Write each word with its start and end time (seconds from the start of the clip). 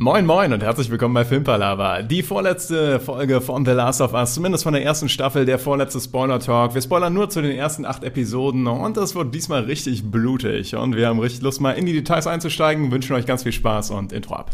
Moin 0.00 0.26
Moin 0.26 0.52
und 0.52 0.62
herzlich 0.62 0.90
willkommen 0.90 1.14
bei 1.14 1.24
Filmpalava. 1.24 2.02
Die 2.02 2.22
vorletzte 2.22 3.00
Folge 3.00 3.40
von 3.40 3.64
The 3.64 3.72
Last 3.72 4.00
of 4.00 4.12
Us, 4.14 4.32
zumindest 4.32 4.62
von 4.62 4.72
der 4.72 4.84
ersten 4.84 5.08
Staffel, 5.08 5.44
der 5.44 5.58
vorletzte 5.58 5.98
Spoiler-Talk. 5.98 6.72
Wir 6.72 6.82
spoilern 6.82 7.12
nur 7.12 7.30
zu 7.30 7.42
den 7.42 7.50
ersten 7.50 7.84
acht 7.84 8.04
Episoden 8.04 8.68
und 8.68 8.96
das 8.96 9.16
wird 9.16 9.34
diesmal 9.34 9.64
richtig 9.64 10.08
blutig. 10.08 10.76
Und 10.76 10.94
wir 10.94 11.08
haben 11.08 11.18
richtig 11.18 11.42
Lust, 11.42 11.60
mal 11.60 11.72
in 11.72 11.84
die 11.84 11.94
Details 11.94 12.28
einzusteigen, 12.28 12.92
wünschen 12.92 13.16
euch 13.16 13.26
ganz 13.26 13.42
viel 13.42 13.50
Spaß 13.50 13.90
und 13.90 14.12
Intro 14.12 14.36
ab. 14.36 14.52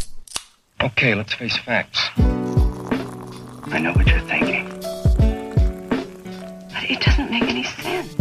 Okay, 0.82 1.12
let's 1.12 1.34
face 1.34 1.58
facts. 1.58 2.10
I 3.70 3.80
know 3.80 3.94
what 3.94 4.06
you're 4.06 4.26
thinking. 4.26 4.64
But 6.70 6.88
it 6.88 7.00
doesn't 7.04 7.30
make 7.30 7.50
any 7.50 7.64
sense. 7.64 8.16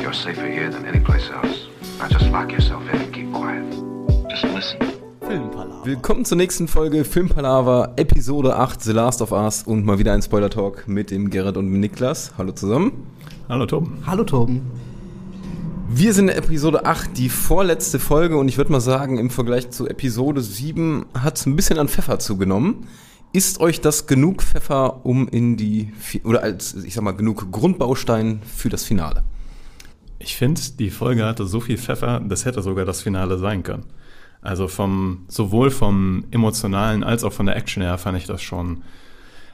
You're 0.00 0.14
safer 0.14 0.46
here 0.46 0.70
than 0.70 0.86
any 0.86 1.00
place 1.00 1.28
else. 1.28 1.66
Now 1.98 2.06
just 2.06 2.30
lock 2.30 2.52
yourself 2.52 2.84
in 2.92 3.00
and 3.00 3.12
keep 3.12 3.32
quiet. 3.32 3.64
Just 4.30 4.44
listen. 4.54 4.95
Willkommen 5.28 6.24
zur 6.24 6.36
nächsten 6.36 6.68
Folge 6.68 7.04
Filmpalava, 7.04 7.94
Episode 7.96 8.54
8, 8.54 8.80
The 8.80 8.92
Last 8.92 9.20
of 9.20 9.32
Us 9.32 9.64
und 9.64 9.84
mal 9.84 9.98
wieder 9.98 10.12
ein 10.12 10.22
Spoiler-Talk 10.22 10.86
mit 10.86 11.10
dem 11.10 11.30
Gerrit 11.30 11.56
und 11.56 11.66
dem 11.66 11.80
Niklas. 11.80 12.32
Hallo 12.38 12.52
zusammen. 12.52 12.92
Hallo 13.48 13.66
Tom. 13.66 13.98
Hallo 14.06 14.22
Toben. 14.22 14.70
Wir 15.88 16.14
sind 16.14 16.28
in 16.28 16.36
Episode 16.36 16.86
8, 16.86 17.18
die 17.18 17.28
vorletzte 17.28 17.98
Folge 17.98 18.36
und 18.36 18.46
ich 18.46 18.56
würde 18.56 18.70
mal 18.70 18.80
sagen, 18.80 19.18
im 19.18 19.30
Vergleich 19.30 19.70
zu 19.70 19.88
Episode 19.88 20.42
7 20.42 21.06
hat 21.18 21.38
es 21.38 21.46
ein 21.46 21.56
bisschen 21.56 21.80
an 21.80 21.88
Pfeffer 21.88 22.20
zugenommen. 22.20 22.86
Ist 23.32 23.58
euch 23.58 23.80
das 23.80 24.06
genug 24.06 24.44
Pfeffer, 24.44 25.04
um 25.04 25.26
in 25.26 25.56
die, 25.56 25.92
oder 26.22 26.44
als, 26.44 26.74
ich 26.84 26.94
sag 26.94 27.02
mal, 27.02 27.16
genug 27.16 27.50
Grundbaustein 27.50 28.42
für 28.44 28.68
das 28.68 28.84
Finale? 28.84 29.24
Ich 30.20 30.36
finde, 30.36 30.60
die 30.78 30.90
Folge 30.90 31.24
hatte 31.24 31.46
so 31.46 31.58
viel 31.58 31.78
Pfeffer, 31.78 32.20
das 32.20 32.44
hätte 32.44 32.62
sogar 32.62 32.84
das 32.84 33.02
Finale 33.02 33.38
sein 33.38 33.64
können. 33.64 33.86
Also 34.42 34.68
vom, 34.68 35.24
sowohl 35.28 35.70
vom 35.70 36.24
emotionalen 36.30 37.02
als 37.02 37.24
auch 37.24 37.32
von 37.32 37.46
der 37.46 37.56
Action 37.56 37.82
her 37.82 37.98
fand 37.98 38.18
ich 38.18 38.26
das 38.26 38.42
schon 38.42 38.82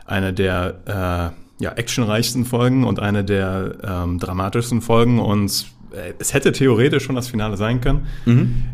eine 0.04 0.32
der 0.32 1.32
äh, 1.58 1.62
ja, 1.62 1.72
actionreichsten 1.72 2.44
Folgen 2.44 2.84
und 2.84 3.00
eine 3.00 3.24
der 3.24 3.76
ähm, 3.82 4.18
dramatischsten 4.18 4.82
Folgen 4.82 5.18
und 5.18 5.66
äh, 5.92 6.12
es 6.18 6.34
hätte 6.34 6.52
theoretisch 6.52 7.04
schon 7.04 7.14
das 7.14 7.28
Finale 7.28 7.56
sein 7.56 7.80
können. 7.80 8.06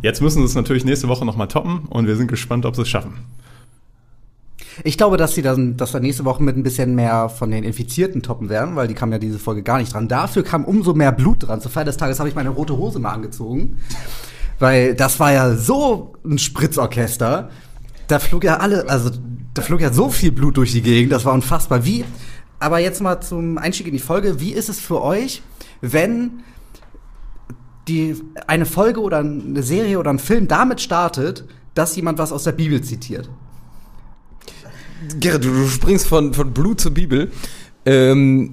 Jetzt 0.02 0.22
müssen 0.22 0.38
sie 0.38 0.46
es 0.46 0.54
natürlich 0.54 0.84
nächste 0.84 1.08
Woche 1.08 1.24
nochmal 1.24 1.48
toppen 1.48 1.80
und 1.90 2.06
wir 2.06 2.16
sind 2.16 2.28
gespannt, 2.28 2.64
ob 2.66 2.76
sie 2.76 2.82
es 2.82 2.88
schaffen. 2.88 3.14
Ich 4.84 4.96
glaube, 4.96 5.16
dass 5.16 5.34
sie 5.34 5.42
dann, 5.42 5.76
dass 5.76 5.92
wir 5.92 6.00
nächste 6.00 6.24
Woche 6.24 6.42
mit 6.42 6.56
ein 6.56 6.62
bisschen 6.62 6.94
mehr 6.94 7.28
von 7.28 7.50
den 7.50 7.64
Infizierten 7.64 8.22
toppen 8.22 8.48
werden, 8.48 8.76
weil 8.76 8.86
die 8.86 8.94
kam 8.94 9.10
ja 9.10 9.18
diese 9.18 9.38
Folge 9.38 9.62
gar 9.62 9.78
nicht 9.78 9.92
dran. 9.92 10.06
Dafür 10.06 10.44
kam 10.44 10.64
umso 10.64 10.94
mehr 10.94 11.10
Blut 11.10 11.48
dran. 11.48 11.60
Zur 11.60 11.70
Feier 11.70 11.84
des 11.84 11.96
Tages 11.96 12.20
habe 12.20 12.28
ich 12.28 12.36
meine 12.36 12.50
rote 12.50 12.76
Hose 12.76 13.00
mal 13.00 13.10
angezogen, 13.10 13.78
weil 14.58 14.94
das 14.94 15.20
war 15.20 15.32
ja 15.32 15.54
so 15.54 16.14
ein 16.24 16.38
Spritzorchester. 16.38 17.50
Da 18.06 18.18
flog 18.18 18.44
ja 18.44 18.58
alle, 18.58 18.88
also 18.88 19.10
da 19.54 19.62
flog 19.62 19.80
ja 19.80 19.92
so 19.92 20.08
viel 20.08 20.32
Blut 20.32 20.56
durch 20.56 20.72
die 20.72 20.82
Gegend. 20.82 21.12
Das 21.12 21.24
war 21.24 21.32
unfassbar. 21.32 21.84
Wie? 21.84 22.04
Aber 22.58 22.78
jetzt 22.78 23.00
mal 23.00 23.20
zum 23.20 23.58
Einstieg 23.58 23.86
in 23.86 23.92
die 23.92 23.98
Folge. 23.98 24.40
Wie 24.40 24.52
ist 24.52 24.68
es 24.68 24.80
für 24.80 25.02
euch, 25.02 25.42
wenn 25.80 26.42
die 27.86 28.16
eine 28.46 28.66
Folge 28.66 29.00
oder 29.00 29.18
eine 29.18 29.62
Serie 29.62 29.98
oder 29.98 30.10
ein 30.10 30.18
Film 30.18 30.48
damit 30.48 30.80
startet, 30.80 31.44
dass 31.74 31.96
jemand 31.96 32.18
was 32.18 32.32
aus 32.32 32.44
der 32.44 32.52
Bibel 32.52 32.82
zitiert? 32.82 33.30
Gerrit, 35.20 35.44
du, 35.44 35.68
springst 35.68 36.08
von, 36.08 36.34
von 36.34 36.52
Blut 36.52 36.80
zur 36.80 36.92
Bibel. 36.92 37.30
Ähm, 37.86 38.52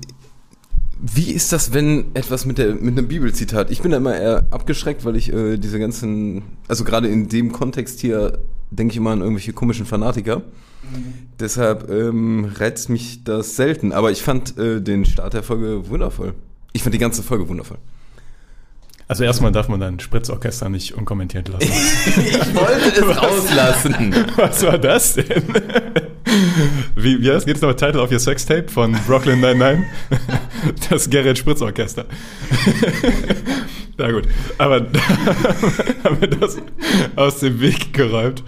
wie 1.01 1.31
ist 1.31 1.51
das, 1.51 1.73
wenn 1.73 2.15
etwas 2.15 2.45
mit, 2.45 2.57
der, 2.57 2.75
mit 2.75 2.97
einem 2.97 3.07
Bibelzitat? 3.07 3.69
Ich 3.69 3.81
bin 3.81 3.91
da 3.91 3.97
immer 3.97 4.15
eher 4.15 4.47
abgeschreckt, 4.51 5.03
weil 5.05 5.15
ich 5.15 5.31
äh, 5.31 5.57
diese 5.57 5.79
ganzen, 5.79 6.43
also 6.67 6.83
gerade 6.83 7.07
in 7.07 7.27
dem 7.27 7.51
Kontext 7.51 7.99
hier, 7.99 8.39
denke 8.71 8.93
ich 8.93 8.97
immer 8.97 9.11
an 9.11 9.21
irgendwelche 9.21 9.53
komischen 9.53 9.85
Fanatiker. 9.85 10.41
Deshalb 11.39 11.89
ähm, 11.89 12.51
reizt 12.55 12.89
mich 12.89 13.23
das 13.23 13.55
selten. 13.55 13.91
Aber 13.91 14.11
ich 14.11 14.21
fand 14.21 14.57
äh, 14.57 14.81
den 14.81 15.05
Start 15.05 15.33
der 15.33 15.43
Folge 15.43 15.89
wundervoll. 15.89 16.33
Ich 16.73 16.83
fand 16.83 16.93
die 16.93 16.99
ganze 16.99 17.23
Folge 17.23 17.47
wundervoll. 17.49 17.77
Also 19.07 19.23
erstmal 19.23 19.51
darf 19.51 19.67
man 19.67 19.79
dein 19.79 19.99
Spritzorchester 19.99 20.67
nicht 20.69 20.93
unkommentiert 20.95 21.47
lassen. 21.47 21.71
Ich 22.17 22.55
wollte 22.55 23.11
es 23.11 23.17
rauslassen. 23.21 24.15
Was 24.35 24.63
war 24.65 24.77
das 24.77 25.13
denn? 25.13 25.43
Wie, 26.95 27.21
wie 27.21 27.31
heißt, 27.31 27.45
geht 27.45 27.57
es 27.57 27.61
noch 27.61 27.73
Title 27.73 28.01
of 28.01 28.11
Your 28.11 28.19
Sextape 28.19 28.67
von 28.67 28.93
Brooklyn 29.05 29.39
99? 29.41 29.85
Das 30.89 31.07
Gerrit 31.09 31.37
Spritzorchester. 31.37 32.05
Na 33.97 34.11
gut, 34.11 34.23
aber 34.57 34.81
da 34.81 34.99
haben 36.03 36.19
wir 36.19 36.27
das 36.27 36.57
aus 37.15 37.39
dem 37.39 37.61
Weg 37.61 37.93
geräumt. 37.93 38.43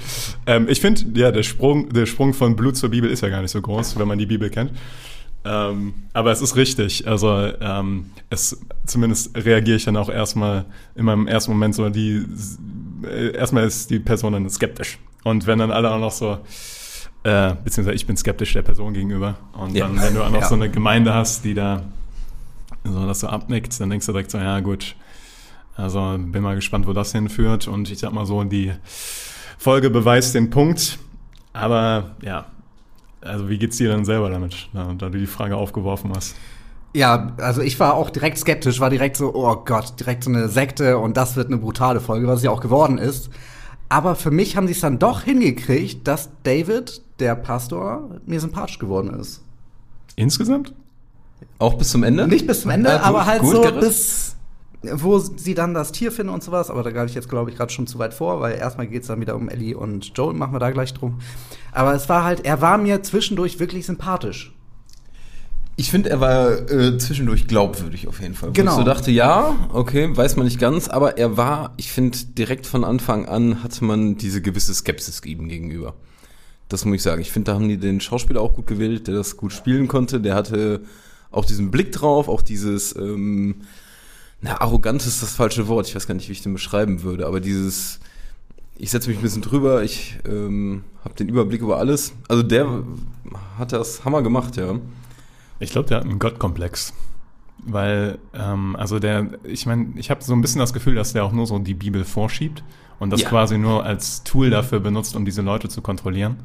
Ähm, 0.48 0.68
ich 0.68 0.82
finde, 0.82 1.04
ja, 1.14 1.32
der 1.32 1.44
Sprung, 1.44 1.90
der 1.90 2.08
Sprung 2.08 2.34
von 2.34 2.56
Blut 2.56 2.76
zur 2.76 2.90
Bibel 2.90 3.10
ist 3.10 3.22
ja 3.22 3.30
gar 3.30 3.42
nicht 3.42 3.52
so 3.52 3.62
groß, 3.62 4.00
wenn 4.00 4.08
man 4.08 4.18
die 4.18 4.26
Bibel 4.26 4.50
kennt. 4.50 4.72
Ähm, 5.48 5.94
aber 6.14 6.32
es 6.32 6.42
ist 6.42 6.56
richtig. 6.56 7.08
Also 7.08 7.30
ähm, 7.62 8.12
es 8.30 8.60
zumindest 8.86 9.36
reagiere 9.38 9.78
ich 9.78 9.86
dann 9.86 9.96
auch 9.98 10.10
erstmal 10.10 10.66
in 10.96 11.06
meinem 11.06 11.28
ersten 11.28 11.52
Moment 11.52 11.76
so 11.76 11.90
die 11.90 12.26
äh, 13.04 13.32
erstmal 13.36 13.66
ist 13.66 13.90
die 13.90 14.00
Person 14.00 14.34
dann 14.34 14.50
skeptisch. 14.50 14.98
Und 15.24 15.48
wenn 15.48 15.60
dann 15.60 15.72
alle 15.72 15.92
auch 15.92 16.00
noch 16.00 16.12
so 16.12 16.38
äh, 17.24 17.54
beziehungsweise 17.64 17.96
ich 17.96 18.06
bin 18.08 18.18
skeptisch 18.18 18.54
der 18.54 18.62
Person 18.62 18.94
gegenüber. 18.94 19.36
Und 19.54 19.76
Ja. 19.76 19.88
dann, 19.88 20.02
wenn 20.02 20.14
du 20.14 20.24
auch 20.24 20.30
noch 20.30 20.42
Ja. 20.42 20.48
so 20.48 20.56
eine 20.56 20.70
Gemeinde 20.70 21.14
hast, 21.14 21.44
die 21.46 21.54
da 21.54 21.84
so 22.84 23.06
das 23.06 23.20
so 23.22 23.28
abnickt, 23.28 23.80
dann 23.80 23.90
denkst 23.90 24.06
du 24.06 24.12
direkt 24.14 24.32
so, 24.32 24.38
ja 24.38 24.60
gut, 24.62 24.96
also 25.76 26.16
bin 26.18 26.42
mal 26.42 26.56
gespannt, 26.56 26.88
wo 26.88 26.94
das 26.94 27.12
hinführt. 27.12 27.68
Und 27.68 27.90
ich 27.92 28.00
sag 28.00 28.12
mal 28.14 28.26
so, 28.26 28.44
die 28.44 28.72
Folge 29.58 29.90
beweist 29.90 30.36
den 30.36 30.50
Punkt. 30.50 30.98
Aber 31.54 32.16
ja, 32.22 32.46
also 33.22 33.50
wie 33.50 33.58
geht's 33.58 33.78
dir 33.78 33.90
denn 33.90 34.06
selber 34.06 34.30
damit, 34.30 34.70
da, 34.74 34.94
da 34.98 35.10
du 35.10 35.18
die 35.18 35.26
Frage 35.28 35.56
aufgeworfen 35.58 36.12
hast? 36.16 36.36
Ja, 36.94 37.34
also 37.38 37.62
ich 37.62 37.80
war 37.80 37.94
auch 37.96 38.10
direkt 38.10 38.38
skeptisch, 38.38 38.80
war 38.80 38.90
direkt 38.90 39.18
so, 39.18 39.34
oh 39.36 39.56
Gott, 39.66 40.00
direkt 40.00 40.24
so 40.24 40.30
eine 40.32 40.48
Sekte 40.48 40.98
und 40.98 41.18
das 41.18 41.36
wird 41.36 41.48
eine 41.48 41.58
brutale 41.58 42.00
Folge, 42.00 42.28
was 42.28 42.42
ja 42.44 42.50
auch 42.52 42.62
geworden 42.62 42.98
ist. 42.98 43.30
Aber 43.90 44.16
für 44.16 44.32
mich 44.32 44.58
haben 44.58 44.68
sie 44.68 44.74
es 44.74 44.80
dann 44.82 44.98
doch 45.00 45.22
hingekriegt, 45.22 46.08
dass 46.08 46.30
David, 46.44 47.02
der 47.20 47.36
Pastor, 47.36 48.10
mir 48.26 48.40
sympathisch 48.40 48.80
geworden 48.80 49.14
ist. 49.20 49.44
Insgesamt? 50.16 50.74
Auch 51.60 51.76
bis 51.76 51.90
zum 51.92 52.04
Ende? 52.04 52.28
Nicht 52.28 52.48
bis 52.48 52.62
zum 52.62 52.72
Ende, 52.72 52.90
Ah, 52.90 52.98
gut, 52.98 53.06
aber 53.06 53.26
halt 53.26 53.42
gut, 53.42 53.56
so 53.56 53.62
Gerrit. 53.62 53.80
bis, 53.82 54.36
wo 54.84 55.20
sie 55.20 55.54
dann 55.54 55.74
das 55.74 55.92
Tier 55.92 56.12
finden 56.12 56.34
und 56.34 56.44
sowas. 56.44 56.70
Aber 56.70 56.84
da 56.84 56.92
greife 56.92 57.08
ich 57.08 57.16
jetzt, 57.16 57.30
glaube 57.30 57.50
ich, 57.50 57.58
gerade 57.58 57.72
schon 57.72 57.88
zu 57.88 58.00
weit 58.00 58.14
vor, 58.14 58.40
weil 58.42 58.56
erstmal 58.56 58.88
geht 58.88 59.02
es 59.02 59.08
dann 59.08 59.20
wieder 59.20 59.36
um 59.36 59.50
Ellie 59.50 59.76
und 59.76 60.12
Joel, 60.16 60.34
machen 60.34 60.54
wir 60.54 60.60
da 60.60 60.72
gleich 60.72 60.94
drum. 60.94 61.20
Aber 61.72 61.94
es 61.94 62.10
war 62.10 62.24
halt, 62.24 62.46
er 62.46 62.62
war 62.62 62.78
mir 62.78 63.04
zwischendurch 63.04 63.60
wirklich 63.60 63.86
sympathisch. 63.86 64.54
Ich 65.80 65.92
finde, 65.92 66.10
er 66.10 66.20
war 66.20 66.72
äh, 66.72 66.98
zwischendurch 66.98 67.48
glaubwürdig 67.48 68.08
auf 68.08 68.20
jeden 68.20 68.34
Fall. 68.34 68.50
Wo 68.50 68.54
Genau. 68.54 68.72
Ich 68.72 68.78
so 68.78 68.84
dachte, 68.84 69.12
ja, 69.12 69.56
okay, 69.74 70.10
weiß 70.16 70.36
man 70.36 70.46
nicht 70.46 70.60
ganz, 70.60 70.88
aber 70.88 71.20
er 71.20 71.38
war, 71.38 71.76
ich 71.78 71.92
finde, 71.92 72.18
direkt 72.18 72.66
von 72.66 72.84
Anfang 72.84 73.28
an 73.28 73.62
hatte 73.62 73.86
man 73.86 74.18
diese 74.18 74.42
gewisse 74.42 74.74
Skepsis 74.74 75.22
ihm 75.24 75.48
gegenüber. 75.48 75.94
Das 76.68 76.84
muss 76.84 76.96
ich 76.96 77.04
sagen. 77.04 77.22
Ich 77.22 77.32
finde, 77.32 77.52
da 77.52 77.56
haben 77.56 77.70
die 77.70 77.78
den 77.78 78.02
Schauspieler 78.02 78.42
auch 78.42 78.56
gut 78.56 78.66
gewählt, 78.66 79.08
der 79.08 79.14
das 79.14 79.38
gut 79.38 79.54
spielen 79.54 79.88
konnte. 79.88 80.20
Der 80.20 80.34
hatte 80.34 80.82
auch 81.30 81.46
diesen 81.46 81.70
Blick 81.70 81.92
drauf, 81.92 82.28
auch 82.28 82.42
dieses, 82.42 82.96
ähm, 82.96 83.62
na, 84.42 84.62
arrogant 84.62 85.06
ist 85.06 85.22
das 85.22 85.34
falsche 85.34 85.68
Wort. 85.68 85.88
Ich 85.88 85.96
weiß 85.96 86.08
gar 86.08 86.16
nicht, 86.16 86.28
wie 86.30 86.34
ich 86.34 86.42
den 86.42 86.54
beschreiben 86.54 87.04
würde, 87.04 87.26
aber 87.26 87.40
dieses, 87.40 88.00
ich 88.78 88.92
setze 88.92 89.10
mich 89.10 89.18
ein 89.18 89.24
bisschen 89.24 89.42
drüber, 89.42 89.84
ich 89.84 90.18
ähm, 90.28 90.84
habe 91.04 91.16
den 91.16 91.30
Überblick 91.30 91.62
über 91.62 91.78
alles. 91.78 92.14
Also 92.28 92.44
der 92.44 92.84
hat 93.58 93.72
das 93.72 94.06
Hammer 94.06 94.22
gemacht, 94.22 94.56
ja. 94.58 94.76
Ich 95.60 95.72
glaube, 95.72 95.88
der 95.88 95.98
hat 95.98 96.06
einen 96.06 96.20
Gottkomplex. 96.20 96.94
Weil, 97.66 98.20
ähm, 98.34 98.76
also 98.76 99.00
der, 99.00 99.28
ich 99.44 99.66
meine, 99.66 99.88
ich 99.96 100.12
habe 100.12 100.24
so 100.24 100.34
ein 100.34 100.42
bisschen 100.42 100.60
das 100.60 100.72
Gefühl, 100.74 100.96
dass 100.96 101.14
der 101.14 101.26
auch 101.26 101.32
nur 101.32 101.48
so 101.48 101.58
die 101.60 101.74
Bibel 101.74 102.06
vorschiebt 102.06 102.64
und 103.00 103.10
das 103.10 103.22
Ja. 103.24 103.30
quasi 103.30 103.58
nur 103.58 103.84
als 103.84 104.24
Tool 104.24 104.50
dafür 104.52 104.80
benutzt, 104.80 105.16
um 105.16 105.26
diese 105.26 105.42
Leute 105.42 105.68
zu 105.68 105.82
kontrollieren. 105.82 106.38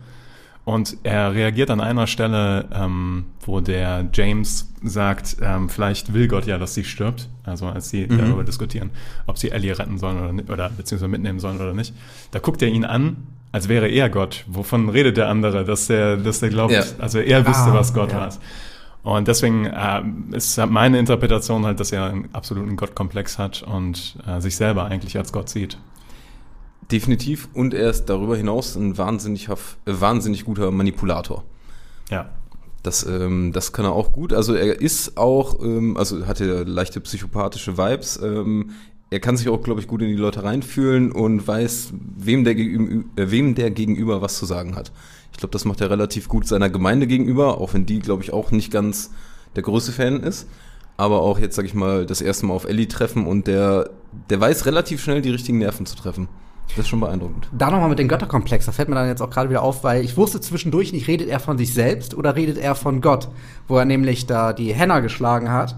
Und 0.64 0.97
er 1.03 1.35
reagiert 1.35 1.70
an 1.70 1.81
einer 1.81 2.06
Stelle, 2.06 2.67
ähm, 2.73 3.25
wo 3.44 3.59
der 3.61 4.09
James 4.12 4.73
sagt, 4.85 5.37
ähm, 5.43 5.69
vielleicht 5.69 6.12
will 6.14 6.29
Gott 6.29 6.47
ja, 6.47 6.56
dass 6.56 6.75
sie 6.75 6.85
stirbt. 6.85 7.29
Also 7.44 7.67
als 7.67 7.91
sie 7.91 8.06
darüber 8.06 8.44
diskutieren, 8.44 8.91
ob 9.26 9.38
sie 9.38 9.50
Ellie 9.50 9.76
retten 9.76 9.99
sollen 9.99 10.19
oder 10.20 10.32
nicht, 10.32 10.49
oder 10.50 10.69
beziehungsweise 10.70 11.09
mitnehmen 11.09 11.41
sollen 11.41 11.56
oder 11.61 11.75
nicht. 11.75 11.93
Da 12.31 12.38
guckt 12.38 12.62
er 12.62 12.69
ihn 12.69 12.85
an, 12.85 13.17
als 13.50 13.69
wäre 13.69 13.88
er 13.88 14.09
Gott. 14.09 14.44
Wovon 14.47 14.88
redet 14.88 15.17
der 15.17 15.29
andere? 15.29 15.64
Dass 15.64 15.88
der, 15.88 16.17
dass 16.17 16.38
der 16.38 16.50
glaubt, 16.50 16.73
Ja. 16.73 16.85
also 17.00 17.19
er 17.19 17.44
wüsste, 17.47 17.70
Ah, 17.70 17.75
was 17.75 17.93
Gott 17.93 18.12
ja. 18.12 18.19
war. 18.20 18.32
Und 19.03 19.26
deswegen 19.26 19.67
äh, 19.67 20.03
ist 20.31 20.56
meine 20.69 20.97
Interpretation 21.00 21.67
halt, 21.67 21.81
dass 21.81 21.91
er 21.91 22.05
einen 22.05 22.29
absoluten 22.32 22.76
Gottkomplex 22.76 23.37
hat 23.37 23.62
und 23.64 24.14
äh, 24.29 24.41
sich 24.41 24.55
selber 24.55 24.85
eigentlich 24.85 25.19
als 25.19 25.32
Gott 25.32 25.49
sieht. 25.49 25.76
Definitiv. 26.90 27.49
Und 27.55 27.75
er 27.75 27.90
ist 27.90 28.06
darüber 28.06 28.37
hinaus 28.37 28.76
ein 28.76 28.99
wahnsinnig, 28.99 29.49
äh, 29.49 29.56
wahnsinnig 29.87 30.44
guter 30.44 30.70
Manipulator. 30.70 31.44
Ja. 32.11 32.31
Das, 32.82 33.06
ähm, 33.06 33.52
das 33.52 33.73
kann 33.73 33.84
er 33.84 33.93
auch 33.93 34.12
gut. 34.12 34.32
Also 34.32 34.55
er 34.55 34.81
ist 34.81 35.17
auch, 35.17 35.62
ähm, 35.62 35.96
also 35.96 36.26
hat 36.26 36.40
er 36.40 36.64
leichte 36.64 37.00
psychopathische 37.00 37.79
Vibes. 37.79 38.20
Ähm, 38.23 38.70
er 39.11 39.20
kann 39.20 39.37
sich 39.37 39.49
auch, 39.49 39.62
glaube 39.62 39.81
ich, 39.81 39.87
gut 39.87 40.02
in 40.02 40.08
die 40.08 40.17
Leute 40.17 40.43
reinfühlen 40.43 41.12
und 41.12 41.46
weiß, 41.46 41.93
wem 42.17 42.44
der, 42.44 42.55
gegenü- 42.55 43.05
äh, 43.17 43.31
wem 43.31 43.55
der 43.55 43.70
gegenüber 43.70 44.20
was 44.20 44.38
zu 44.38 44.46
sagen 44.46 44.75
hat. 44.75 44.90
Ich 45.32 45.38
glaube, 45.38 45.52
das 45.52 45.64
macht 45.64 45.81
er 45.81 45.90
relativ 45.90 46.28
gut 46.28 46.46
seiner 46.46 46.70
Gemeinde 46.70 47.06
gegenüber, 47.06 47.58
auch 47.58 47.73
wenn 47.75 47.87
die, 47.87 48.00
glaube 48.00 48.23
ich, 48.23 48.32
auch 48.32 48.50
nicht 48.50 48.73
ganz 48.73 49.12
der 49.55 49.62
größte 49.62 49.93
Fan 49.93 50.20
ist. 50.20 50.49
Aber 50.96 51.20
auch 51.23 51.38
jetzt, 51.38 51.56
sag 51.56 51.64
ich 51.64 51.75
mal, 51.75 52.05
das 52.05 52.20
erste 52.20 52.46
Mal 52.46 52.55
auf 52.55 52.64
Ellie 52.64 52.88
treffen 52.88 53.26
und 53.26 53.46
der, 53.46 53.90
der 54.28 54.40
weiß 54.40 54.67
relativ 54.67 55.02
schnell 55.02 55.23
die 55.23 55.31
richtigen 55.31 55.58
Nerven 55.58 55.87
zu 55.87 55.96
treffen. 55.96 56.28
Das 56.69 56.79
ist 56.79 56.88
schon 56.88 57.00
beeindruckend. 57.00 57.49
Da 57.53 57.70
nochmal 57.70 57.91
mit 57.91 57.99
dem 57.99 58.09
Götterkomplex, 58.09 58.67
da 58.67 58.73
fällt 58.73 58.88
mir 58.88 58.94
dann 58.94 59.06
jetzt 59.06 59.20
auch 59.20 59.31
gerade 59.31 59.50
wieder 59.50 59.62
auf, 59.62 59.85
weil 59.85 60.05
ich 60.05 60.17
wusste 60.17 60.41
zwischendurch 60.41 60.93
nicht, 60.93 61.06
redet 61.06 61.29
er 61.29 61.38
von 61.38 61.59
sich 61.59 61.75
selbst 61.75 62.14
oder 62.14 62.35
redet 62.35 62.56
er 62.56 62.75
von 62.75 63.00
Gott, 63.00 63.29
wo 63.69 63.76
er 63.76 63.85
nämlich 63.85 64.26
da 64.26 64.53
die 64.53 64.73
Henna 64.73 65.00
geschlagen 65.00 65.50
hat 65.50 65.76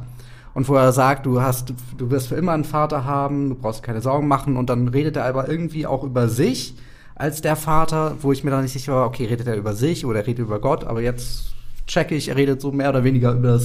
und 0.54 0.68
wo 0.68 0.74
er 0.74 0.92
sagt, 0.92 1.26
du 1.26 1.42
hast, 1.42 1.74
du 1.98 2.10
wirst 2.10 2.28
für 2.28 2.36
immer 2.36 2.52
einen 2.52 2.64
Vater 2.64 3.04
haben, 3.04 3.48
du 3.48 3.54
brauchst 3.56 3.82
keine 3.82 4.00
Sorgen 4.02 4.28
machen 4.28 4.56
und 4.56 4.70
dann 4.70 4.88
redet 4.88 5.16
er 5.16 5.24
aber 5.24 5.48
irgendwie 5.48 5.86
auch 5.86 6.04
über 6.04 6.28
sich 6.28 6.76
als 7.16 7.40
der 7.42 7.56
Vater, 7.56 8.16
wo 8.20 8.32
ich 8.32 8.44
mir 8.44 8.50
dann 8.50 8.62
nicht 8.62 8.72
sicher 8.72 8.94
war, 8.94 9.06
okay, 9.06 9.24
redet 9.26 9.46
er 9.46 9.56
über 9.56 9.74
sich 9.74 10.06
oder 10.06 10.20
er 10.20 10.26
redet 10.26 10.46
über 10.46 10.60
Gott, 10.60 10.84
aber 10.84 11.00
jetzt 11.00 11.54
checke 11.86 12.14
ich, 12.14 12.28
er 12.28 12.36
redet 12.36 12.60
so 12.60 12.72
mehr 12.72 12.90
oder 12.90 13.04
weniger 13.04 13.32
über 13.32 13.60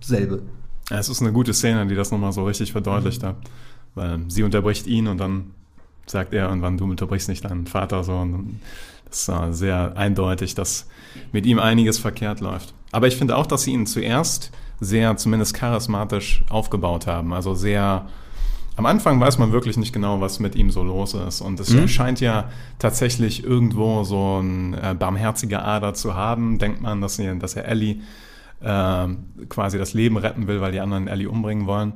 dasselbe. 0.00 0.42
Ja, 0.90 0.98
es 0.98 1.08
ist 1.08 1.20
eine 1.20 1.32
gute 1.32 1.54
Szene, 1.54 1.86
die 1.86 1.94
das 1.94 2.10
nochmal 2.10 2.32
so 2.32 2.44
richtig 2.44 2.72
verdeutlicht 2.72 3.22
hat. 3.22 3.36
Weil 3.94 4.20
sie 4.28 4.42
unterbricht 4.42 4.86
ihn 4.86 5.08
und 5.08 5.18
dann 5.18 5.50
sagt 6.10 6.32
er 6.34 6.48
irgendwann, 6.48 6.76
du 6.78 6.84
unterbrichst 6.84 7.28
nicht 7.28 7.44
deinen 7.44 7.66
Vater 7.66 8.04
so. 8.04 8.14
Und 8.14 8.60
das 9.08 9.22
ist 9.22 9.28
äh, 9.28 9.52
sehr 9.52 9.96
eindeutig, 9.96 10.54
dass 10.54 10.86
mit 11.32 11.46
ihm 11.46 11.58
einiges 11.58 11.98
verkehrt 11.98 12.40
läuft. 12.40 12.74
Aber 12.92 13.06
ich 13.06 13.16
finde 13.16 13.36
auch, 13.36 13.46
dass 13.46 13.62
sie 13.62 13.72
ihn 13.72 13.86
zuerst 13.86 14.50
sehr, 14.80 15.16
zumindest 15.16 15.54
charismatisch 15.54 16.42
aufgebaut 16.48 17.06
haben. 17.06 17.32
Also 17.34 17.54
sehr, 17.54 18.06
am 18.76 18.86
Anfang 18.86 19.20
weiß 19.20 19.38
man 19.38 19.52
wirklich 19.52 19.76
nicht 19.76 19.92
genau, 19.92 20.20
was 20.20 20.40
mit 20.40 20.54
ihm 20.56 20.70
so 20.70 20.82
los 20.82 21.14
ist. 21.14 21.40
Und 21.40 21.60
es 21.60 21.70
Mhm. 21.70 21.86
scheint 21.88 22.20
ja 22.20 22.50
tatsächlich 22.78 23.44
irgendwo 23.44 24.04
so 24.04 24.40
ein 24.40 24.74
äh, 24.74 24.94
barmherziger 24.98 25.64
Ader 25.64 25.92
zu 25.94 26.14
haben. 26.14 26.58
Denkt 26.58 26.80
man, 26.80 27.00
dass, 27.00 27.16
sie, 27.16 27.38
dass 27.38 27.54
er 27.56 27.66
Ellie 27.66 28.00
ähm, 28.62 29.24
quasi 29.48 29.78
das 29.78 29.94
Leben 29.94 30.16
retten 30.16 30.46
will, 30.46 30.60
weil 30.60 30.72
die 30.72 30.80
anderen 30.80 31.08
Ellie 31.08 31.28
umbringen 31.30 31.66
wollen. 31.66 31.94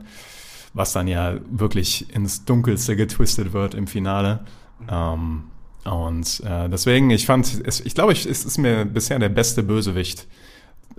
Was 0.74 0.92
dann 0.92 1.08
ja 1.08 1.36
wirklich 1.50 2.14
ins 2.14 2.44
Dunkelste 2.44 2.96
getwistet 2.96 3.52
wird 3.52 3.74
im 3.74 3.86
Finale. 3.86 4.44
Ähm, 4.88 5.44
und 5.84 6.42
äh, 6.44 6.68
deswegen, 6.68 7.10
ich 7.10 7.26
fand, 7.26 7.62
es, 7.64 7.80
ich 7.80 7.94
glaube, 7.94 8.12
es 8.12 8.26
ist 8.26 8.58
mir 8.58 8.84
bisher 8.84 9.18
der 9.18 9.28
beste 9.28 9.62
Bösewicht, 9.62 10.26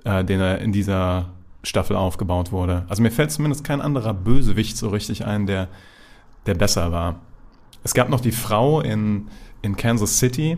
äh, 0.04 0.24
den 0.24 0.39
er 0.39 0.60
in 0.60 0.72
dieser 0.72 1.30
Staffel 1.63 1.95
aufgebaut 1.95 2.51
wurde. 2.51 2.86
Also 2.88 3.01
mir 3.01 3.12
fällt 3.12 3.31
zumindest 3.31 3.63
kein 3.63 3.81
anderer 3.81 4.13
Bösewicht 4.13 4.77
so 4.77 4.89
richtig 4.89 5.25
ein, 5.25 5.45
der, 5.45 5.68
der 6.45 6.54
besser 6.54 6.92
war. 6.92 7.19
Es 7.83 7.94
gab 7.94 8.10
noch 8.10 8.22
die 8.22 8.31
Frau 8.31 8.81
in, 8.81 9.27
in 9.62 9.75
Kansas 9.75 10.19
City, 10.19 10.57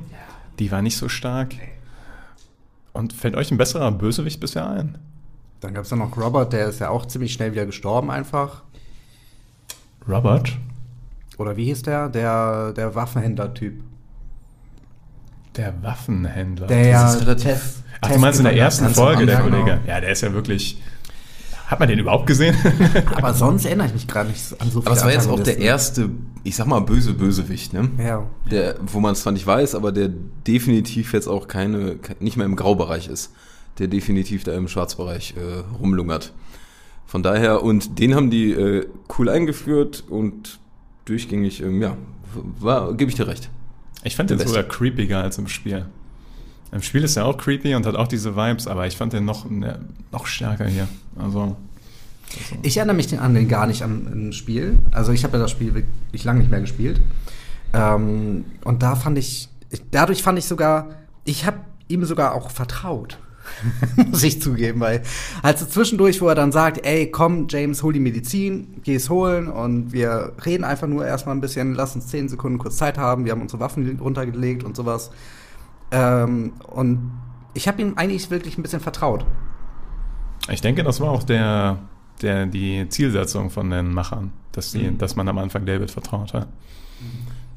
die 0.60 0.72
war 0.72 0.82
nicht 0.82 0.98
so 0.98 1.10
stark. 1.10 1.56
Und 2.94 3.14
fällt 3.14 3.36
euch 3.36 3.52
ein 3.52 3.58
besserer 3.58 3.92
Bösewicht 3.92 4.40
bisher 4.40 4.70
ein? 4.70 4.98
Dann 5.60 5.74
gab 5.74 5.86
es 5.86 5.90
ja 5.90 5.98
noch 5.98 6.18
Robert, 6.18 6.54
der 6.54 6.68
ist 6.68 6.80
ja 6.80 6.90
auch 6.90 7.06
ziemlich 7.06 7.34
schnell 7.34 7.52
wieder 7.52 7.66
gestorben 7.66 8.12
einfach. 8.12 8.64
Robert? 10.08 10.58
Oder 11.38 11.56
wie 11.58 11.66
hieß 11.66 11.84
der? 11.84 12.10
Der, 12.10 12.74
der 12.74 12.96
Waffenhändler-Typ. 12.96 13.82
Der 15.56 15.74
Waffenhändler. 15.82 16.68
Der 16.68 16.88
ja 16.88 17.10
ist 17.14 17.22
relativ- 17.22 17.44
Tess- 17.52 17.84
Ach, 18.02 18.12
du 18.12 18.20
meinst 18.20 18.40
in 18.40 18.46
der 18.46 18.56
ersten 18.56 18.90
Folge, 18.90 19.26
der 19.26 19.40
Kollege? 19.40 19.64
genau. 19.66 19.78
Ja, 19.88 20.00
der 20.00 20.12
ist 20.12 20.22
ja 20.22 20.32
wirklich. 20.34 20.82
Hat 21.66 21.80
man 21.80 21.90
den 21.90 22.00
überhaupt 22.00 22.28
gesehen? 22.28 22.56
Aber 23.16 23.34
sonst 23.34 23.66
erinnere 23.66 23.88
ich 23.88 23.94
mich 23.94 24.08
gerade 24.08 24.30
nicht 24.30 24.42
an 24.62 24.70
so 24.70 24.80
viele 24.80 24.88
Aber 24.92 24.96
es 24.98 25.04
war 25.04 25.12
jetzt 25.12 25.28
auch 25.28 25.40
der 25.42 25.58
erste, 25.58 26.10
ich 26.44 26.56
sag 26.56 26.66
mal, 26.68 26.80
böse 26.80 27.14
Bösewicht, 27.14 27.74
ne? 27.74 27.90
Ja. 28.02 28.24
Der, 28.50 28.76
wo 28.86 29.00
man 29.02 29.12
es 29.14 29.22
zwar 29.24 29.34
nicht 29.34 29.46
weiß, 29.46 29.76
aber 29.76 29.92
der 29.92 30.10
definitiv 30.48 31.12
jetzt 31.12 31.28
auch 31.28 31.48
keine, 31.50 31.96
ke- 31.98 32.16
nicht 32.22 32.38
mehr 32.38 32.46
im 32.46 32.56
Graubereich 32.56 33.10
ist. 33.10 33.34
Der 33.80 33.88
definitiv 33.88 34.44
da 34.46 34.54
im 34.54 34.68
Schwarzbereich 34.70 35.34
äh, 35.38 35.76
rumlungert. 35.78 36.32
Von 37.08 37.24
daher, 37.24 37.64
und 37.64 38.00
den 38.00 38.14
haben 38.16 38.30
die 38.30 38.52
äh, 38.52 38.86
cool 39.18 39.30
eingeführt 39.30 40.04
und 40.10 40.60
durchgängig, 41.06 41.62
ähm, 41.64 41.82
ja, 41.82 41.96
war, 42.60 42.94
gebe 42.94 43.10
ich 43.10 43.16
dir 43.16 43.28
recht. 43.28 43.50
Ich 44.04 44.16
fand 44.16 44.30
den 44.30 44.38
sogar 44.40 44.64
creepiger 44.64 45.22
als 45.24 45.38
im 45.38 45.48
Spiel. 45.48 45.86
Im 46.72 46.82
Spiel 46.82 47.04
ist 47.04 47.16
er 47.16 47.26
auch 47.26 47.38
creepy 47.38 47.74
und 47.76 47.86
hat 47.86 47.96
auch 47.96 48.08
diese 48.10 48.36
Vibes, 48.36 48.68
aber 48.68 48.86
ich 48.88 48.98
fand 48.98 49.14
den 49.14 49.24
noch, 49.26 49.50
ne, 49.50 49.80
noch 50.12 50.28
stärker 50.28 50.66
hier. 50.68 50.88
Also, 51.18 51.56
Ich 52.62 52.76
erinnere 52.76 52.98
mich 52.98 53.18
an 53.18 53.34
den 53.34 53.48
gar 53.48 53.68
nicht 53.68 53.84
am 53.84 54.34
Spiel. 54.34 54.78
Also 54.92 55.14
ich 55.14 55.24
habe 55.24 55.38
ja 55.38 55.44
das 55.44 55.52
Spiel 55.52 55.74
wirklich 55.74 56.26
lange 56.26 56.40
nicht 56.42 56.52
mehr 56.52 56.60
gespielt. 56.60 57.00
Ähm, 57.74 58.44
und 58.66 58.84
da 58.84 58.96
fand 58.96 59.18
ich, 59.18 59.48
ich- 59.70 59.82
dadurch 59.92 60.22
fand 60.24 60.38
ich 60.40 60.46
sogar, 60.46 60.90
ich 61.24 61.46
habe 61.46 61.58
ihm 61.88 62.04
sogar 62.04 62.34
auch 62.36 62.52
vertraut. 62.52 63.18
Muss 63.96 64.24
ich 64.24 64.42
zugeben, 64.42 64.80
weil 64.80 65.02
also 65.42 65.66
zwischendurch, 65.66 66.22
wo 66.22 66.28
er 66.28 66.36
dann 66.36 66.52
sagt, 66.52 66.86
ey, 66.86 67.10
komm, 67.12 67.48
James, 67.50 67.84
hol 67.84 67.94
die 67.94 68.00
Medizin, 68.00 68.80
geh 68.84 68.96
es 68.96 69.10
holen 69.10 69.48
und 69.48 69.92
wir 69.92 70.34
reden 70.46 70.64
einfach 70.64 70.88
nur 70.88 71.06
erstmal 71.06 71.36
ein 71.36 71.42
bisschen, 71.42 71.74
lass 71.74 71.96
uns 71.96 72.08
zehn 72.08 72.30
Sekunden 72.30 72.58
kurz 72.58 72.78
Zeit 72.78 72.98
haben, 72.98 73.26
wir 73.26 73.32
haben 73.32 73.42
unsere 73.42 73.60
Waffen 73.60 74.00
runtergelegt 74.00 74.64
und 74.64 74.76
sowas. 74.76 75.12
Ähm, 75.92 76.54
und 76.68 77.12
ich 77.54 77.68
habe 77.68 77.82
ihm 77.82 77.94
eigentlich 77.96 78.30
wirklich 78.30 78.58
ein 78.58 78.62
bisschen 78.62 78.82
vertraut. 78.82 79.26
ich 80.50 80.62
denke, 80.62 80.84
das 80.84 81.00
war 81.00 81.10
auch 81.10 81.24
der, 81.24 81.80
der, 82.22 82.46
die 82.46 82.88
Zielsetzung 82.90 83.50
von 83.50 83.70
den 83.70 83.94
Machern, 83.94 84.32
dass, 84.52 84.72
die, 84.72 84.98
dass 84.98 85.16
man 85.16 85.28
am 85.28 85.38
Anfang 85.38 85.66
David 85.66 85.92
vertraut 85.92 86.34
hat. 86.34 86.48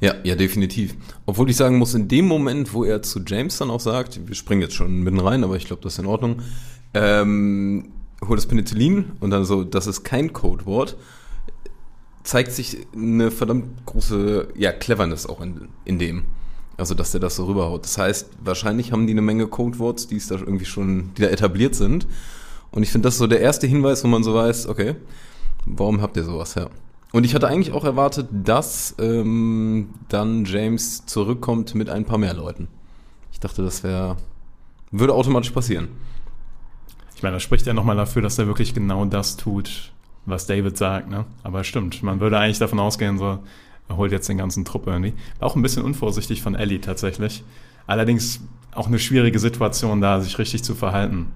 Ja, 0.01 0.15
ja, 0.23 0.35
definitiv. 0.35 0.95
Obwohl 1.27 1.49
ich 1.49 1.55
sagen 1.55 1.77
muss, 1.77 1.93
in 1.93 2.07
dem 2.07 2.27
Moment, 2.27 2.73
wo 2.73 2.83
er 2.83 3.03
zu 3.03 3.21
James 3.25 3.57
dann 3.57 3.69
auch 3.69 3.79
sagt, 3.79 4.27
wir 4.27 4.35
springen 4.35 4.61
jetzt 4.61 4.73
schon 4.73 5.03
mitten 5.03 5.19
rein, 5.19 5.43
aber 5.43 5.55
ich 5.55 5.65
glaube, 5.65 5.83
das 5.83 5.93
ist 5.93 5.99
in 5.99 6.07
Ordnung, 6.07 6.41
ähm, 6.95 7.91
hol 8.27 8.35
das 8.35 8.47
Penicillin 8.47 9.11
und 9.19 9.29
dann 9.29 9.45
so, 9.45 9.63
das 9.63 9.85
ist 9.85 10.03
kein 10.03 10.33
Codewort, 10.33 10.97
zeigt 12.23 12.51
sich 12.51 12.77
eine 12.95 13.29
verdammt 13.29 13.85
große, 13.85 14.49
ja, 14.55 14.71
Cleverness 14.71 15.27
auch 15.27 15.39
in, 15.39 15.69
in 15.85 15.99
dem. 15.99 16.23
Also, 16.77 16.95
dass 16.95 17.11
der 17.11 17.19
das 17.19 17.35
so 17.35 17.45
rüberhaut. 17.45 17.83
Das 17.83 17.99
heißt, 17.99 18.29
wahrscheinlich 18.43 18.91
haben 18.91 19.05
die 19.05 19.13
eine 19.13 19.21
Menge 19.21 19.45
Codeworts, 19.45 20.07
die 20.07 20.15
es 20.15 20.27
da 20.27 20.35
irgendwie 20.35 20.65
schon, 20.65 21.13
die 21.15 21.21
da 21.21 21.27
etabliert 21.27 21.75
sind. 21.75 22.07
Und 22.71 22.81
ich 22.81 22.91
finde, 22.91 23.07
das 23.07 23.15
ist 23.15 23.19
so 23.19 23.27
der 23.27 23.41
erste 23.41 23.67
Hinweis, 23.67 24.03
wo 24.03 24.07
man 24.07 24.23
so 24.23 24.33
weiß, 24.33 24.67
okay, 24.67 24.95
warum 25.65 26.01
habt 26.01 26.17
ihr 26.17 26.23
sowas, 26.23 26.55
ja. 26.55 26.69
Und 27.11 27.25
ich 27.25 27.35
hatte 27.35 27.47
eigentlich 27.47 27.73
auch 27.73 27.83
erwartet, 27.83 28.29
dass 28.31 28.95
ähm, 28.99 29.89
dann 30.07 30.45
James 30.45 31.05
zurückkommt 31.05 31.75
mit 31.75 31.89
ein 31.89 32.05
paar 32.05 32.17
mehr 32.17 32.33
Leuten. 32.33 32.67
Ich 33.31 33.39
dachte, 33.39 33.63
das 33.63 33.83
wäre, 33.83 34.17
würde 34.91 35.13
automatisch 35.13 35.51
passieren. 35.51 35.89
Ich 37.15 37.23
meine, 37.23 37.35
das 37.35 37.43
spricht 37.43 37.65
ja 37.65 37.73
nochmal 37.73 37.97
dafür, 37.97 38.21
dass 38.21 38.39
er 38.39 38.47
wirklich 38.47 38.73
genau 38.73 39.05
das 39.05 39.37
tut, 39.37 39.91
was 40.25 40.47
David 40.47 40.77
sagt, 40.77 41.09
ne? 41.09 41.25
Aber 41.43 41.63
stimmt, 41.63 42.01
man 42.01 42.19
würde 42.19 42.39
eigentlich 42.39 42.59
davon 42.59 42.79
ausgehen, 42.79 43.17
so, 43.17 43.39
er 43.89 43.97
holt 43.97 44.11
jetzt 44.11 44.29
den 44.29 44.37
ganzen 44.37 44.63
Trupp 44.63 44.87
irgendwie. 44.87 45.13
War 45.39 45.49
auch 45.49 45.55
ein 45.55 45.61
bisschen 45.61 45.83
unvorsichtig 45.83 46.41
von 46.41 46.55
Ellie 46.55 46.79
tatsächlich. 46.79 47.43
Allerdings 47.87 48.39
auch 48.73 48.87
eine 48.87 48.99
schwierige 48.99 49.37
Situation 49.37 49.99
da, 49.99 50.21
sich 50.21 50.39
richtig 50.39 50.63
zu 50.63 50.75
verhalten. 50.75 51.27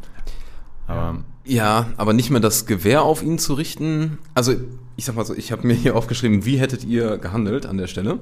Aber 0.87 1.23
Ja, 1.45 1.87
aber 1.97 2.13
nicht 2.13 2.29
mehr 2.31 2.39
das 2.39 2.65
Gewehr 2.65 3.03
auf 3.03 3.21
ihn 3.21 3.37
zu 3.37 3.53
richten. 3.53 4.17
Also, 4.33 4.55
ich 4.95 5.05
sag 5.05 5.15
mal 5.15 5.25
so, 5.25 5.35
ich 5.35 5.51
habe 5.51 5.67
mir 5.67 5.73
hier 5.73 5.95
aufgeschrieben, 5.95 6.45
wie 6.45 6.57
hättet 6.57 6.83
ihr 6.83 7.17
gehandelt 7.17 7.65
an 7.65 7.77
der 7.77 7.87
Stelle? 7.87 8.19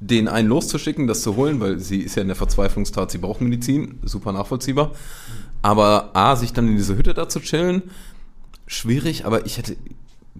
Den 0.00 0.28
einen 0.28 0.48
loszuschicken, 0.48 1.06
das 1.06 1.22
zu 1.22 1.36
holen, 1.36 1.60
weil 1.60 1.78
sie 1.78 2.00
ist 2.00 2.16
ja 2.16 2.22
in 2.22 2.28
der 2.28 2.36
Verzweiflungstat, 2.36 3.10
sie 3.10 3.18
braucht 3.18 3.40
Medizin, 3.40 3.98
super 4.02 4.32
nachvollziehbar. 4.32 4.92
Aber 5.62 6.10
A, 6.14 6.36
sich 6.36 6.52
dann 6.52 6.68
in 6.68 6.76
diese 6.76 6.96
Hütte 6.96 7.14
da 7.14 7.28
zu 7.28 7.40
chillen, 7.40 7.82
schwierig, 8.66 9.26
aber 9.26 9.44
ich 9.44 9.58
hätte, 9.58 9.76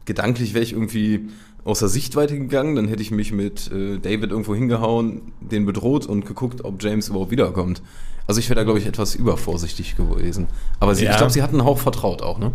gedanklich 0.07 0.55
wäre 0.55 0.65
ich 0.65 0.73
irgendwie 0.73 1.29
außer 1.65 1.89
Sichtweite 1.89 2.39
gegangen, 2.39 2.77
dann 2.77 2.89
hätte 2.89 3.03
ich 3.03 3.11
mich 3.11 3.33
mit 3.33 3.71
äh, 3.71 3.99
David 3.99 4.31
irgendwo 4.31 4.55
hingehauen, 4.55 5.33
den 5.41 5.67
bedroht 5.67 6.07
und 6.07 6.27
geguckt, 6.27 6.65
ob 6.65 6.83
James 6.83 7.09
überhaupt 7.09 7.31
wiederkommt. 7.31 7.83
Also 8.27 8.39
ich 8.41 8.49
wäre 8.49 8.57
da, 8.61 8.65
glaube 8.65 8.79
ich, 8.79 8.87
etwas 8.87 9.15
übervorsichtig 9.15 9.97
gewesen. 9.97 10.47
Aber 10.79 10.95
sie, 10.95 11.05
Ja. 11.05 11.13
ich 11.13 11.17
glaube, 11.17 11.33
sie 11.33 11.43
hatten 11.43 11.57
einen 11.61 11.67
Hauch 11.69 11.79
vertraut 11.79 12.23
auch, 12.23 12.39
ne? 12.39 12.53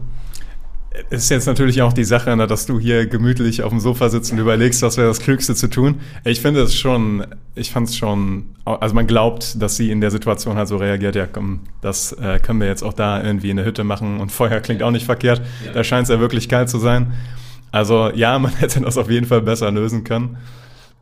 es 1.10 1.24
ist 1.24 1.30
jetzt 1.30 1.46
natürlich 1.46 1.82
auch 1.82 1.94
die 1.94 2.04
Sache, 2.04 2.36
ne, 2.36 2.48
dass 2.48 2.66
du 2.66 2.80
hier 2.80 3.06
gemütlich 3.06 3.64
auf 3.64 3.70
dem 3.70 3.80
Sofa 3.80 4.10
sitzt 4.10 4.32
und 4.32 4.38
überlegst, 4.40 4.82
was 4.82 4.98
wäre 4.98 5.08
das 5.08 5.20
Klügste 5.20 5.56
zu 5.56 5.70
tun. 5.70 6.00
Ich 6.24 6.42
finde 6.42 6.62
es 6.62 6.76
schon, 6.76 7.26
ich 7.56 7.72
fand 7.72 7.90
es 7.90 7.98
schon, 7.98 8.46
also 8.64 8.96
man 8.96 9.08
glaubt, 9.08 9.62
dass 9.62 9.76
sie 9.76 9.92
in 9.92 10.02
der 10.02 10.12
Situation 10.12 10.56
halt 10.56 10.68
so 10.68 10.78
reagiert, 10.78 11.16
ja 11.16 11.28
komm, 11.28 11.62
das 11.82 12.14
äh, 12.14 12.40
können 12.40 12.60
wir 12.60 12.68
jetzt 12.68 12.84
auch 12.84 12.94
da 12.94 13.22
irgendwie 13.22 13.50
in 13.50 13.58
der 13.58 13.66
Hütte 13.66 13.84
machen 13.84 14.20
und 14.20 14.32
Feuer 14.32 14.60
klingt 14.62 14.84
auch 14.84 14.92
nicht 14.92 15.06
verkehrt. 15.06 15.42
Da 15.74 15.84
scheint 15.84 16.04
es 16.04 16.10
ja 16.10 16.20
wirklich 16.20 16.50
kalt 16.50 16.70
zu 16.70 16.80
sein. 16.80 17.14
Also 17.76 18.10
ja, 18.16 18.40
man 18.40 18.54
hätte 18.56 18.80
das 18.80 18.98
auf 18.98 19.10
jeden 19.10 19.26
Fall 19.28 19.42
besser 19.42 19.70
lösen 19.70 20.06
können. 20.06 20.38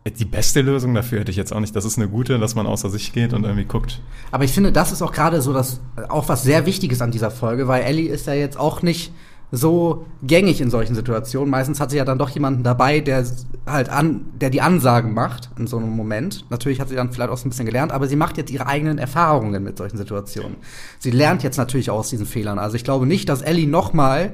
Die 0.05 0.25
beste 0.25 0.61
Lösung 0.61 0.93
dafür 0.95 1.19
hätte 1.19 1.31
ich 1.31 1.37
jetzt 1.37 1.53
auch 1.53 1.59
nicht. 1.61 1.73
Das 1.75 1.85
ist 1.85 1.97
eine 1.97 2.09
gute, 2.09 2.37
dass 2.39 2.55
man 2.55 2.65
außer 2.65 2.89
sich 2.89 3.13
geht 3.13 3.31
und 3.31 3.43
irgendwie 3.43 3.63
guckt. 3.63 4.01
Aber 4.31 4.43
ich 4.43 4.51
finde, 4.51 4.73
das 4.73 4.91
ist 4.91 5.01
auch 5.01 5.13
gerade 5.13 5.41
so 5.41 5.53
das, 5.53 5.79
auch 6.09 6.27
was 6.27 6.43
sehr 6.43 6.65
Wichtiges 6.65 7.01
an 7.01 7.11
dieser 7.11 7.31
Folge, 7.31 7.67
weil 7.69 7.83
Ellie 7.83 8.09
ist 8.09 8.27
ja 8.27 8.33
jetzt 8.33 8.59
auch 8.59 8.81
nicht 8.81 9.13
so 9.51 10.07
gängig 10.23 10.59
in 10.59 10.71
solchen 10.71 10.95
Situationen. 10.95 11.49
Meistens 11.49 11.79
hat 11.79 11.91
sie 11.91 11.97
ja 11.97 12.05
dann 12.05 12.17
doch 12.17 12.29
jemanden 12.31 12.63
dabei, 12.63 12.99
der 12.99 13.23
halt 13.67 13.89
an, 13.89 14.25
der 14.41 14.49
die 14.49 14.61
Ansagen 14.61 15.13
macht 15.13 15.51
in 15.57 15.67
so 15.67 15.77
einem 15.77 15.91
Moment. 15.91 16.43
Natürlich 16.49 16.81
hat 16.81 16.89
sie 16.89 16.95
dann 16.95 17.11
vielleicht 17.11 17.29
auch 17.29 17.37
so 17.37 17.47
ein 17.47 17.51
bisschen 17.51 17.67
gelernt, 17.67 17.91
aber 17.91 18.07
sie 18.07 18.15
macht 18.15 18.37
jetzt 18.37 18.51
ihre 18.51 18.65
eigenen 18.65 18.97
Erfahrungen 18.97 19.63
mit 19.63 19.77
solchen 19.77 19.97
Situationen. 19.97 20.57
Sie 20.97 21.11
lernt 21.11 21.43
jetzt 21.43 21.57
natürlich 21.57 21.91
aus 21.91 22.09
diesen 22.09 22.25
Fehlern. 22.25 22.57
Also 22.57 22.75
ich 22.75 22.83
glaube 22.83 23.05
nicht, 23.05 23.29
dass 23.29 23.43
Ellie 23.43 23.67
nochmal 23.67 24.33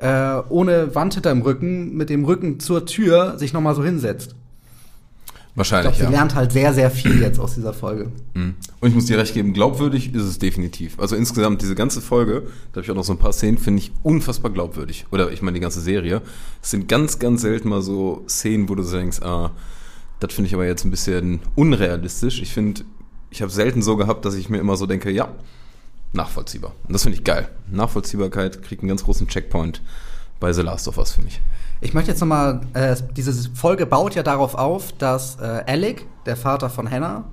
äh, 0.00 0.42
ohne 0.48 0.94
Wand 0.94 1.14
hinterm 1.14 1.42
Rücken, 1.42 1.96
mit 1.96 2.10
dem 2.10 2.24
Rücken 2.24 2.58
zur 2.58 2.86
Tür 2.86 3.38
sich 3.38 3.52
nochmal 3.52 3.74
so 3.74 3.84
hinsetzt. 3.84 4.34
Ich 5.52 5.56
Wahrscheinlich, 5.56 5.96
glaube, 5.96 5.96
sie 5.98 6.12
ja. 6.12 6.18
lernt 6.18 6.34
halt 6.34 6.52
sehr, 6.52 6.72
sehr 6.72 6.90
viel 6.90 7.20
jetzt 7.20 7.38
aus 7.38 7.54
dieser 7.54 7.74
Folge. 7.74 8.10
Mhm. 8.34 8.54
Und 8.80 8.88
ich 8.88 8.94
muss 8.94 9.06
dir 9.06 9.18
recht 9.18 9.34
geben, 9.34 9.52
glaubwürdig 9.52 10.14
ist 10.14 10.22
es 10.22 10.38
definitiv. 10.38 10.98
Also 10.98 11.16
insgesamt 11.16 11.60
diese 11.60 11.74
ganze 11.74 12.00
Folge, 12.00 12.44
da 12.72 12.76
habe 12.76 12.84
ich 12.84 12.90
auch 12.90 12.94
noch 12.94 13.04
so 13.04 13.12
ein 13.12 13.18
paar 13.18 13.32
Szenen, 13.32 13.58
finde 13.58 13.82
ich 13.82 13.92
unfassbar 14.02 14.52
glaubwürdig. 14.52 15.06
Oder 15.10 15.30
ich 15.32 15.42
meine 15.42 15.54
die 15.54 15.60
ganze 15.60 15.80
Serie. 15.80 16.22
Es 16.62 16.70
sind 16.70 16.88
ganz, 16.88 17.18
ganz 17.18 17.42
selten 17.42 17.68
mal 17.68 17.82
so 17.82 18.24
Szenen, 18.28 18.68
wo 18.68 18.76
du 18.76 18.82
so 18.84 18.96
denkst, 18.96 19.20
ah, 19.22 19.50
das 20.20 20.32
finde 20.32 20.48
ich 20.48 20.54
aber 20.54 20.66
jetzt 20.66 20.84
ein 20.84 20.90
bisschen 20.90 21.40
unrealistisch. 21.56 22.40
Ich 22.40 22.52
finde, 22.52 22.82
ich 23.30 23.42
habe 23.42 23.50
selten 23.50 23.82
so 23.82 23.96
gehabt, 23.96 24.24
dass 24.24 24.36
ich 24.36 24.48
mir 24.48 24.58
immer 24.58 24.76
so 24.76 24.86
denke, 24.86 25.10
ja, 25.10 25.34
nachvollziehbar. 26.12 26.72
Und 26.86 26.92
das 26.92 27.02
finde 27.02 27.18
ich 27.18 27.24
geil. 27.24 27.48
Nachvollziehbarkeit 27.70 28.62
kriegt 28.62 28.82
einen 28.82 28.88
ganz 28.88 29.04
großen 29.04 29.28
Checkpoint 29.28 29.82
bei 30.40 30.52
The 30.52 30.62
Last 30.62 30.88
of 30.88 30.98
Us 30.98 31.12
für 31.12 31.22
mich. 31.22 31.40
Ich 31.80 31.94
möchte 31.94 32.10
jetzt 32.10 32.20
nochmal, 32.20 32.60
äh, 32.74 32.96
diese 33.16 33.32
Folge 33.54 33.86
baut 33.86 34.14
ja 34.14 34.22
darauf 34.22 34.54
auf, 34.54 34.92
dass 34.92 35.36
äh, 35.36 35.62
Alec, 35.66 36.06
der 36.26 36.36
Vater 36.36 36.68
von 36.68 36.90
Hannah, 36.90 37.24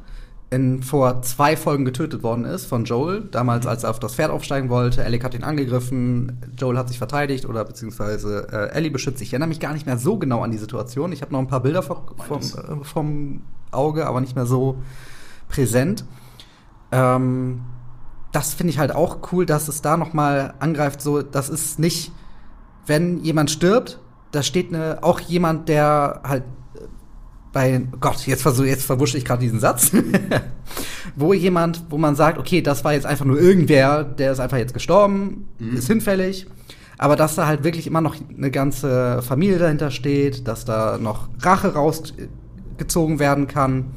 in, 0.50 0.82
vor 0.82 1.22
zwei 1.24 1.58
Folgen 1.58 1.84
getötet 1.84 2.24
worden 2.24 2.46
ist 2.46 2.66
von 2.66 2.86
Joel. 2.86 3.24
Damals, 3.32 3.68
als 3.68 3.84
er 3.84 3.90
auf 3.90 4.00
das 4.00 4.16
Pferd 4.16 4.32
aufsteigen 4.32 4.70
wollte. 4.70 5.04
Alec 5.04 5.24
hat 5.24 5.34
ihn 5.34 5.44
angegriffen, 5.44 6.40
Joel 6.58 6.78
hat 6.78 6.88
sich 6.88 6.98
verteidigt 6.98 7.46
oder 7.46 7.66
beziehungsweise 7.66 8.48
äh, 8.52 8.76
Ellie 8.76 8.92
beschützt 8.92 9.20
sich. 9.20 9.30
Ich 9.30 9.34
erinnere 9.34 9.50
mich 9.50 9.60
gar 9.60 9.74
nicht 9.74 9.86
mehr 9.86 9.98
so 9.98 10.18
genau 10.18 10.44
an 10.44 10.52
die 10.52 10.58
Situation. 10.58 11.12
Ich 11.12 11.22
habe 11.22 11.34
noch 11.34 11.40
ein 11.40 11.48
paar 11.48 11.62
Bilder 11.62 11.84
vom, 11.84 11.98
vom, 12.26 12.40
äh, 12.40 12.84
vom 12.86 13.42
Auge, 13.72 14.08
aber 14.08 14.22
nicht 14.22 14.36
mehr 14.36 14.46
so 14.46 14.78
präsent. 15.50 16.06
Ähm, 16.94 17.62
das 18.32 18.54
finde 18.54 18.72
ich 18.72 18.80
halt 18.80 18.94
auch 18.94 19.32
cool, 19.32 19.46
dass 19.46 19.68
es 19.68 19.82
da 19.82 19.98
noch 19.98 20.14
mal 20.14 20.54
angreift. 20.60 21.02
So, 21.02 21.22
das 21.22 21.50
ist 21.50 21.80
nicht, 21.80 22.12
wenn 22.86 23.24
jemand 23.24 23.52
stirbt, 23.52 24.00
da 24.32 24.44
steht 24.44 24.72
ne, 24.72 25.00
auch 25.02 25.20
jemand, 25.20 25.70
der 25.70 26.22
halt 26.24 26.44
äh, 26.76 26.80
bei 27.54 27.82
Gott, 28.00 28.28
jetzt 28.28 28.42
versuch, 28.42 28.66
jetzt 28.66 28.86
verwusche 28.86 29.18
ich 29.18 29.26
gerade 29.26 29.42
diesen 29.42 29.60
Satz, 29.60 29.92
wo 31.16 31.34
jemand, 31.34 31.86
wo 31.90 31.98
man 31.98 32.16
sagt, 32.16 32.38
okay, 32.38 32.62
das 32.62 32.84
war 32.84 32.94
jetzt 32.94 33.06
einfach 33.06 33.26
nur 33.26 33.40
irgendwer, 33.40 34.04
der 34.04 34.32
ist 34.32 34.40
einfach 34.40 34.58
jetzt 34.58 34.74
gestorben, 34.74 35.48
ist 35.76 35.88
hinfällig. 35.88 36.48
Aber 37.00 37.16
dass 37.16 37.36
da 37.36 37.46
halt 37.46 37.64
wirklich 37.64 37.86
immer 37.86 38.02
noch 38.02 38.16
eine 38.36 38.50
ganze 38.50 39.22
Familie 39.22 39.60
dahinter 39.60 39.92
steht, 39.92 40.48
dass 40.48 40.66
da 40.66 40.98
noch 40.98 41.30
Rache 41.42 41.74
rausgezogen 41.74 43.20
werden 43.20 43.48
kann 43.48 43.92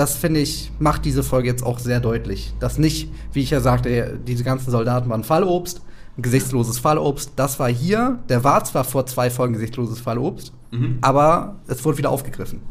das 0.00 0.16
finde 0.16 0.40
ich, 0.40 0.72
macht 0.78 1.04
diese 1.04 1.22
Folge 1.22 1.46
jetzt 1.48 1.62
auch 1.62 1.78
sehr 1.78 2.00
deutlich. 2.00 2.54
Dass 2.58 2.78
nicht, 2.78 3.10
wie 3.34 3.42
ich 3.42 3.50
ja 3.50 3.60
sagte, 3.60 4.18
diese 4.26 4.44
ganzen 4.44 4.70
Soldaten 4.70 5.10
waren 5.10 5.24
Fallobst, 5.24 5.82
ein 6.16 6.22
gesichtsloses 6.22 6.78
Fallobst. 6.78 7.32
Das 7.36 7.58
war 7.58 7.68
hier, 7.68 8.18
der 8.30 8.42
war 8.42 8.64
zwar 8.64 8.84
vor 8.84 9.04
zwei 9.04 9.28
Folgen 9.28 9.52
gesichtsloses 9.52 10.00
Fallobst, 10.00 10.54
aber 11.02 11.56
es 11.66 11.84
wurde 11.84 11.98
wieder 11.98 12.08
aufgegriffen. 12.08 12.62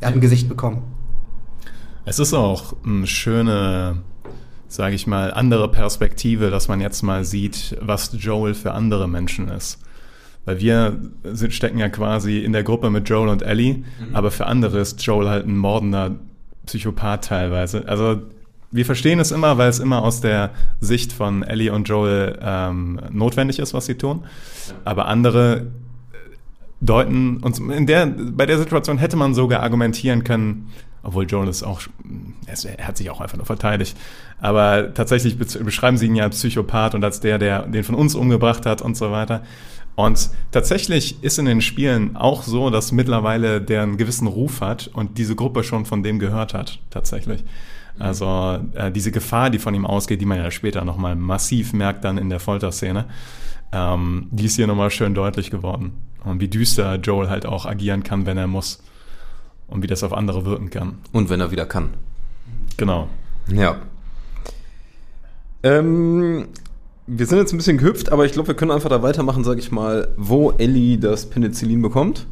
Er 0.00 0.08
hat 0.08 0.14
ein 0.14 0.20
Gesicht 0.20 0.48
bekommen. 0.48 0.82
Es 2.04 2.18
ist 2.18 2.34
auch 2.34 2.74
eine 2.84 3.06
schöne, 3.06 4.02
sage 4.66 4.96
ich 4.96 5.06
mal, 5.06 5.32
andere 5.32 5.70
Perspektive, 5.70 6.50
dass 6.50 6.66
man 6.66 6.80
jetzt 6.80 7.02
mal 7.02 7.24
sieht, 7.24 7.76
was 7.80 8.10
Joel 8.18 8.54
für 8.54 8.72
andere 8.72 9.06
Menschen 9.06 9.48
ist. 9.48 9.78
Weil 10.44 10.58
wir 10.58 10.98
sind, 11.22 11.52
stecken 11.52 11.78
ja 11.78 11.88
quasi 11.88 12.38
in 12.38 12.52
der 12.52 12.64
Gruppe 12.64 12.90
mit 12.90 13.08
Joel 13.08 13.28
und 13.28 13.42
Ellie, 13.42 13.84
aber 14.12 14.32
für 14.32 14.46
andere 14.46 14.80
ist 14.80 15.00
Joel 15.02 15.28
halt 15.28 15.46
ein 15.46 15.56
mordender 15.56 16.16
Psychopath 16.68 17.24
teilweise. 17.24 17.88
Also 17.88 18.22
wir 18.70 18.84
verstehen 18.84 19.18
es 19.18 19.30
immer, 19.30 19.56
weil 19.58 19.70
es 19.70 19.78
immer 19.78 20.02
aus 20.02 20.20
der 20.20 20.50
Sicht 20.80 21.12
von 21.12 21.42
Ellie 21.42 21.72
und 21.72 21.88
Joel 21.88 22.38
ähm, 22.42 23.00
notwendig 23.10 23.58
ist, 23.58 23.72
was 23.72 23.86
sie 23.86 23.94
tun. 23.94 24.24
Aber 24.84 25.06
andere 25.06 25.68
deuten 26.80 27.38
uns 27.38 27.58
in 27.58 27.86
der 27.86 28.06
bei 28.06 28.46
der 28.46 28.58
Situation 28.58 28.98
hätte 28.98 29.16
man 29.16 29.34
sogar 29.34 29.62
argumentieren 29.62 30.22
können, 30.22 30.68
obwohl 31.02 31.24
Joel 31.24 31.48
ist 31.48 31.64
auch 31.64 31.80
er 32.46 32.86
hat 32.86 32.96
sich 32.96 33.10
auch 33.10 33.20
einfach 33.20 33.36
nur 33.36 33.46
verteidigt, 33.46 33.96
aber 34.40 34.94
tatsächlich 34.94 35.38
beschreiben 35.38 35.96
sie 35.96 36.06
ihn 36.06 36.14
ja 36.14 36.24
als 36.24 36.36
Psychopath 36.36 36.94
und 36.94 37.02
als 37.02 37.20
der, 37.20 37.38
der 37.38 37.62
den 37.62 37.82
von 37.82 37.94
uns 37.94 38.14
umgebracht 38.14 38.64
hat 38.66 38.80
und 38.80 38.96
so 38.96 39.10
weiter. 39.10 39.42
Und 39.98 40.30
tatsächlich 40.52 41.24
ist 41.24 41.40
in 41.40 41.46
den 41.46 41.60
Spielen 41.60 42.16
auch 42.16 42.44
so, 42.44 42.70
dass 42.70 42.92
mittlerweile 42.92 43.60
der 43.60 43.82
einen 43.82 43.96
gewissen 43.96 44.28
Ruf 44.28 44.60
hat 44.60 44.86
und 44.86 45.18
diese 45.18 45.34
Gruppe 45.34 45.64
schon 45.64 45.86
von 45.86 46.04
dem 46.04 46.20
gehört 46.20 46.54
hat, 46.54 46.78
tatsächlich. 46.90 47.42
Also 47.98 48.60
äh, 48.74 48.92
diese 48.92 49.10
Gefahr, 49.10 49.50
die 49.50 49.58
von 49.58 49.74
ihm 49.74 49.84
ausgeht, 49.84 50.20
die 50.20 50.24
man 50.24 50.38
ja 50.38 50.52
später 50.52 50.84
nochmal 50.84 51.16
massiv 51.16 51.72
merkt 51.72 52.04
dann 52.04 52.16
in 52.16 52.30
der 52.30 52.38
Folterszene, 52.38 53.06
ähm, 53.72 54.28
die 54.30 54.44
ist 54.44 54.54
hier 54.54 54.68
nochmal 54.68 54.92
schön 54.92 55.14
deutlich 55.14 55.50
geworden. 55.50 55.94
Und 56.22 56.40
wie 56.40 56.46
düster 56.46 56.94
Joel 56.94 57.28
halt 57.28 57.44
auch 57.44 57.66
agieren 57.66 58.04
kann, 58.04 58.24
wenn 58.24 58.38
er 58.38 58.46
muss. 58.46 58.80
Und 59.66 59.82
wie 59.82 59.88
das 59.88 60.04
auf 60.04 60.12
andere 60.12 60.44
wirken 60.44 60.70
kann. 60.70 60.98
Und 61.10 61.28
wenn 61.28 61.40
er 61.40 61.50
wieder 61.50 61.66
kann. 61.66 61.88
Genau. 62.76 63.08
Ja. 63.48 63.78
Ähm, 65.64 66.46
wir 67.08 67.26
sind 67.26 67.38
jetzt 67.38 67.52
ein 67.52 67.56
bisschen 67.56 67.78
gehüpft, 67.78 68.12
aber 68.12 68.26
ich 68.26 68.32
glaube, 68.32 68.48
wir 68.48 68.54
können 68.54 68.70
einfach 68.70 68.90
da 68.90 69.02
weitermachen, 69.02 69.42
sage 69.42 69.60
ich 69.60 69.72
mal, 69.72 70.08
wo 70.16 70.52
Ellie 70.52 70.98
das 70.98 71.28
Penicillin 71.30 71.80
bekommt. 71.80 72.26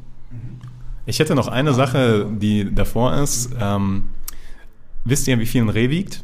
Ich 1.06 1.18
hätte 1.18 1.34
noch 1.34 1.48
eine 1.48 1.72
Sache, 1.72 2.26
die 2.30 2.74
davor 2.74 3.14
ist. 3.14 3.50
Ähm, 3.58 4.04
wisst 5.04 5.26
ihr, 5.28 5.38
wie 5.38 5.46
viel 5.46 5.62
ein 5.62 5.70
Reh 5.70 5.88
wiegt? 5.88 6.22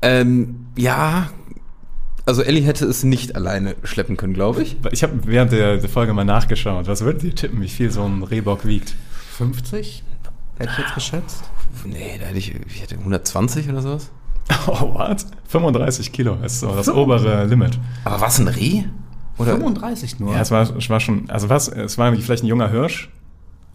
Ähm, 0.00 0.66
ja, 0.76 1.30
also 2.24 2.42
Ellie 2.42 2.62
hätte 2.62 2.86
es 2.86 3.04
nicht 3.04 3.36
alleine 3.36 3.76
schleppen 3.82 4.16
können, 4.16 4.32
glaube 4.32 4.62
ich. 4.62 4.76
Ich 4.92 5.02
habe 5.02 5.12
während 5.26 5.52
der, 5.52 5.76
der 5.76 5.88
Folge 5.88 6.14
mal 6.14 6.24
nachgeschaut. 6.24 6.86
Was 6.86 7.02
würdet 7.02 7.24
ihr 7.24 7.34
tippen, 7.34 7.60
wie 7.60 7.68
viel 7.68 7.90
so 7.90 8.04
ein 8.04 8.22
Rehbock 8.22 8.64
wiegt? 8.64 8.94
50? 9.36 10.02
Hätte 10.56 10.70
ich 10.72 10.78
jetzt 10.78 10.94
geschätzt. 10.94 11.42
Nee, 11.84 12.18
da 12.18 12.26
hätte 12.26 12.38
ich, 12.38 12.54
ich 12.54 12.82
hätte 12.82 12.96
120 12.96 13.68
oder 13.68 13.82
sowas. 13.82 14.10
Oh, 14.66 14.94
what? 14.94 15.24
35 15.48 16.12
Kilo 16.12 16.36
ist 16.44 16.60
so 16.60 16.74
das 16.74 16.88
obere 16.88 17.44
Limit. 17.46 17.78
Aber 18.04 18.20
was 18.20 18.38
ein 18.38 18.48
Reh? 18.48 18.84
Oder 19.38 19.52
35 19.52 20.20
nur. 20.20 20.34
Ja, 20.34 20.40
es 20.40 20.50
war, 20.50 20.62
es 20.76 20.90
war 20.90 21.00
schon, 21.00 21.28
also 21.28 21.48
was, 21.48 21.68
es 21.68 21.98
war 21.98 22.14
vielleicht 22.14 22.44
ein 22.44 22.46
junger 22.46 22.70
Hirsch, 22.70 23.10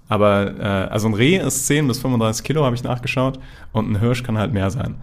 aber 0.07 0.57
äh, 0.59 0.89
also 0.89 1.07
ein 1.07 1.13
Reh 1.13 1.37
ist 1.37 1.67
10 1.67 1.87
bis 1.87 1.99
35 1.99 2.43
Kilo, 2.43 2.63
habe 2.63 2.75
ich 2.75 2.83
nachgeschaut, 2.83 3.39
und 3.73 3.91
ein 3.91 3.99
Hirsch 3.99 4.23
kann 4.23 4.37
halt 4.37 4.53
mehr 4.53 4.69
sein. 4.71 4.95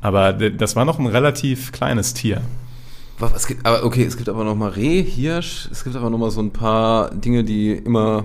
Aber 0.00 0.32
das 0.32 0.76
war 0.76 0.84
noch 0.84 0.98
ein 0.98 1.06
relativ 1.06 1.72
kleines 1.72 2.14
Tier. 2.14 2.40
Was, 3.18 3.34
es 3.34 3.46
gibt, 3.46 3.66
aber 3.66 3.84
okay, 3.84 4.04
es 4.04 4.16
gibt 4.16 4.30
aber 4.30 4.44
noch 4.44 4.54
mal 4.54 4.70
Reh, 4.70 5.02
Hirsch, 5.02 5.68
es 5.70 5.84
gibt 5.84 5.94
aber 5.96 6.08
noch 6.08 6.18
mal 6.18 6.30
so 6.30 6.40
ein 6.40 6.52
paar 6.52 7.10
Dinge, 7.10 7.44
die 7.44 7.72
immer, 7.72 8.24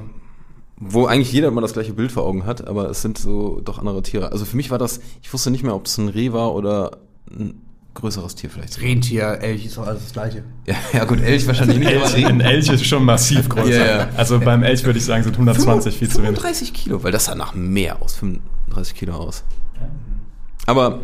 wo 0.78 1.06
eigentlich 1.06 1.32
jeder 1.32 1.48
immer 1.48 1.62
das 1.62 1.74
gleiche 1.74 1.94
Bild 1.94 2.12
vor 2.12 2.24
Augen 2.24 2.46
hat, 2.46 2.68
aber 2.68 2.90
es 2.90 3.02
sind 3.02 3.18
so 3.18 3.62
doch 3.64 3.80
andere 3.80 4.02
Tiere. 4.04 4.32
Also 4.32 4.46
für 4.46 4.58
mich 4.58 4.72
war 4.72 4.78
das, 4.78 5.00
ich 5.22 5.32
wusste 5.32 5.52
nicht 5.52 5.64
mehr, 5.64 5.76
ob 5.76 5.86
es 5.86 5.98
ein 5.98 6.10
Reh 6.10 6.34
war 6.34 6.54
oder 6.54 6.98
ein 7.32 7.62
größeres 7.94 8.36
Tier 8.36 8.50
vielleicht. 8.50 8.82
Rentier, 8.82 9.40
Elch 9.42 9.66
ist 9.66 9.78
doch 9.78 9.88
alles 9.88 10.04
das 10.04 10.14
Gleiche. 10.14 10.44
Ja, 10.66 10.76
ja 10.92 11.06
gut, 11.06 11.22
Elch 11.22 11.48
wahrscheinlich 11.48 11.80
nicht, 11.80 11.96
aber 11.96 12.14
Ein. 12.14 12.42
Elch 12.42 12.70
ist 12.70 12.86
schon 12.86 13.06
massiv 13.06 13.48
größer. 13.48 13.70
Ja, 13.70 13.98
ja. 14.00 14.10
Also 14.18 14.40
beim 14.40 14.64
Elch 14.64 14.84
würde 14.84 15.00
ich 15.00 15.06
sagen, 15.06 15.24
sind 15.24 15.34
120 15.34 15.96
viel 15.96 16.10
zu 16.10 16.18
wenig. 16.18 16.40
35 16.40 16.74
Kilo, 16.74 17.04
weil 17.04 17.14
das 17.14 17.26
sah 17.26 17.36
nach 17.36 17.56
mehr 17.56 18.02
aus, 18.02 18.16
35 18.16 18.96
Kilo 18.96 19.14
aus. 19.14 19.44
Aber 20.66 21.00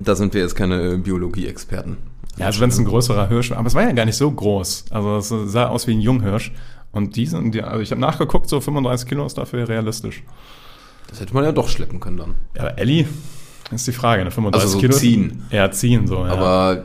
da 0.00 0.16
sind 0.16 0.34
wir 0.34 0.40
jetzt 0.40 0.56
keine 0.56 0.98
Biologie-Experten. 0.98 1.96
Ja, 2.38 2.46
also 2.46 2.60
wenn 2.60 2.70
es 2.70 2.78
ein 2.78 2.84
größerer 2.84 3.28
Hirsch 3.28 3.50
war. 3.50 3.58
Aber 3.58 3.66
es 3.66 3.74
war 3.74 3.82
ja 3.82 3.92
gar 3.92 4.04
nicht 4.04 4.16
so 4.16 4.30
groß. 4.30 4.86
Also 4.90 5.16
es 5.16 5.52
sah 5.52 5.68
aus 5.68 5.86
wie 5.86 5.92
ein 5.92 6.00
Junghirsch. 6.00 6.52
Und 6.98 7.14
die 7.14 7.26
sind, 7.26 7.54
die, 7.54 7.62
also 7.62 7.80
ich 7.80 7.92
habe 7.92 8.00
nachgeguckt, 8.00 8.48
so 8.48 8.60
35 8.60 9.08
Kilo 9.08 9.24
ist 9.24 9.38
dafür 9.38 9.68
realistisch. 9.68 10.24
Das 11.06 11.20
hätte 11.20 11.32
man 11.32 11.44
ja 11.44 11.52
doch 11.52 11.68
schleppen 11.68 12.00
können 12.00 12.16
dann. 12.16 12.34
Ja, 12.56 12.62
aber 12.62 12.78
Ellie 12.78 13.06
ist 13.70 13.86
die 13.86 13.92
Frage, 13.92 14.24
ne? 14.24 14.32
35 14.32 14.60
Also 14.66 14.72
so 14.74 14.80
Kilo. 14.80 14.96
ziehen. 14.96 15.44
Ja, 15.50 15.70
ziehen 15.70 16.08
so, 16.08 16.26
ja. 16.26 16.32
Aber 16.32 16.84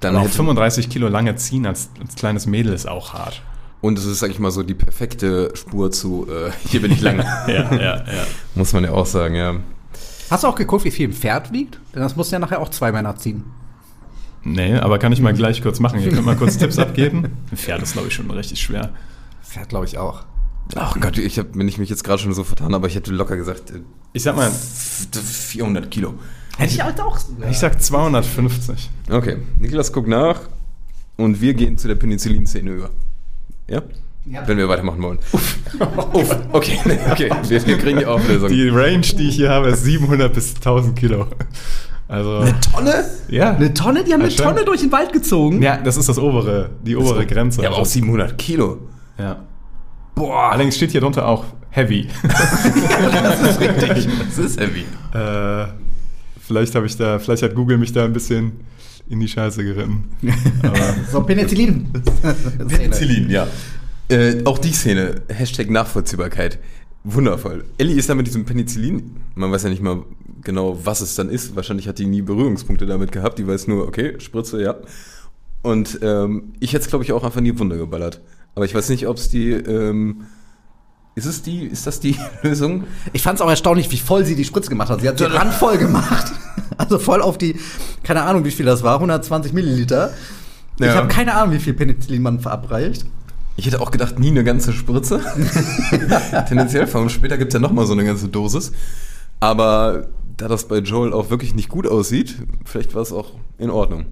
dann 0.00 0.14
Aber 0.14 0.20
auch 0.20 0.26
hätte 0.28 0.36
35 0.36 0.90
Kilo 0.90 1.08
lange 1.08 1.34
ziehen 1.36 1.64
als, 1.66 1.88
als 2.00 2.14
kleines 2.16 2.46
Mädel 2.46 2.74
ist 2.74 2.86
auch 2.86 3.14
hart. 3.14 3.40
Und 3.80 3.98
es 3.98 4.04
ist, 4.04 4.18
sag 4.18 4.30
ich 4.30 4.38
mal, 4.38 4.50
so 4.50 4.62
die 4.62 4.74
perfekte 4.74 5.52
Spur 5.54 5.90
zu, 5.90 6.26
äh, 6.30 6.50
hier 6.68 6.82
bin 6.82 6.92
ich 6.92 7.00
lang. 7.00 7.18
Ja, 7.48 7.74
ja, 7.74 7.96
ja. 7.96 8.26
Muss 8.54 8.74
man 8.74 8.84
ja 8.84 8.92
auch 8.92 9.06
sagen, 9.06 9.34
ja. 9.34 9.56
Hast 10.30 10.44
du 10.44 10.48
auch 10.48 10.54
geguckt, 10.54 10.84
wie 10.84 10.90
viel 10.90 11.08
ein 11.08 11.14
Pferd 11.14 11.50
wiegt? 11.52 11.80
Denn 11.94 12.02
das 12.02 12.14
muss 12.14 12.30
ja 12.30 12.38
nachher 12.38 12.60
auch 12.60 12.68
zwei 12.68 12.92
Männer 12.92 13.16
ziehen. 13.16 13.44
Nee, 14.44 14.74
aber 14.74 14.98
kann 14.98 15.12
ich 15.12 15.20
mal 15.20 15.32
gleich 15.34 15.62
kurz 15.62 15.80
machen. 15.80 15.98
Ihr 16.00 16.10
könnt 16.12 16.26
mal 16.26 16.36
kurz 16.36 16.58
Tipps 16.58 16.78
abgeben. 16.78 17.24
Ein 17.50 17.56
Pferd 17.56 17.82
ist, 17.82 17.94
glaube 17.94 18.08
ich, 18.08 18.14
schon 18.14 18.30
richtig 18.30 18.60
schwer. 18.60 18.90
Pferd, 19.48 19.68
glaube 19.68 19.86
ich, 19.86 19.98
auch. 19.98 20.24
Ach 20.74 20.96
Gott, 21.00 21.16
ich 21.18 21.38
habe, 21.38 21.50
wenn 21.54 21.68
ich 21.68 21.78
mich 21.78 21.88
jetzt 21.90 22.02
gerade 22.02 22.20
schon 22.20 22.32
so 22.34 22.42
vertan, 22.42 22.74
aber 22.74 22.88
ich 22.88 22.94
hätte 22.96 23.12
locker 23.12 23.36
gesagt, 23.36 23.70
äh, 23.70 23.80
Ich 24.12 24.24
sag 24.24 24.34
mal, 24.36 24.50
400 24.50 25.90
Kilo. 25.90 26.14
Hätte 26.58 26.74
ich 26.74 26.82
halt 26.82 27.00
auch. 27.00 27.18
ich 27.50 27.58
sag 27.58 27.80
250. 27.80 28.90
Okay, 29.10 29.36
Niklas 29.60 29.92
guckt 29.92 30.08
nach. 30.08 30.40
Und 31.16 31.40
wir 31.40 31.54
gehen 31.54 31.78
zu 31.78 31.86
der 31.88 31.94
Penicillin-Szene 31.94 32.70
über. 32.70 32.90
Ja? 33.68 33.82
Ja. 34.26 34.46
Wenn 34.48 34.58
wir 34.58 34.68
weitermachen 34.68 35.00
wollen. 35.02 35.18
Uff. 35.32 35.56
Uff. 36.12 36.36
Okay, 36.52 36.78
okay. 37.10 37.30
Wir, 37.46 37.64
wir 37.66 37.78
kriegen 37.78 37.98
die 38.00 38.06
Auflösung. 38.06 38.48
Die 38.48 38.68
Range, 38.68 39.00
die 39.00 39.28
ich 39.28 39.36
hier 39.36 39.50
habe, 39.50 39.68
ist 39.68 39.84
700 39.84 40.32
bis 40.34 40.56
1000 40.56 40.98
Kilo. 40.98 41.26
Also, 42.08 42.44
Tonne? 42.72 43.04
ja. 43.28 43.54
Eine 43.54 43.72
Tonne? 43.72 44.02
Die 44.04 44.12
haben 44.12 44.22
eine 44.22 44.30
Ja. 44.30 44.44
Tonne 44.44 44.64
durch 44.64 44.80
den 44.80 44.90
Wald 44.92 45.12
gezogen? 45.12 45.62
Ja, 45.62 45.76
das 45.76 45.96
ist 45.96 46.08
das 46.08 46.18
obere, 46.18 46.70
die 46.84 46.96
obere 46.96 47.24
Grenze. 47.26 47.62
ja, 47.62 47.68
aber 47.68 47.78
auch 47.78 47.86
700 47.86 48.36
Kilo. 48.36 48.78
Ja. 49.18 49.44
Boah. 50.14 50.52
Allerdings 50.52 50.76
steht 50.76 50.92
hier 50.92 51.00
drunter 51.00 51.26
auch 51.26 51.44
Heavy. 51.70 52.08
Das 52.22 53.40
ist 53.40 53.60
richtig. 53.60 54.08
Das 54.28 54.38
ist 54.38 54.58
heavy. 54.60 54.84
äh, 55.12 55.66
vielleicht 56.40 56.74
habe 56.74 56.86
ich 56.86 56.96
da, 56.96 57.18
vielleicht 57.18 57.42
hat 57.42 57.54
Google 57.54 57.76
mich 57.76 57.92
da 57.92 58.04
ein 58.04 58.12
bisschen 58.12 58.52
in 59.08 59.20
die 59.20 59.28
Scheiße 59.28 59.62
geritten. 59.62 60.04
Aber 60.62 60.94
So, 61.12 61.22
Penicillin. 61.22 61.88
Penicillin, 62.68 63.30
ja. 63.30 63.46
Äh, 64.08 64.42
auch 64.44 64.58
die 64.58 64.72
Szene, 64.72 65.22
Hashtag 65.28 65.68
Nachvollziehbarkeit. 65.70 66.58
Wundervoll. 67.04 67.64
Ellie 67.78 67.96
ist 67.96 68.08
da 68.08 68.14
mit 68.14 68.26
diesem 68.26 68.44
Penicillin, 68.44 69.16
man 69.34 69.52
weiß 69.52 69.64
ja 69.64 69.68
nicht 69.68 69.82
mal 69.82 70.02
genau, 70.42 70.78
was 70.84 71.00
es 71.00 71.14
dann 71.14 71.28
ist. 71.28 71.54
Wahrscheinlich 71.56 71.88
hat 71.88 71.98
die 71.98 72.06
nie 72.06 72.22
Berührungspunkte 72.22 72.86
damit 72.86 73.12
gehabt. 73.12 73.38
Die 73.38 73.46
weiß 73.46 73.68
nur, 73.68 73.86
okay, 73.86 74.18
Spritze, 74.18 74.62
ja. 74.62 74.76
Und 75.62 75.98
ähm, 76.02 76.54
ich 76.60 76.72
hätte 76.72 76.84
es, 76.84 76.88
glaube 76.88 77.04
ich, 77.04 77.12
auch 77.12 77.22
einfach 77.22 77.38
in 77.38 77.44
die 77.44 77.58
Wunde 77.58 77.76
geballert. 77.76 78.20
Aber 78.56 78.64
ich 78.64 78.74
weiß 78.74 78.88
nicht, 78.88 79.06
ob 79.06 79.16
es 79.18 79.28
die, 79.28 79.52
ähm, 79.52 80.22
ist 81.14 81.26
es 81.26 81.42
die, 81.42 81.64
ist 81.66 81.86
das 81.86 82.00
die 82.00 82.16
Lösung? 82.42 82.84
Ich 83.12 83.22
fand 83.22 83.38
es 83.38 83.42
auch 83.42 83.48
erstaunlich, 83.50 83.90
wie 83.92 83.98
voll 83.98 84.24
sie 84.24 84.34
die 84.34 84.44
Spritze 84.44 84.70
gemacht 84.70 84.88
hat. 84.90 85.00
Sie 85.02 85.08
hat 85.08 85.18
sie 85.18 85.24
randvoll 85.32 85.78
gemacht. 85.78 86.32
Also 86.78 86.98
voll 86.98 87.22
auf 87.22 87.38
die, 87.38 87.56
keine 88.02 88.22
Ahnung, 88.24 88.44
wie 88.44 88.50
viel 88.50 88.66
das 88.66 88.82
war, 88.82 88.94
120 88.96 89.54
Milliliter. 89.54 90.12
Ich 90.78 90.84
Ja. 90.84 90.94
habe 90.96 91.08
keine 91.08 91.34
Ahnung, 91.34 91.54
wie 91.54 91.58
viel 91.58 91.72
Penicillin 91.72 92.20
man 92.20 92.38
verabreicht. 92.40 93.06
Ich 93.56 93.64
hätte 93.64 93.80
auch 93.80 93.90
gedacht, 93.90 94.18
nie 94.18 94.28
eine 94.28 94.44
ganze 94.44 94.74
Spritze. 94.74 95.20
Tendenziell, 96.48 96.86
vor 96.86 97.00
allem 97.00 97.08
später 97.08 97.38
gibt 97.38 97.54
es 97.54 97.54
ja 97.54 97.60
nochmal 97.60 97.86
so 97.86 97.94
eine 97.94 98.04
ganze 98.04 98.28
Dosis. 98.28 98.72
Aber 99.40 100.08
da 100.36 100.48
das 100.48 100.68
bei 100.68 100.78
Joel 100.78 101.14
auch 101.14 101.30
wirklich 101.30 101.54
nicht 101.54 101.70
gut 101.70 101.86
aussieht, 101.86 102.36
vielleicht 102.66 102.94
war 102.94 103.00
es 103.00 103.12
auch 103.12 103.32
in 103.56 103.70
Ordnung. 103.70 104.06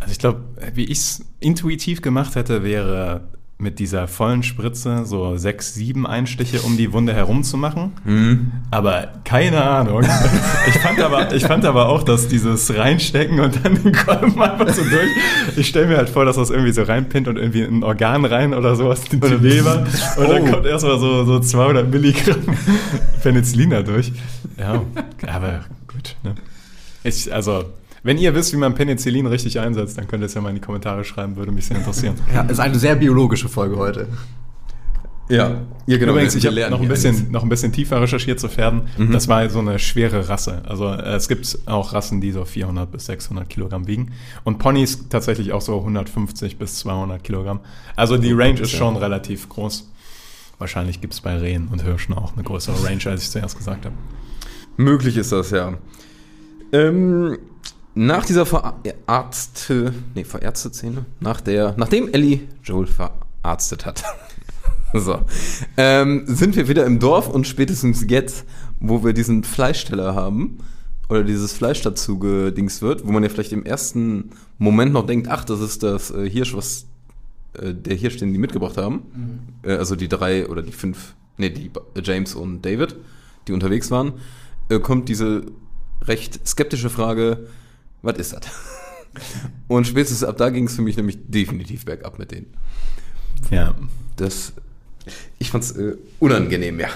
Also 0.00 0.10
ich 0.12 0.18
glaube, 0.18 0.40
wie 0.74 0.84
ich 0.86 0.98
es 0.98 1.24
intuitiv 1.38 2.02
gemacht 2.02 2.34
hätte, 2.34 2.64
wäre 2.64 3.28
mit 3.60 3.80
dieser 3.80 4.06
vollen 4.06 4.44
Spritze 4.44 5.04
so 5.04 5.36
sechs, 5.36 5.74
sieben 5.74 6.06
Einstiche 6.06 6.60
um 6.62 6.76
die 6.76 6.92
Wunde 6.92 7.12
herum 7.12 7.42
zu 7.42 7.56
machen. 7.56 7.92
Mhm. 8.04 8.52
Aber 8.70 9.08
keine 9.24 9.64
Ahnung. 9.64 10.04
Ich 10.68 10.74
fand 10.78 11.00
aber, 11.00 11.32
ich 11.34 11.44
fand 11.44 11.64
aber 11.64 11.88
auch, 11.88 12.04
dass 12.04 12.28
dieses 12.28 12.72
Reinstecken 12.72 13.40
und 13.40 13.64
dann 13.64 13.82
den 13.82 13.92
Kolben 13.92 14.40
einfach 14.40 14.68
so 14.72 14.82
durch. 14.84 15.10
Ich 15.56 15.66
stelle 15.66 15.88
mir 15.88 15.96
halt 15.96 16.08
vor, 16.08 16.24
dass 16.24 16.36
das 16.36 16.50
irgendwie 16.50 16.70
so 16.72 16.82
reinpinnt 16.84 17.26
und 17.26 17.36
irgendwie 17.36 17.62
in 17.62 17.78
ein 17.80 17.82
Organ 17.82 18.24
rein 18.24 18.54
oder 18.54 18.76
sowas, 18.76 19.02
in 19.10 19.20
die 19.20 19.26
Leber. 19.26 19.84
Und 20.18 20.28
dann 20.30 20.42
Oh. 20.42 20.50
kommt 20.52 20.66
erstmal 20.66 21.00
so, 21.00 21.24
so 21.24 21.40
200 21.40 21.90
Milligramm 21.90 22.56
Penicillin 23.24 23.70
da 23.70 23.82
durch. 23.82 24.12
Ja, 24.56 24.82
aber 25.26 25.64
gut. 25.88 26.14
Ne? 26.22 26.34
Ich, 27.02 27.32
also, 27.34 27.64
wenn 28.08 28.16
ihr 28.16 28.34
wisst, 28.34 28.54
wie 28.54 28.56
man 28.56 28.74
Penicillin 28.74 29.26
richtig 29.26 29.60
einsetzt, 29.60 29.98
dann 29.98 30.08
könnt 30.08 30.22
ihr 30.22 30.26
es 30.26 30.32
ja 30.32 30.40
mal 30.40 30.48
in 30.48 30.54
die 30.54 30.62
Kommentare 30.62 31.04
schreiben, 31.04 31.36
würde 31.36 31.52
mich 31.52 31.66
sehr 31.66 31.76
interessieren. 31.76 32.14
Ja, 32.34 32.40
ist 32.40 32.58
eine 32.58 32.78
sehr 32.78 32.94
biologische 32.94 33.50
Folge 33.50 33.76
heute. 33.76 34.08
Ja, 35.28 35.60
ja 35.84 35.98
genau. 35.98 36.12
Übrigens, 36.12 36.34
ich 36.34 36.46
habe 36.46 36.70
noch 36.70 36.80
ein, 36.80 36.88
bisschen, 36.88 37.30
noch 37.30 37.42
ein 37.42 37.50
bisschen 37.50 37.70
tiefer 37.70 38.00
recherchiert 38.00 38.40
zu 38.40 38.48
Pferden. 38.48 38.88
Mhm. 38.96 39.12
Das 39.12 39.28
war 39.28 39.46
so 39.50 39.58
eine 39.58 39.78
schwere 39.78 40.26
Rasse. 40.26 40.62
Also 40.66 40.86
äh, 40.86 41.16
es 41.16 41.28
gibt 41.28 41.58
auch 41.66 41.92
Rassen, 41.92 42.22
die 42.22 42.32
so 42.32 42.46
400 42.46 42.90
bis 42.90 43.04
600 43.04 43.46
Kilogramm 43.46 43.86
wiegen. 43.86 44.12
Und 44.42 44.56
Ponys 44.56 45.10
tatsächlich 45.10 45.52
auch 45.52 45.60
so 45.60 45.78
150 45.78 46.56
bis 46.56 46.78
200 46.78 47.22
Kilogramm. 47.22 47.60
Also 47.94 48.16
die 48.16 48.32
Range 48.32 48.58
ist 48.58 48.70
schon 48.70 48.96
relativ 48.96 49.50
groß. 49.50 49.86
Wahrscheinlich 50.56 51.02
gibt 51.02 51.12
es 51.12 51.20
bei 51.20 51.36
Rehen 51.36 51.68
und 51.70 51.82
Hirschen 51.82 52.14
auch 52.14 52.32
eine 52.32 52.42
größere 52.42 52.82
Range, 52.86 53.02
als 53.04 53.24
ich 53.24 53.30
zuerst 53.30 53.58
gesagt 53.58 53.84
habe. 53.84 53.94
Möglich 54.78 55.18
ist 55.18 55.30
das, 55.30 55.50
ja. 55.50 55.74
Ähm, 56.72 57.36
nach 57.98 58.24
dieser 58.24 58.46
verarzte, 58.46 59.92
nee, 60.14 60.22
verärzte 60.22 60.70
Szene, 60.70 61.04
nach 61.18 61.40
der, 61.40 61.74
nachdem 61.76 62.08
Ellie 62.14 62.42
Joel 62.62 62.86
verarztet 62.86 63.86
hat, 63.86 64.04
so, 64.94 65.18
ähm, 65.76 66.22
sind 66.26 66.54
wir 66.54 66.68
wieder 66.68 66.86
im 66.86 67.00
Dorf 67.00 67.28
und 67.28 67.48
spätestens 67.48 68.06
jetzt, 68.08 68.44
wo 68.78 69.02
wir 69.02 69.12
diesen 69.14 69.42
Fleischsteller 69.42 70.14
haben, 70.14 70.58
oder 71.08 71.24
dieses 71.24 71.52
Fleisch 71.52 71.80
dazu 71.82 72.20
gedings 72.20 72.82
wird, 72.82 73.04
wo 73.04 73.10
man 73.10 73.24
ja 73.24 73.30
vielleicht 73.30 73.52
im 73.52 73.64
ersten 73.64 74.30
Moment 74.58 74.92
noch 74.92 75.06
denkt, 75.06 75.26
ach, 75.28 75.44
das 75.44 75.60
ist 75.60 75.82
das 75.82 76.12
äh, 76.12 76.28
Hirsch, 76.30 76.54
was 76.54 76.86
äh, 77.54 77.74
der 77.74 77.96
Hirsch, 77.96 78.18
den 78.18 78.32
die 78.32 78.38
mitgebracht 78.38 78.76
haben. 78.76 79.02
Äh, 79.62 79.72
also 79.72 79.96
die 79.96 80.08
drei 80.08 80.46
oder 80.46 80.62
die 80.62 80.72
fünf, 80.72 81.14
nee, 81.36 81.50
die 81.50 81.70
James 82.00 82.34
und 82.34 82.62
David, 82.62 82.94
die 83.48 83.52
unterwegs 83.52 83.90
waren, 83.90 84.12
äh, 84.68 84.78
kommt 84.78 85.08
diese 85.08 85.46
recht 86.02 86.46
skeptische 86.46 86.90
Frage, 86.90 87.48
was 88.02 88.18
ist 88.18 88.32
das? 88.32 88.42
Und 89.68 89.86
spätestens 89.86 90.22
ab 90.24 90.36
da 90.36 90.50
ging 90.50 90.66
es 90.66 90.76
für 90.76 90.82
mich 90.82 90.96
nämlich 90.96 91.18
definitiv 91.26 91.84
bergab 91.84 92.18
mit 92.18 92.30
denen. 92.30 92.46
Ja. 93.50 93.74
Das, 94.16 94.52
ich 95.38 95.50
fand's 95.50 95.72
äh, 95.72 95.96
unangenehm, 96.18 96.78
ja. 96.80 96.88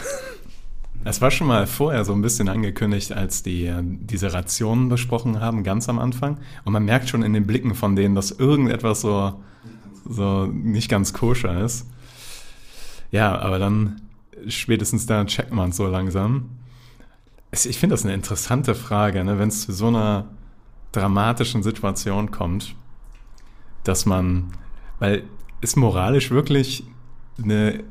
Es 1.05 1.21
war 1.21 1.31
schon 1.33 1.49
mal 1.49 1.67
vorher 1.67 2.05
so 2.05 2.13
ein 2.13 2.23
bisschen 2.23 2.49
angekündigt, 2.49 3.13
als 3.13 3.43
die 3.43 3.67
äh, 3.67 3.83
diese 3.83 4.33
Rationen 4.33 4.89
besprochen 4.89 5.41
haben, 5.41 5.65
ganz 5.65 5.89
am 5.89 5.99
Anfang. 5.99 6.39
Und 6.65 6.73
man 6.73 6.85
merkt 6.85 7.09
schon 7.09 7.23
in 7.23 7.33
den 7.33 7.47
Blicken 7.47 7.75
von 7.75 7.97
denen, 7.97 8.15
dass 8.15 8.31
irgendetwas 8.31 9.01
so, 9.01 9.43
so 10.09 10.47
nicht 10.47 10.89
ganz 10.89 11.13
koscher 11.13 11.65
ist. 11.65 11.87
Ja, 13.11 13.37
aber 13.39 13.59
dann 13.59 14.01
spätestens 14.49 15.07
da 15.07 15.25
checkt 15.25 15.53
man 15.53 15.71
es 15.71 15.77
so 15.77 15.87
langsam. 15.89 16.51
Es- 17.51 17.67
Ich 17.67 17.79
finde 17.79 17.95
das 17.95 18.05
eine 18.05 18.15
interessante 18.15 18.75
Frage, 18.75 19.25
ne? 19.25 19.39
wenn 19.39 19.49
es 19.49 19.63
zu 19.63 19.73
so 19.73 19.89
einer 19.89 20.29
dramatischen 20.93 21.63
Situation 21.63 22.31
kommt, 22.31 22.75
dass 23.85 24.07
man, 24.07 24.53
weil 24.99 25.25
ist 25.61 25.77
moralisch 25.77 26.31
wirklich 26.31 26.85
eine, 27.43 27.83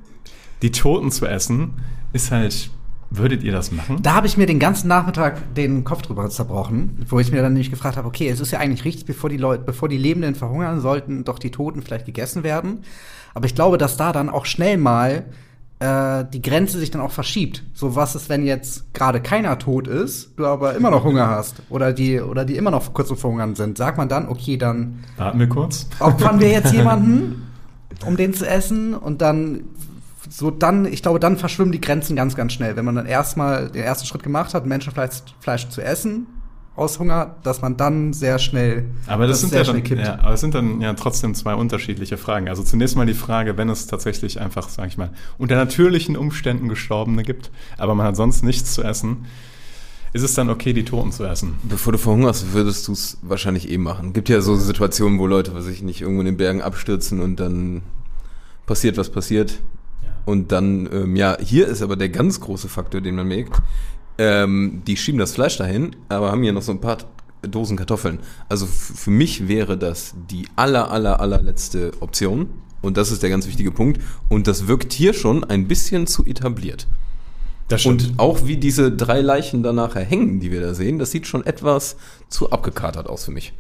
die 0.61 0.71
Toten 0.71 1.11
zu 1.11 1.25
essen, 1.25 1.73
ist 2.13 2.31
halt, 2.31 2.69
würdet 3.09 3.43
ihr 3.43 3.51
das 3.51 3.71
machen? 3.71 4.01
Da 4.01 4.13
habe 4.13 4.27
ich 4.27 4.37
mir 4.37 4.45
den 4.45 4.59
ganzen 4.59 4.87
Nachmittag 4.87 5.53
den 5.55 5.83
Kopf 5.83 6.01
drüber 6.01 6.29
zerbrochen, 6.29 7.05
wo 7.09 7.19
ich 7.19 7.31
mir 7.31 7.41
dann 7.41 7.53
nämlich 7.53 7.71
gefragt 7.71 7.97
habe, 7.97 8.07
okay, 8.07 8.29
es 8.29 8.39
ist 8.39 8.51
ja 8.51 8.59
eigentlich 8.59 8.85
richtig, 8.85 9.05
bevor 9.05 9.29
die 9.29 9.37
Leute, 9.37 9.63
bevor 9.63 9.89
die 9.89 9.97
Lebenden 9.97 10.35
verhungern, 10.35 10.79
sollten 10.79 11.23
doch 11.23 11.39
die 11.39 11.51
Toten 11.51 11.81
vielleicht 11.81 12.05
gegessen 12.05 12.43
werden. 12.43 12.83
Aber 13.33 13.45
ich 13.45 13.55
glaube, 13.55 13.77
dass 13.77 13.97
da 13.97 14.11
dann 14.11 14.29
auch 14.29 14.45
schnell 14.45 14.77
mal 14.77 15.25
äh, 15.81 16.25
die 16.31 16.43
Grenze 16.43 16.77
sich 16.77 16.91
dann 16.91 17.01
auch 17.01 17.11
verschiebt. 17.11 17.63
So 17.73 17.95
was 17.95 18.13
ist, 18.13 18.29
wenn 18.29 18.45
jetzt 18.45 18.93
gerade 18.93 19.19
keiner 19.19 19.57
tot 19.57 19.87
ist, 19.87 20.37
du 20.37 20.45
aber 20.45 20.75
immer 20.75 20.91
noch 20.91 21.03
Hunger 21.03 21.27
hast 21.27 21.63
oder 21.69 21.91
die 21.91 22.21
oder 22.21 22.45
die 22.45 22.55
immer 22.55 22.69
noch 22.69 22.93
kurz 22.93 23.07
vor 23.07 23.17
Verhungern 23.17 23.55
sind. 23.55 23.79
Sagt 23.79 23.97
man 23.97 24.07
dann, 24.07 24.29
okay, 24.29 24.57
dann 24.57 25.03
Warten 25.17 25.39
wir 25.39 25.49
kurz. 25.49 25.87
opfern 25.99 26.39
wir 26.39 26.49
jetzt 26.49 26.71
jemanden, 26.73 27.47
um 28.05 28.15
den 28.15 28.35
zu 28.35 28.47
essen 28.47 28.93
und 28.93 29.23
dann 29.23 29.63
so 30.29 30.51
dann, 30.51 30.85
ich 30.85 31.01
glaube, 31.01 31.19
dann 31.19 31.37
verschwimmen 31.37 31.71
die 31.71 31.81
Grenzen 31.81 32.15
ganz, 32.15 32.35
ganz 32.35 32.53
schnell. 32.53 32.75
Wenn 32.75 32.85
man 32.85 32.93
dann 32.93 33.07
erstmal 33.07 33.69
den 33.69 33.81
ersten 33.83 34.05
Schritt 34.05 34.21
gemacht 34.21 34.53
hat, 34.53 34.67
Menschenfleisch 34.67 35.23
Fleisch 35.39 35.67
zu 35.69 35.81
essen, 35.81 36.27
aus 36.81 36.99
Hunger, 36.99 37.35
dass 37.43 37.61
man 37.61 37.77
dann 37.77 38.13
sehr 38.13 38.39
schnell 38.39 38.85
Aber 39.07 39.27
das, 39.27 39.41
sind 39.41 39.49
sehr 39.51 39.63
ja 39.63 39.71
dann, 39.71 39.83
kippt. 39.83 40.01
ja, 40.01 40.19
aber 40.19 40.33
es 40.33 40.41
sind 40.41 40.53
dann 40.53 40.81
ja 40.81 40.93
trotzdem 40.93 41.33
zwei 41.35 41.55
unterschiedliche 41.55 42.17
Fragen. 42.17 42.49
Also 42.49 42.63
zunächst 42.63 42.95
mal 42.95 43.05
die 43.05 43.13
Frage, 43.13 43.57
wenn 43.57 43.69
es 43.69 43.87
tatsächlich 43.87 44.41
einfach, 44.41 44.67
sag 44.69 44.87
ich 44.87 44.97
mal, 44.97 45.11
unter 45.37 45.55
natürlichen 45.55 46.17
Umständen 46.17 46.67
Gestorbene 46.67 47.23
gibt, 47.23 47.51
aber 47.77 47.95
man 47.95 48.05
hat 48.07 48.15
sonst 48.15 48.43
nichts 48.43 48.73
zu 48.73 48.83
essen, 48.83 49.25
ist 50.13 50.23
es 50.23 50.33
dann 50.33 50.49
okay, 50.49 50.73
die 50.73 50.83
Toten 50.83 51.11
zu 51.11 51.23
essen? 51.23 51.55
Bevor 51.63 51.93
du 51.93 51.99
verhungerst, 51.99 52.51
würdest 52.53 52.87
du 52.87 52.91
es 52.91 53.17
wahrscheinlich 53.21 53.69
eh 53.69 53.77
machen. 53.77 54.11
Gibt 54.11 54.27
ja 54.27 54.41
so 54.41 54.55
Situationen, 54.55 55.19
wo 55.19 55.27
Leute, 55.27 55.53
was 55.53 55.65
weiß 55.65 55.71
ich 55.71 55.83
nicht, 55.83 56.01
irgendwo 56.01 56.21
in 56.21 56.25
den 56.25 56.37
Bergen 56.37 56.61
abstürzen 56.61 57.21
und 57.21 57.39
dann 57.39 57.81
passiert, 58.65 58.97
was 58.97 59.09
passiert. 59.09 59.59
Und 60.25 60.51
dann, 60.51 60.87
ähm, 60.91 61.15
ja, 61.15 61.37
hier 61.39 61.67
ist 61.67 61.81
aber 61.81 61.95
der 61.95 62.09
ganz 62.09 62.41
große 62.41 62.67
Faktor, 62.67 63.01
den 63.01 63.15
man 63.15 63.27
merkt. 63.27 63.61
Ähm, 64.21 64.83
die 64.85 64.97
schieben 64.97 65.17
das 65.17 65.33
Fleisch 65.33 65.57
dahin, 65.57 65.95
aber 66.07 66.31
haben 66.31 66.43
hier 66.43 66.53
noch 66.53 66.61
so 66.61 66.71
ein 66.71 66.79
paar 66.79 66.99
Dosen 67.41 67.75
Kartoffeln. 67.75 68.19
Also 68.49 68.67
für 68.67 69.09
mich 69.09 69.47
wäre 69.47 69.79
das 69.79 70.13
die 70.29 70.47
aller, 70.55 70.91
aller, 70.91 71.19
allerletzte 71.19 71.91
Option. 72.01 72.49
Und 72.83 72.97
das 72.97 73.11
ist 73.11 73.23
der 73.23 73.31
ganz 73.31 73.47
wichtige 73.47 73.71
Punkt. 73.71 73.99
Und 74.29 74.45
das 74.45 74.67
wirkt 74.67 74.93
hier 74.93 75.13
schon 75.13 75.43
ein 75.43 75.67
bisschen 75.67 76.05
zu 76.05 76.23
etabliert. 76.23 76.87
Das 77.67 77.87
Und 77.87 78.13
auch 78.17 78.45
wie 78.45 78.57
diese 78.57 78.91
drei 78.91 79.21
Leichen 79.21 79.63
da 79.63 79.73
nachher 79.73 80.03
hängen, 80.03 80.39
die 80.39 80.51
wir 80.51 80.61
da 80.61 80.75
sehen, 80.75 80.99
das 80.99 81.09
sieht 81.09 81.25
schon 81.25 81.43
etwas 81.43 81.95
zu 82.29 82.51
abgekatert 82.51 83.07
aus 83.07 83.25
für 83.25 83.31
mich. 83.31 83.53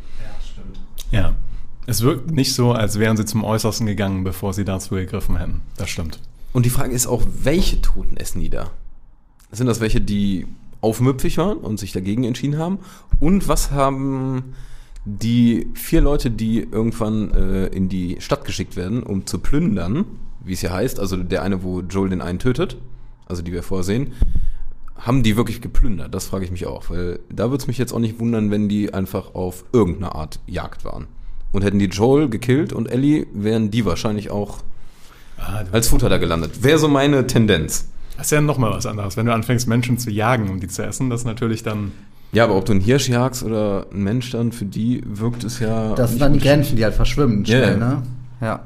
ja. 1.11 1.35
Es 1.87 2.01
wirkt 2.01 2.29
nicht 2.29 2.53
so, 2.53 2.73
als 2.73 2.99
wären 2.99 3.17
sie 3.17 3.25
zum 3.25 3.43
Äußersten 3.43 3.87
gegangen, 3.87 4.23
bevor 4.23 4.53
sie 4.53 4.63
dazu 4.63 4.93
gegriffen 4.93 5.37
hätten. 5.37 5.61
Das 5.77 5.89
stimmt. 5.89 6.19
Und 6.53 6.67
die 6.67 6.69
Frage 6.69 6.93
ist 6.93 7.07
auch, 7.07 7.23
welche 7.41 7.81
Toten 7.81 8.17
essen 8.17 8.41
die 8.41 8.51
da? 8.51 8.69
Sind 9.51 9.67
das 9.67 9.79
welche, 9.79 10.01
die 10.01 10.47
aufmüpfig 10.81 11.37
waren 11.37 11.57
und 11.57 11.79
sich 11.79 11.91
dagegen 11.91 12.23
entschieden 12.23 12.57
haben? 12.57 12.79
Und 13.19 13.47
was 13.47 13.71
haben 13.71 14.53
die 15.05 15.67
vier 15.73 16.01
Leute, 16.01 16.31
die 16.31 16.59
irgendwann 16.59 17.31
äh, 17.31 17.67
in 17.67 17.89
die 17.89 18.17
Stadt 18.19 18.45
geschickt 18.45 18.75
werden, 18.75 19.03
um 19.03 19.25
zu 19.25 19.39
plündern, 19.39 20.05
wie 20.43 20.53
es 20.53 20.61
ja 20.61 20.71
heißt, 20.71 20.99
also 20.99 21.17
der 21.17 21.43
eine, 21.43 21.63
wo 21.63 21.81
Joel 21.81 22.09
den 22.09 22.21
einen 22.21 22.39
tötet, 22.39 22.77
also 23.25 23.41
die 23.41 23.51
wir 23.51 23.63
vorher 23.63 23.83
sehen, 23.83 24.13
haben 24.95 25.23
die 25.23 25.35
wirklich 25.35 25.61
geplündert? 25.61 26.13
Das 26.13 26.27
frage 26.27 26.45
ich 26.45 26.51
mich 26.51 26.67
auch, 26.67 26.89
weil 26.89 27.19
da 27.29 27.49
würde 27.49 27.61
es 27.61 27.67
mich 27.67 27.77
jetzt 27.77 27.93
auch 27.93 27.99
nicht 27.99 28.19
wundern, 28.19 28.51
wenn 28.51 28.69
die 28.69 28.93
einfach 28.93 29.33
auf 29.33 29.65
irgendeine 29.73 30.13
Art 30.13 30.39
Jagd 30.45 30.85
waren. 30.85 31.07
Und 31.51 31.63
hätten 31.63 31.79
die 31.79 31.85
Joel 31.85 32.29
gekillt 32.29 32.71
und 32.71 32.89
Ellie, 32.89 33.25
wären 33.33 33.71
die 33.71 33.85
wahrscheinlich 33.85 34.29
auch 34.29 34.59
Ah, 35.37 35.63
als 35.71 35.87
Futter 35.87 36.07
da 36.07 36.17
gelandet. 36.17 36.61
Wäre 36.61 36.77
so 36.77 36.87
meine 36.87 37.25
Tendenz. 37.25 37.87
Das 38.17 38.27
ist 38.27 38.31
ja 38.31 38.41
nochmal 38.41 38.71
was 38.71 38.85
anderes. 38.85 39.17
Wenn 39.17 39.25
du 39.25 39.33
anfängst, 39.33 39.67
Menschen 39.67 39.97
zu 39.97 40.11
jagen, 40.11 40.49
um 40.49 40.59
die 40.59 40.67
zu 40.67 40.83
essen, 40.83 41.09
das 41.09 41.21
ist 41.21 41.25
natürlich 41.25 41.63
dann. 41.63 41.91
Ja, 42.31 42.45
aber 42.45 42.55
ob 42.55 42.65
du 42.65 42.71
einen 42.71 42.81
Hirsch 42.81 43.09
jagst 43.09 43.43
oder 43.43 43.87
einen 43.91 44.03
Mensch 44.03 44.31
dann, 44.31 44.51
für 44.51 44.65
die 44.65 45.03
wirkt 45.05 45.43
es 45.43 45.59
ja. 45.59 45.93
Das 45.95 46.11
sind 46.11 46.21
dann 46.21 46.33
die. 46.33 46.39
Grenzen, 46.39 46.75
die 46.75 46.83
halt 46.83 46.93
verschwimmen 46.93 47.43
Ja, 47.45 47.57
schnell, 47.57 47.77
ne? 47.77 48.03
Ja. 48.39 48.61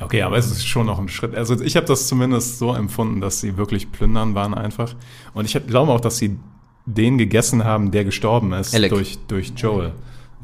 Okay, 0.00 0.22
aber 0.22 0.38
es 0.38 0.50
ist 0.50 0.66
schon 0.66 0.86
noch 0.86 0.98
ein 0.98 1.08
Schritt. 1.08 1.34
Also 1.34 1.60
ich 1.60 1.76
habe 1.76 1.86
das 1.86 2.08
zumindest 2.08 2.58
so 2.58 2.74
empfunden, 2.74 3.20
dass 3.20 3.40
sie 3.40 3.56
wirklich 3.56 3.92
plündern 3.92 4.34
waren 4.34 4.54
einfach. 4.54 4.94
Und 5.34 5.44
ich 5.44 5.66
glaube 5.66 5.92
auch, 5.92 6.00
dass 6.00 6.16
sie 6.16 6.38
den 6.86 7.18
gegessen 7.18 7.64
haben, 7.64 7.90
der 7.90 8.04
gestorben 8.04 8.52
ist 8.52 8.74
Alec. 8.74 8.90
durch, 8.90 9.18
durch 9.28 9.52
Joel. 9.56 9.92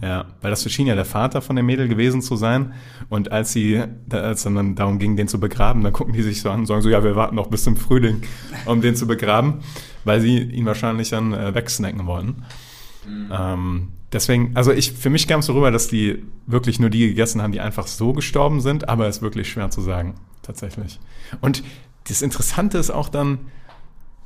Ja, 0.03 0.27
weil 0.43 0.51
das 0.51 0.71
schien 0.71 0.87
ja 0.87 0.95
der 0.95 1.07
Vater 1.07 1.41
von 1.41 1.57
dem 1.57 1.65
Mädel 1.67 1.89
gewesen 1.89 2.21
zu 2.21 2.37
sein. 2.37 2.75
Und 3.09 3.33
als 3.33 3.53
sie, 3.53 3.83
als 4.11 4.39
es 4.39 4.43
dann 4.45 4.75
darum 4.75 4.99
ging, 4.99 5.17
den 5.17 5.27
zu 5.27 5.41
begraben, 5.41 5.83
dann 5.83 5.93
gucken 5.93 6.13
die 6.13 6.23
sich 6.23 6.43
so 6.43 6.51
an 6.51 6.61
und 6.61 6.67
sagen 6.67 6.83
so, 6.83 6.91
ja, 6.91 7.03
wir 7.03 7.17
warten 7.17 7.35
noch 7.35 7.47
bis 7.47 7.65
zum 7.65 7.77
Frühling, 7.77 8.23
um 8.67 8.83
den 8.83 8.95
zu 8.95 9.07
begraben, 9.07 9.61
weil 10.05 10.21
sie 10.21 10.39
ihn 10.39 10.67
wahrscheinlich 10.67 11.11
dann 11.11 11.33
äh, 11.33 11.55
wegsnacken 11.55 12.07
wollten. 12.07 12.43
Ähm, 13.31 13.89
deswegen, 14.13 14.53
also 14.55 14.73
ich, 14.73 14.93
für 14.93 15.11
mich 15.11 15.27
kam 15.29 15.41
es 15.41 15.47
so 15.47 15.55
rüber, 15.55 15.71
dass 15.71 15.89
die 15.89 16.25
wirklich 16.47 16.81
nur 16.81 16.91
die 16.91 17.09
gegessen 17.09 17.41
haben, 17.41 17.53
die 17.53 17.61
einfach 17.61 17.87
so 17.87 18.13
gestorben 18.13 18.61
sind, 18.61 18.89
aber 18.89 19.07
es 19.07 19.17
ist 19.17 19.23
wirklich 19.23 19.49
schwer 19.49 19.71
zu 19.71 19.81
sagen, 19.81 20.15
tatsächlich. 20.43 21.01
Und 21.41 21.63
das 22.09 22.23
Interessante 22.23 22.79
ist 22.79 22.91
auch 22.91 23.09
dann, 23.09 23.39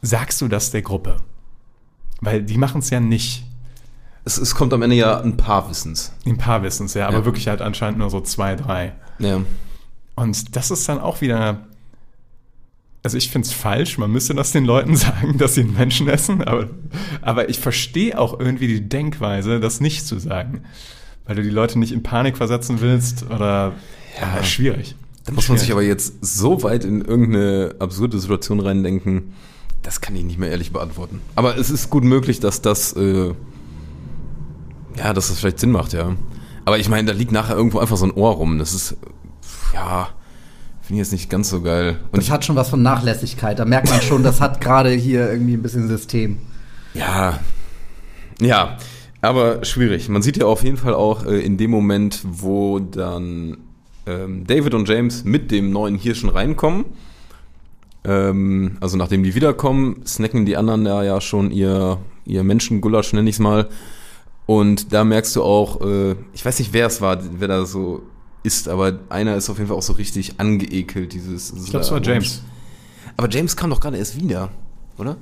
sagst 0.02 0.40
du 0.40 0.48
das 0.48 0.70
der 0.70 0.82
Gruppe? 0.82 1.18
Weil 2.20 2.42
die 2.42 2.58
machen 2.58 2.80
es 2.80 2.90
ja 2.90 3.00
nicht. 3.00 3.44
Es, 4.30 4.38
es 4.38 4.54
kommt 4.54 4.72
am 4.72 4.82
Ende 4.82 4.94
ja 4.94 5.20
ein 5.20 5.36
paar 5.36 5.68
Wissens. 5.68 6.12
Ein 6.24 6.38
paar 6.38 6.62
wissen 6.62 6.86
es 6.86 6.94
ja, 6.94 7.08
aber 7.08 7.18
Ja. 7.18 7.24
wirklich 7.24 7.48
halt 7.48 7.60
anscheinend 7.60 7.98
nur 7.98 8.10
so 8.10 8.20
zwei, 8.20 8.54
drei. 8.54 8.92
Ja. 9.18 9.40
Und 10.14 10.54
das 10.54 10.70
ist 10.70 10.88
dann 10.88 11.00
auch 11.00 11.20
wieder. 11.20 11.66
Also 13.02 13.16
ich 13.16 13.30
finde 13.30 13.46
es 13.46 13.52
falsch, 13.52 13.98
man 13.98 14.10
müsste 14.12 14.34
das 14.34 14.52
den 14.52 14.64
Leuten 14.64 14.94
sagen, 15.06 15.36
dass 15.38 15.54
sie 15.54 15.62
einen 15.62 15.72
Menschen 15.74 16.08
essen, 16.08 16.44
aber, 16.44 16.68
aber 17.22 17.48
ich 17.48 17.58
verstehe 17.58 18.16
auch 18.18 18.38
irgendwie 18.38 18.68
die 18.68 18.88
Denkweise, 18.88 19.58
das 19.58 19.80
nicht 19.80 20.06
zu 20.06 20.18
sagen. 20.20 20.62
Weil 21.26 21.36
du 21.36 21.42
die 21.42 21.50
Leute 21.50 21.78
nicht 21.78 21.92
in 21.92 22.02
Panik 22.04 22.36
versetzen 22.36 22.80
willst 22.80 23.24
oder 23.30 23.72
ja, 24.20 24.44
schwierig. 24.44 24.94
Da 25.24 25.32
muss 25.32 25.48
man 25.48 25.58
sich 25.58 25.72
aber 25.72 25.82
jetzt 25.82 26.14
so 26.20 26.62
weit 26.62 26.84
in 26.84 27.00
irgendeine 27.02 27.74
absurde 27.80 28.18
Situation 28.20 28.60
reindenken, 28.60 29.32
das 29.82 30.00
kann 30.00 30.14
ich 30.14 30.22
nicht 30.24 30.38
mehr 30.38 30.50
ehrlich 30.50 30.72
beantworten. 30.72 31.20
Aber 31.36 31.56
es 31.56 31.70
ist 31.70 31.88
gut 31.90 32.04
möglich, 32.04 32.38
dass 32.40 32.60
das, 32.62 32.92
äh, 32.94 33.32
ja, 34.96 35.12
dass 35.12 35.28
das 35.28 35.40
vielleicht 35.40 35.58
Sinn 35.58 35.70
macht, 35.70 35.92
ja. 35.92 36.16
Aber 36.64 36.78
ich 36.78 36.88
meine, 36.88 37.12
da 37.12 37.18
liegt 37.18 37.32
nachher 37.32 37.56
irgendwo 37.56 37.78
einfach 37.78 37.96
so 37.96 38.04
ein 38.04 38.12
Ohr 38.12 38.32
rum. 38.32 38.58
Das 38.58 38.74
ist, 38.74 38.96
ja, 39.74 40.08
finde 40.82 41.02
ich 41.02 41.06
jetzt 41.06 41.12
nicht 41.12 41.30
ganz 41.30 41.50
so 41.50 41.60
geil. 41.62 42.00
Und 42.12 42.18
Das 42.18 42.26
ich, 42.26 42.30
hat 42.30 42.44
schon 42.44 42.56
was 42.56 42.70
von 42.70 42.82
Nachlässigkeit. 42.82 43.58
Da 43.58 43.64
merkt 43.64 43.90
man 43.90 44.00
schon, 44.02 44.22
das 44.22 44.40
hat 44.40 44.60
gerade 44.62 44.90
hier 44.90 45.30
irgendwie 45.30 45.54
ein 45.54 45.62
bisschen 45.62 45.88
System. 45.88 46.38
Ja, 46.94 47.40
ja, 48.40 48.78
aber 49.20 49.64
schwierig. 49.64 50.08
Man 50.08 50.22
sieht 50.22 50.38
ja 50.38 50.46
auf 50.46 50.64
jeden 50.64 50.76
Fall 50.76 50.94
auch 50.94 51.24
äh, 51.26 51.40
in 51.40 51.56
dem 51.56 51.70
Moment, 51.70 52.20
wo 52.24 52.78
dann 52.78 53.58
ähm, 54.06 54.46
David 54.46 54.74
und 54.74 54.88
James 54.88 55.24
mit 55.24 55.50
dem 55.50 55.70
neuen 55.70 55.96
Hirschen 55.96 56.28
reinkommen. 56.28 56.86
Ähm, 58.04 58.78
also 58.80 58.96
nachdem 58.96 59.22
die 59.22 59.34
wiederkommen, 59.34 60.02
snacken 60.06 60.46
die 60.46 60.56
anderen 60.56 60.86
ja, 60.86 61.02
ja 61.02 61.20
schon 61.20 61.50
ihr, 61.50 61.98
ihr 62.24 62.44
Menschengulasch, 62.44 63.12
nenne 63.12 63.28
ich 63.28 63.36
es 63.36 63.40
mal. 63.40 63.68
Und 64.50 64.92
da 64.92 65.04
merkst 65.04 65.36
du 65.36 65.44
auch, 65.44 65.80
äh, 65.80 66.16
ich 66.32 66.44
weiß 66.44 66.58
nicht, 66.58 66.72
wer 66.72 66.88
es 66.88 67.00
war, 67.00 67.20
wer 67.38 67.46
da 67.46 67.64
so 67.64 68.02
ist, 68.42 68.68
aber 68.68 68.98
einer 69.08 69.36
ist 69.36 69.48
auf 69.48 69.58
jeden 69.58 69.68
Fall 69.68 69.76
auch 69.76 69.82
so 69.82 69.92
richtig 69.92 70.40
angeekelt, 70.40 71.12
dieses. 71.12 71.52
Ich 71.52 71.70
glaube, 71.70 71.84
es 71.84 71.92
war 71.92 72.02
James. 72.02 72.42
Aber 73.16 73.30
James 73.30 73.54
kam 73.54 73.70
doch 73.70 73.78
gerade 73.78 73.96
erst 73.96 74.20
wieder, 74.20 74.50
oder? 74.98 75.18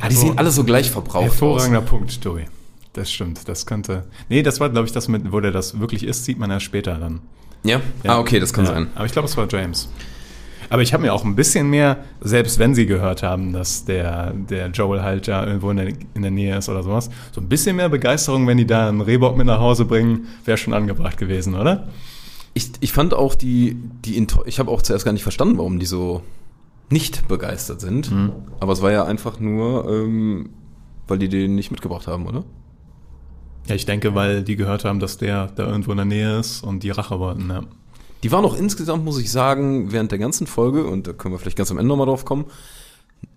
Ah, 0.00 0.08
die 0.08 0.16
sehen 0.16 0.36
alle 0.36 0.50
so 0.50 0.64
gleich 0.64 0.90
verbraucht 0.90 1.18
aus. 1.18 1.22
Hervorragender 1.22 1.82
Punkt, 1.82 2.18
Joey. 2.20 2.46
Das 2.94 3.12
stimmt, 3.12 3.46
das 3.48 3.64
könnte. 3.64 4.08
Nee, 4.28 4.42
das 4.42 4.58
war, 4.58 4.70
glaube 4.70 4.88
ich, 4.88 4.92
das 4.92 5.06
mit, 5.06 5.30
wo 5.30 5.38
der 5.38 5.52
das 5.52 5.78
wirklich 5.78 6.02
ist, 6.02 6.24
sieht 6.24 6.36
man 6.36 6.50
ja 6.50 6.58
später 6.58 6.96
dann. 6.98 7.20
Ja? 7.62 7.80
Ja. 8.02 8.16
Ah, 8.16 8.18
okay, 8.18 8.40
das 8.40 8.52
kann 8.52 8.64
Ja, 8.64 8.72
sein. 8.72 8.88
Aber 8.96 9.06
ich 9.06 9.12
glaube, 9.12 9.28
es 9.28 9.36
war 9.36 9.46
James. 9.48 9.88
Aber 10.70 10.82
ich 10.82 10.92
habe 10.94 11.02
mir 11.02 11.12
auch 11.12 11.24
ein 11.24 11.34
bisschen 11.34 11.68
mehr, 11.68 11.98
selbst 12.20 12.60
wenn 12.60 12.76
sie 12.76 12.86
gehört 12.86 13.24
haben, 13.24 13.52
dass 13.52 13.84
der, 13.84 14.32
der 14.32 14.68
Joel 14.68 15.02
halt 15.02 15.26
da 15.26 15.44
irgendwo 15.44 15.70
in 15.70 15.76
der, 15.76 15.88
in 16.14 16.22
der 16.22 16.30
Nähe 16.30 16.56
ist 16.56 16.68
oder 16.68 16.84
sowas, 16.84 17.10
so 17.32 17.40
ein 17.40 17.48
bisschen 17.48 17.76
mehr 17.76 17.88
Begeisterung, 17.88 18.46
wenn 18.46 18.56
die 18.56 18.66
da 18.66 18.88
einen 18.88 19.00
Rehbock 19.00 19.36
mit 19.36 19.46
nach 19.46 19.58
Hause 19.58 19.84
bringen, 19.84 20.28
wäre 20.44 20.56
schon 20.56 20.72
angebracht 20.72 21.18
gewesen, 21.18 21.56
oder? 21.56 21.88
Ich, 22.54 22.70
ich 22.80 22.92
fand 22.92 23.14
auch 23.14 23.34
die, 23.34 23.76
die 24.04 24.26
ich 24.46 24.58
habe 24.60 24.70
auch 24.70 24.82
zuerst 24.82 25.04
gar 25.04 25.12
nicht 25.12 25.24
verstanden, 25.24 25.58
warum 25.58 25.80
die 25.80 25.86
so 25.86 26.22
nicht 26.88 27.26
begeistert 27.28 27.80
sind. 27.80 28.10
Mhm. 28.10 28.32
Aber 28.60 28.72
es 28.72 28.80
war 28.80 28.92
ja 28.92 29.04
einfach 29.04 29.40
nur, 29.40 29.88
ähm, 29.88 30.50
weil 31.08 31.18
die 31.18 31.28
den 31.28 31.56
nicht 31.56 31.72
mitgebracht 31.72 32.06
haben, 32.06 32.26
oder? 32.26 32.44
Ja, 33.66 33.74
ich 33.74 33.86
denke, 33.86 34.14
weil 34.14 34.42
die 34.42 34.56
gehört 34.56 34.84
haben, 34.84 35.00
dass 35.00 35.18
der 35.18 35.48
da 35.48 35.66
irgendwo 35.66 35.90
in 35.90 35.96
der 35.98 36.06
Nähe 36.06 36.38
ist 36.38 36.62
und 36.62 36.82
die 36.82 36.90
Rache 36.90 37.18
wollten. 37.18 37.50
Ja. 37.50 37.62
Die 38.22 38.32
waren 38.32 38.44
auch 38.44 38.56
insgesamt, 38.56 39.04
muss 39.04 39.18
ich 39.18 39.30
sagen, 39.30 39.92
während 39.92 40.10
der 40.10 40.18
ganzen 40.18 40.46
Folge, 40.46 40.84
und 40.84 41.06
da 41.06 41.12
können 41.12 41.34
wir 41.34 41.38
vielleicht 41.38 41.56
ganz 41.56 41.70
am 41.70 41.78
Ende 41.78 41.88
nochmal 41.88 42.06
drauf 42.06 42.24
kommen, 42.24 42.46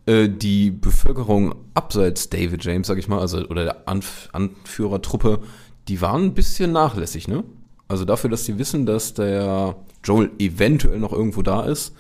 äh, 0.06 0.28
die 0.28 0.72
Bevölkerung 0.72 1.56
abseits 1.74 2.30
David 2.30 2.64
James, 2.64 2.88
sag 2.88 2.98
ich 2.98 3.08
mal, 3.08 3.20
also 3.20 3.48
oder 3.48 3.64
der 3.64 3.88
Anf 3.88 4.30
Anführertruppe, 4.34 5.40
die 5.88 6.02
waren 6.02 6.24
ein 6.24 6.34
bisschen 6.34 6.72
nachlässig, 6.72 7.28
ne? 7.28 7.44
Also 7.88 8.06
dafür, 8.06 8.30
dass 8.30 8.46
sie 8.46 8.58
wissen, 8.58 8.86
dass 8.86 9.14
der 9.14 9.76
Joel 10.04 10.32
eventuell 10.40 11.00
noch 11.00 11.14
irgendwo 11.14 11.42
da 11.42 11.64
ist, 11.64 11.94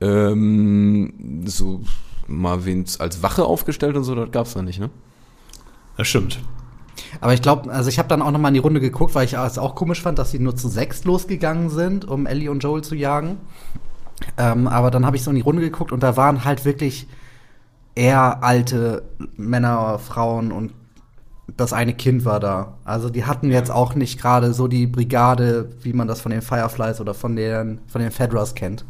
ähm, 0.00 1.42
so 1.46 1.82
mal 2.26 2.64
wen 2.64 2.84
als 2.98 3.22
Wache 3.22 3.44
aufgestellt 3.44 3.96
und 3.96 4.04
so, 4.04 4.14
das 4.14 4.30
gab's 4.30 4.54
da 4.54 4.62
nicht, 4.62 4.80
ne? 4.80 4.90
Das 5.96 6.08
stimmt. 6.08 6.40
Aber 7.20 7.34
ich 7.34 7.42
glaube, 7.42 7.70
also 7.72 7.88
ich 7.88 7.98
habe 7.98 8.08
dann 8.08 8.22
auch 8.22 8.30
noch 8.30 8.40
mal 8.40 8.48
in 8.48 8.54
die 8.54 8.60
Runde 8.60 8.80
geguckt, 8.80 9.14
weil 9.14 9.24
ich 9.24 9.34
es 9.34 9.58
auch 9.58 9.74
komisch 9.74 10.02
fand, 10.02 10.18
dass 10.18 10.30
sie 10.30 10.38
nur 10.38 10.56
zu 10.56 10.68
sechs 10.68 11.04
losgegangen 11.04 11.70
sind, 11.70 12.04
um 12.06 12.26
Ellie 12.26 12.50
und 12.50 12.62
Joel 12.62 12.82
zu 12.82 12.94
jagen. 12.94 13.38
Ähm, 14.36 14.66
aber 14.68 14.90
dann 14.90 15.06
habe 15.06 15.16
ich 15.16 15.22
so 15.22 15.30
in 15.30 15.36
die 15.36 15.42
Runde 15.42 15.62
geguckt 15.62 15.92
und 15.92 16.02
da 16.02 16.16
waren 16.16 16.44
halt 16.44 16.64
wirklich 16.64 17.06
eher 17.94 18.42
alte 18.42 19.02
Männer, 19.36 19.98
Frauen 19.98 20.52
und 20.52 20.72
das 21.56 21.72
eine 21.72 21.94
Kind 21.94 22.24
war 22.24 22.40
da. 22.40 22.78
Also 22.84 23.10
die 23.10 23.24
hatten 23.24 23.50
jetzt 23.50 23.70
auch 23.70 23.94
nicht 23.94 24.20
gerade 24.20 24.54
so 24.54 24.68
die 24.68 24.86
Brigade, 24.86 25.70
wie 25.82 25.92
man 25.92 26.08
das 26.08 26.20
von 26.20 26.30
den 26.30 26.42
Fireflies 26.42 27.00
oder 27.00 27.14
von 27.14 27.36
den, 27.36 27.80
von 27.88 28.00
den 28.00 28.10
Fedras 28.10 28.54
kennt. 28.54 28.84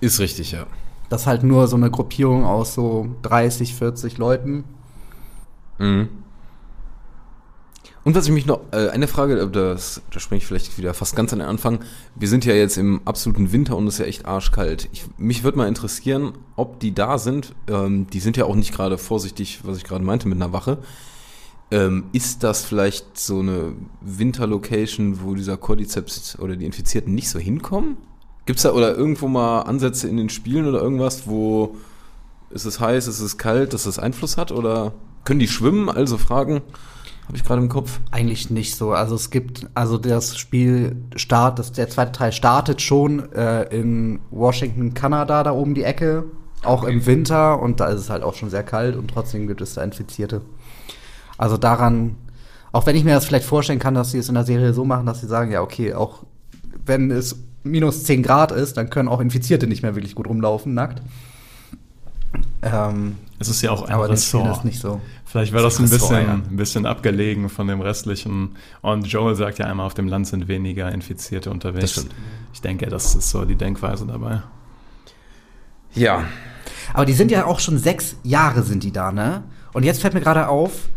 Ist 0.00 0.20
richtig, 0.20 0.52
ja. 0.52 0.66
Das 1.08 1.22
ist 1.22 1.26
halt 1.26 1.42
nur 1.42 1.66
so 1.68 1.76
eine 1.76 1.90
Gruppierung 1.90 2.44
aus 2.44 2.74
so 2.74 3.08
30, 3.22 3.74
40 3.74 4.18
Leuten. 4.18 4.64
Mhm. 5.78 6.08
Und 8.08 8.14
was 8.14 8.24
ich 8.24 8.32
mich 8.32 8.46
noch, 8.46 8.60
äh, 8.70 8.88
eine 8.88 9.06
Frage, 9.06 9.38
äh, 9.38 9.50
das, 9.50 10.00
da 10.10 10.18
springe 10.18 10.38
ich 10.38 10.46
vielleicht 10.46 10.78
wieder 10.78 10.94
fast 10.94 11.14
ganz 11.14 11.34
an 11.34 11.40
den 11.40 11.48
Anfang. 11.48 11.80
Wir 12.14 12.26
sind 12.26 12.46
ja 12.46 12.54
jetzt 12.54 12.78
im 12.78 13.02
absoluten 13.04 13.52
Winter 13.52 13.76
und 13.76 13.86
es 13.86 13.96
ist 13.96 14.00
ja 14.00 14.06
echt 14.06 14.24
arschkalt. 14.24 14.88
Ich, 14.92 15.04
mich 15.18 15.44
würde 15.44 15.58
mal 15.58 15.68
interessieren, 15.68 16.32
ob 16.56 16.80
die 16.80 16.94
da 16.94 17.18
sind. 17.18 17.54
Ähm, 17.66 18.06
die 18.10 18.20
sind 18.20 18.38
ja 18.38 18.46
auch 18.46 18.54
nicht 18.54 18.72
gerade 18.72 18.96
vorsichtig, 18.96 19.60
was 19.64 19.76
ich 19.76 19.84
gerade 19.84 20.06
meinte, 20.06 20.26
mit 20.26 20.40
einer 20.40 20.54
Wache. 20.54 20.78
Ähm, 21.70 22.04
ist 22.12 22.44
das 22.44 22.64
vielleicht 22.64 23.18
so 23.18 23.40
eine 23.40 23.74
Winterlocation, 24.00 25.20
wo 25.22 25.34
dieser 25.34 25.58
Cordyceps 25.58 26.38
oder 26.38 26.56
die 26.56 26.64
Infizierten 26.64 27.14
nicht 27.14 27.28
so 27.28 27.38
hinkommen? 27.38 27.98
Gibt's 28.46 28.62
da 28.62 28.72
oder 28.72 28.96
irgendwo 28.96 29.28
mal 29.28 29.64
Ansätze 29.64 30.08
in 30.08 30.16
den 30.16 30.30
Spielen 30.30 30.66
oder 30.66 30.80
irgendwas, 30.80 31.26
wo 31.26 31.76
ist 32.48 32.64
es 32.64 32.80
heiß, 32.80 33.06
ist 33.06 33.20
es 33.20 33.36
kalt, 33.36 33.74
dass 33.74 33.84
das 33.84 33.98
Einfluss 33.98 34.38
hat? 34.38 34.50
Oder 34.50 34.94
können 35.24 35.40
die 35.40 35.48
schwimmen? 35.48 35.90
Also 35.90 36.16
Fragen 36.16 36.62
habe 37.28 37.36
ich 37.36 37.44
gerade 37.44 37.60
im 37.60 37.68
Kopf. 37.68 38.00
Eigentlich 38.10 38.48
nicht 38.48 38.74
so. 38.74 38.92
Also 38.92 39.14
es 39.14 39.28
gibt, 39.30 39.66
also 39.74 39.98
das 39.98 40.38
Spiel 40.38 40.96
start, 41.14 41.58
das, 41.58 41.72
der 41.72 41.90
zweite 41.90 42.12
Teil 42.12 42.32
startet 42.32 42.80
schon 42.80 43.30
äh, 43.34 43.64
in 43.64 44.20
Washington, 44.30 44.94
Kanada, 44.94 45.42
da 45.42 45.52
oben 45.52 45.74
die 45.74 45.82
Ecke, 45.84 46.24
auch 46.64 46.84
im 46.84 47.04
Winter 47.04 47.60
und 47.60 47.80
da 47.80 47.88
ist 47.88 48.00
es 48.00 48.10
halt 48.10 48.22
auch 48.22 48.34
schon 48.34 48.48
sehr 48.48 48.62
kalt 48.62 48.96
und 48.96 49.10
trotzdem 49.10 49.46
gibt 49.46 49.60
es 49.60 49.74
da 49.74 49.82
Infizierte. 49.82 50.40
Also 51.36 51.58
daran, 51.58 52.16
auch 52.72 52.86
wenn 52.86 52.96
ich 52.96 53.04
mir 53.04 53.14
das 53.14 53.26
vielleicht 53.26 53.44
vorstellen 53.44 53.78
kann, 53.78 53.94
dass 53.94 54.10
sie 54.10 54.18
es 54.18 54.30
in 54.30 54.34
der 54.34 54.44
Serie 54.44 54.72
so 54.72 54.86
machen, 54.86 55.04
dass 55.04 55.20
sie 55.20 55.28
sagen, 55.28 55.52
ja 55.52 55.60
okay, 55.60 55.92
auch 55.92 56.24
wenn 56.86 57.10
es 57.10 57.36
minus 57.62 58.04
10 58.04 58.22
Grad 58.22 58.52
ist, 58.52 58.78
dann 58.78 58.88
können 58.88 59.08
auch 59.08 59.20
Infizierte 59.20 59.66
nicht 59.66 59.82
mehr 59.82 59.94
wirklich 59.94 60.14
gut 60.14 60.28
rumlaufen, 60.28 60.72
nackt. 60.72 61.02
Ähm, 62.62 63.16
Es 63.40 63.48
ist 63.48 63.62
ja 63.62 63.70
auch 63.70 63.82
ein 63.82 63.94
Aber 63.94 64.08
Ressort. 64.08 64.58
ist 64.58 64.64
nicht 64.64 64.80
so. 64.80 65.00
Vielleicht 65.24 65.52
war 65.52 65.62
Das 65.62 65.74
das 65.74 65.80
ein 65.80 65.84
ist 65.84 65.90
bisschen, 65.92 66.16
Ressort, 66.16 66.28
ja. 66.28 66.50
ein 66.50 66.56
bisschen 66.56 66.86
abgelegen 66.86 67.48
von 67.48 67.68
dem 67.68 67.80
restlichen. 67.80 68.56
Und 68.82 69.06
Joel 69.06 69.36
sagt 69.36 69.58
ja 69.58 69.66
einmal, 69.66 69.86
auf 69.86 69.94
dem 69.94 70.08
Land 70.08 70.26
sind 70.26 70.48
weniger 70.48 70.90
Infizierte 70.90 71.50
unterwegs. 71.50 71.94
Das 71.94 72.04
stimmt. 72.04 72.14
Ich 72.52 72.60
denke, 72.60 72.86
das 72.86 73.14
ist 73.14 73.30
so 73.30 73.44
die 73.44 73.54
Denkweise 73.56 74.06
dabei. 74.06 74.42
Ja, 75.94 76.24
Aber 76.94 77.04
die 77.06 77.12
sind 77.12 77.30
ja 77.30 77.46
auch 77.46 77.60
schon 77.60 77.78
sechs 77.78 78.16
Jahre 78.22 78.62
sind 78.62 78.82
die 78.82 78.92
da, 78.92 79.12
ne? 79.12 79.42
Und 79.72 79.84
jetzt 79.84 80.00
fällt 80.00 80.14
mir 80.14 80.20
gerade 80.20 80.48
auf, 80.48 80.88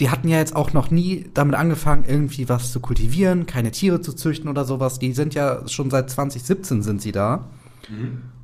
die 0.00 0.10
hatten 0.10 0.28
ja 0.28 0.38
jetzt 0.38 0.56
auch 0.56 0.72
noch 0.72 0.90
nie 0.90 1.26
damit 1.34 1.54
angefangen, 1.54 2.04
irgendwie 2.06 2.48
was 2.48 2.72
zu 2.72 2.80
kultivieren, 2.80 3.46
keine 3.46 3.70
Tiere 3.70 4.00
zu 4.00 4.12
züchten 4.12 4.48
oder 4.48 4.64
sowas. 4.64 4.98
Die 4.98 5.12
sind 5.12 5.34
ja 5.34 5.66
schon 5.68 5.90
seit 5.90 6.10
2017 6.10 6.82
sind 6.82 7.02
sie 7.02 7.12
da. 7.12 7.46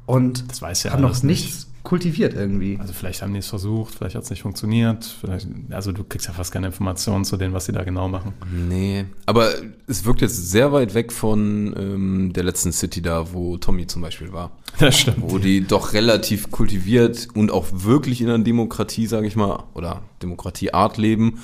Und 0.05 0.51
Das 0.51 0.61
weiß 0.63 0.83
ja 0.85 0.93
haben 0.93 1.03
noch 1.03 1.23
nichts 1.23 1.69
kultiviert 1.87 2.35
irgendwie. 2.35 2.79
Also 2.81 2.93
vielleicht 2.93 3.23
haben 3.23 3.33
die 3.33 3.39
es 3.39 3.47
versucht, 3.47 3.95
vielleicht 3.95 4.17
hat 4.17 4.25
es 4.25 4.31
nicht 4.31 4.43
funktioniert. 4.43 5.05
Vielleicht, 5.05 5.47
also 5.71 5.93
du 5.93 6.03
kriegst 6.03 6.27
ja 6.27 6.35
fast 6.35 6.53
keine 6.53 6.67
Informationen 6.67 7.25
zu 7.25 7.37
denen, 7.37 7.55
was 7.55 7.67
sie 7.67 7.73
da 7.73 7.85
genau 7.85 8.09
machen. 8.09 8.35
nee. 8.69 9.05
Aber 9.25 9.53
es 9.87 10.05
wirkt 10.05 10.21
jetzt 10.21 10.51
sehr 10.51 10.73
weit 10.73 10.95
weg 10.95 11.13
von 11.13 11.75
ähm, 11.79 12.33
der 12.35 12.43
letzten 12.43 12.73
City 12.73 13.01
da, 13.01 13.33
wo 13.33 13.57
Tommy 13.57 13.87
zum 13.87 14.03
Beispiel 14.03 14.33
war. 14.33 14.51
Das 14.79 14.99
stimmt. 14.99 15.19
Wo 15.21 15.39
die 15.39 15.67
doch 15.67 15.95
relativ 15.95 16.51
kultiviert 16.51 17.29
und 17.35 17.51
auch 17.51 17.67
wirklich 17.73 18.21
in 18.21 18.29
einer 18.29 18.45
Demokratie, 18.45 19.07
sage 19.07 19.27
ich 19.27 19.35
mal, 19.35 19.63
oder 19.73 20.03
Demokratieart 20.23 20.99
leben. 20.99 21.39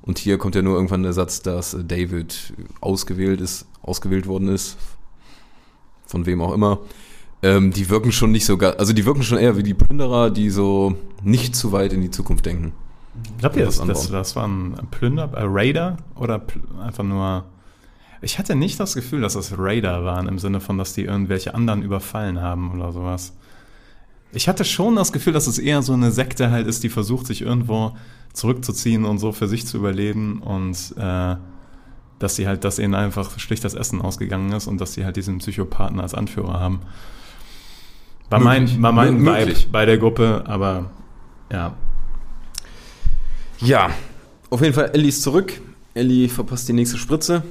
Und 0.00 0.18
hier 0.18 0.38
kommt 0.38 0.54
ja 0.54 0.62
nur 0.62 0.76
irgendwann 0.76 1.02
der 1.02 1.12
Satz, 1.12 1.42
dass 1.42 1.74
äh, 1.74 1.84
David 1.84 2.54
ausgewählt 2.80 3.40
ist, 3.42 3.66
ausgewählt 3.82 4.26
worden 4.26 4.48
ist, 4.48 4.78
von 6.06 6.24
wem 6.24 6.40
auch 6.40 6.54
immer. 6.54 6.78
Ähm, 7.42 7.72
die 7.72 7.88
wirken 7.88 8.10
schon 8.10 8.32
nicht 8.32 8.44
so, 8.44 8.58
also 8.58 8.92
die 8.92 9.06
wirken 9.06 9.22
schon 9.22 9.38
eher 9.38 9.56
wie 9.56 9.62
die 9.62 9.74
Plünderer, 9.74 10.30
die 10.30 10.50
so 10.50 10.96
nicht 11.22 11.54
zu 11.54 11.70
weit 11.70 11.92
in 11.92 12.00
die 12.00 12.10
Zukunft 12.10 12.46
denken. 12.46 12.72
Glaubt 13.38 13.56
ihr, 13.56 13.64
das, 13.64 13.78
das, 13.78 14.10
das 14.10 14.36
war 14.36 14.46
ein 14.46 14.74
Plünder, 14.90 15.30
äh, 15.34 15.44
Raider 15.44 15.98
oder 16.14 16.42
einfach 16.82 17.04
nur. 17.04 17.44
Ich 18.20 18.38
hatte 18.38 18.56
nicht 18.56 18.80
das 18.80 18.94
Gefühl, 18.94 19.20
dass 19.20 19.34
das 19.34 19.56
Raider 19.56 20.04
waren, 20.04 20.26
im 20.26 20.40
Sinne 20.40 20.60
von, 20.60 20.78
dass 20.78 20.92
die 20.92 21.04
irgendwelche 21.04 21.54
anderen 21.54 21.82
überfallen 21.82 22.40
haben 22.40 22.72
oder 22.72 22.92
sowas. 22.92 23.34
Ich 24.32 24.48
hatte 24.48 24.64
schon 24.64 24.96
das 24.96 25.12
Gefühl, 25.12 25.32
dass 25.32 25.46
es 25.46 25.58
eher 25.58 25.82
so 25.82 25.92
eine 25.92 26.10
Sekte 26.10 26.50
halt 26.50 26.66
ist, 26.66 26.82
die 26.82 26.88
versucht, 26.88 27.26
sich 27.26 27.42
irgendwo 27.42 27.96
zurückzuziehen 28.32 29.04
und 29.04 29.18
so 29.18 29.32
für 29.32 29.46
sich 29.46 29.66
zu 29.66 29.78
überleben 29.78 30.42
und 30.42 30.94
äh, 30.98 31.36
dass 32.18 32.36
sie 32.36 32.46
halt, 32.46 32.64
dass 32.64 32.78
ihnen 32.78 32.94
einfach 32.94 33.38
schlicht 33.38 33.64
das 33.64 33.74
Essen 33.74 34.02
ausgegangen 34.02 34.52
ist 34.52 34.66
und 34.66 34.80
dass 34.80 34.94
sie 34.94 35.04
halt 35.04 35.16
diesen 35.16 35.38
Psychopathen 35.38 36.00
als 36.00 36.14
Anführer 36.14 36.58
haben. 36.58 36.80
War 38.30 38.40
Möglich. 38.40 38.74
mein, 38.74 38.82
war 38.82 38.92
mein 38.92 39.20
Vibe 39.20 39.30
möglich. 39.30 39.68
bei 39.72 39.86
der 39.86 39.98
Gruppe, 39.98 40.44
aber 40.46 40.90
ja, 41.50 41.74
Ja, 43.60 43.90
auf 44.50 44.60
jeden 44.60 44.74
Fall, 44.74 44.90
Ellie 44.92 45.08
ist 45.08 45.22
zurück. 45.22 45.60
Ellie 45.94 46.28
verpasst 46.28 46.68
die 46.68 46.72
nächste 46.74 46.98
Spritze. 46.98 47.42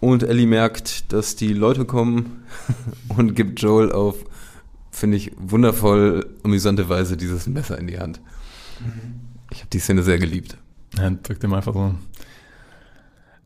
Und 0.00 0.22
Ellie 0.22 0.46
merkt, 0.46 1.12
dass 1.12 1.36
die 1.36 1.52
Leute 1.52 1.84
kommen 1.84 2.44
und 3.08 3.34
gibt 3.34 3.60
Joel 3.60 3.92
auf, 3.92 4.16
finde 4.90 5.16
ich, 5.16 5.32
wundervoll 5.36 6.26
amüsante 6.42 6.88
Weise 6.88 7.16
dieses 7.16 7.46
Messer 7.46 7.78
in 7.78 7.86
die 7.86 7.98
Hand. 7.98 8.20
Ich 9.50 9.58
habe 9.58 9.68
die 9.70 9.78
Szene 9.78 10.02
sehr 10.02 10.18
geliebt. 10.18 10.56
Er 10.98 11.10
drückt 11.10 11.44
ihm 11.44 11.52
einfach 11.52 11.74
so. 11.74 11.94